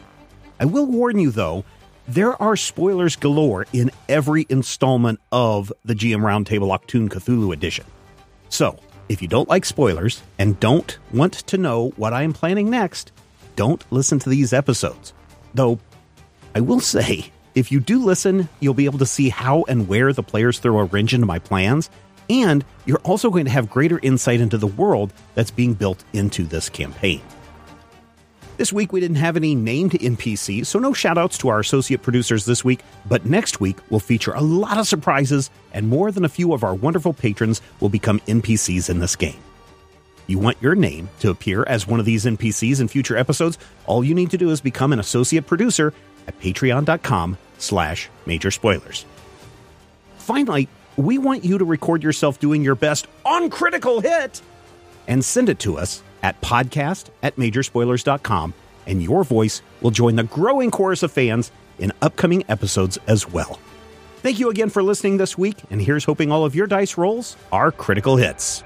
I 0.60 0.66
will 0.66 0.84
warn 0.84 1.18
you 1.18 1.30
though, 1.30 1.64
there 2.08 2.40
are 2.40 2.56
spoilers 2.56 3.16
galore 3.16 3.66
in 3.72 3.90
every 4.08 4.46
installment 4.48 5.20
of 5.32 5.72
the 5.84 5.94
GM 5.94 6.20
Roundtable 6.20 6.76
Achtung! 6.76 7.08
Cthulhu 7.08 7.52
edition. 7.52 7.84
So, 8.48 8.78
if 9.08 9.22
you 9.22 9.28
don't 9.28 9.48
like 9.48 9.64
spoilers 9.64 10.22
and 10.38 10.58
don't 10.60 10.98
want 11.12 11.34
to 11.34 11.58
know 11.58 11.90
what 11.96 12.12
I 12.12 12.22
am 12.22 12.32
planning 12.32 12.70
next, 12.70 13.12
don't 13.56 13.84
listen 13.90 14.18
to 14.20 14.28
these 14.28 14.52
episodes. 14.52 15.12
Though, 15.54 15.80
I 16.54 16.60
will 16.60 16.80
say, 16.80 17.30
if 17.54 17.72
you 17.72 17.80
do 17.80 18.04
listen, 18.04 18.48
you'll 18.60 18.74
be 18.74 18.84
able 18.84 18.98
to 18.98 19.06
see 19.06 19.28
how 19.28 19.64
and 19.68 19.88
where 19.88 20.12
the 20.12 20.22
players 20.22 20.58
throw 20.58 20.78
a 20.78 20.84
wrench 20.84 21.12
into 21.12 21.26
my 21.26 21.38
plans, 21.38 21.90
and 22.28 22.64
you're 22.84 22.98
also 22.98 23.30
going 23.30 23.46
to 23.46 23.50
have 23.50 23.70
greater 23.70 23.98
insight 24.00 24.40
into 24.40 24.58
the 24.58 24.66
world 24.66 25.12
that's 25.34 25.50
being 25.50 25.74
built 25.74 26.04
into 26.12 26.44
this 26.44 26.68
campaign. 26.68 27.22
This 28.56 28.72
week 28.72 28.90
we 28.90 29.00
didn't 29.00 29.16
have 29.16 29.36
any 29.36 29.54
named 29.54 29.92
NPCs, 29.92 30.64
so 30.64 30.78
no 30.78 30.92
shoutouts 30.92 31.36
to 31.40 31.48
our 31.48 31.60
associate 31.60 32.00
producers 32.00 32.46
this 32.46 32.64
week, 32.64 32.80
but 33.04 33.26
next 33.26 33.60
week 33.60 33.76
we'll 33.90 34.00
feature 34.00 34.32
a 34.32 34.40
lot 34.40 34.78
of 34.78 34.88
surprises, 34.88 35.50
and 35.74 35.88
more 35.88 36.10
than 36.10 36.24
a 36.24 36.28
few 36.30 36.54
of 36.54 36.64
our 36.64 36.74
wonderful 36.74 37.12
patrons 37.12 37.60
will 37.80 37.90
become 37.90 38.18
NPCs 38.20 38.88
in 38.88 38.98
this 38.98 39.14
game. 39.14 39.36
You 40.26 40.38
want 40.38 40.56
your 40.62 40.74
name 40.74 41.10
to 41.20 41.28
appear 41.28 41.64
as 41.64 41.86
one 41.86 42.00
of 42.00 42.06
these 42.06 42.24
NPCs 42.24 42.80
in 42.80 42.88
future 42.88 43.16
episodes? 43.18 43.58
All 43.84 44.02
you 44.02 44.14
need 44.14 44.30
to 44.30 44.38
do 44.38 44.48
is 44.50 44.62
become 44.62 44.94
an 44.94 45.00
associate 45.00 45.46
producer 45.46 45.92
at 46.26 46.40
patreon.com 46.40 47.36
slash 47.58 48.08
major 48.24 48.50
spoilers. 48.50 49.04
Finally, 50.16 50.68
we 50.96 51.18
want 51.18 51.44
you 51.44 51.58
to 51.58 51.64
record 51.66 52.02
yourself 52.02 52.40
doing 52.40 52.64
your 52.64 52.74
best 52.74 53.06
on 53.22 53.50
Critical 53.50 54.00
Hit 54.00 54.40
and 55.06 55.22
send 55.22 55.50
it 55.50 55.58
to 55.58 55.76
us 55.76 56.02
at 56.26 56.40
podcast 56.40 57.10
at 57.22 57.36
majorspoilers.com, 57.36 58.52
and 58.86 59.00
your 59.00 59.22
voice 59.22 59.62
will 59.80 59.92
join 59.92 60.16
the 60.16 60.24
growing 60.24 60.72
chorus 60.72 61.04
of 61.04 61.12
fans 61.12 61.52
in 61.78 61.92
upcoming 62.02 62.42
episodes 62.48 62.98
as 63.06 63.30
well. 63.30 63.60
Thank 64.22 64.40
you 64.40 64.50
again 64.50 64.70
for 64.70 64.82
listening 64.82 65.18
this 65.18 65.38
week, 65.38 65.58
and 65.70 65.80
here's 65.80 66.04
hoping 66.04 66.32
all 66.32 66.44
of 66.44 66.56
your 66.56 66.66
dice 66.66 66.98
rolls 66.98 67.36
are 67.52 67.70
critical 67.70 68.16
hits. 68.16 68.64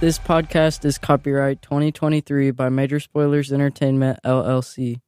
This 0.00 0.18
podcast 0.18 0.84
is 0.84 0.98
copyright 0.98 1.62
2023 1.62 2.50
by 2.50 2.68
Major 2.68 3.00
Spoilers 3.00 3.52
Entertainment, 3.52 4.20
LLC. 4.22 5.00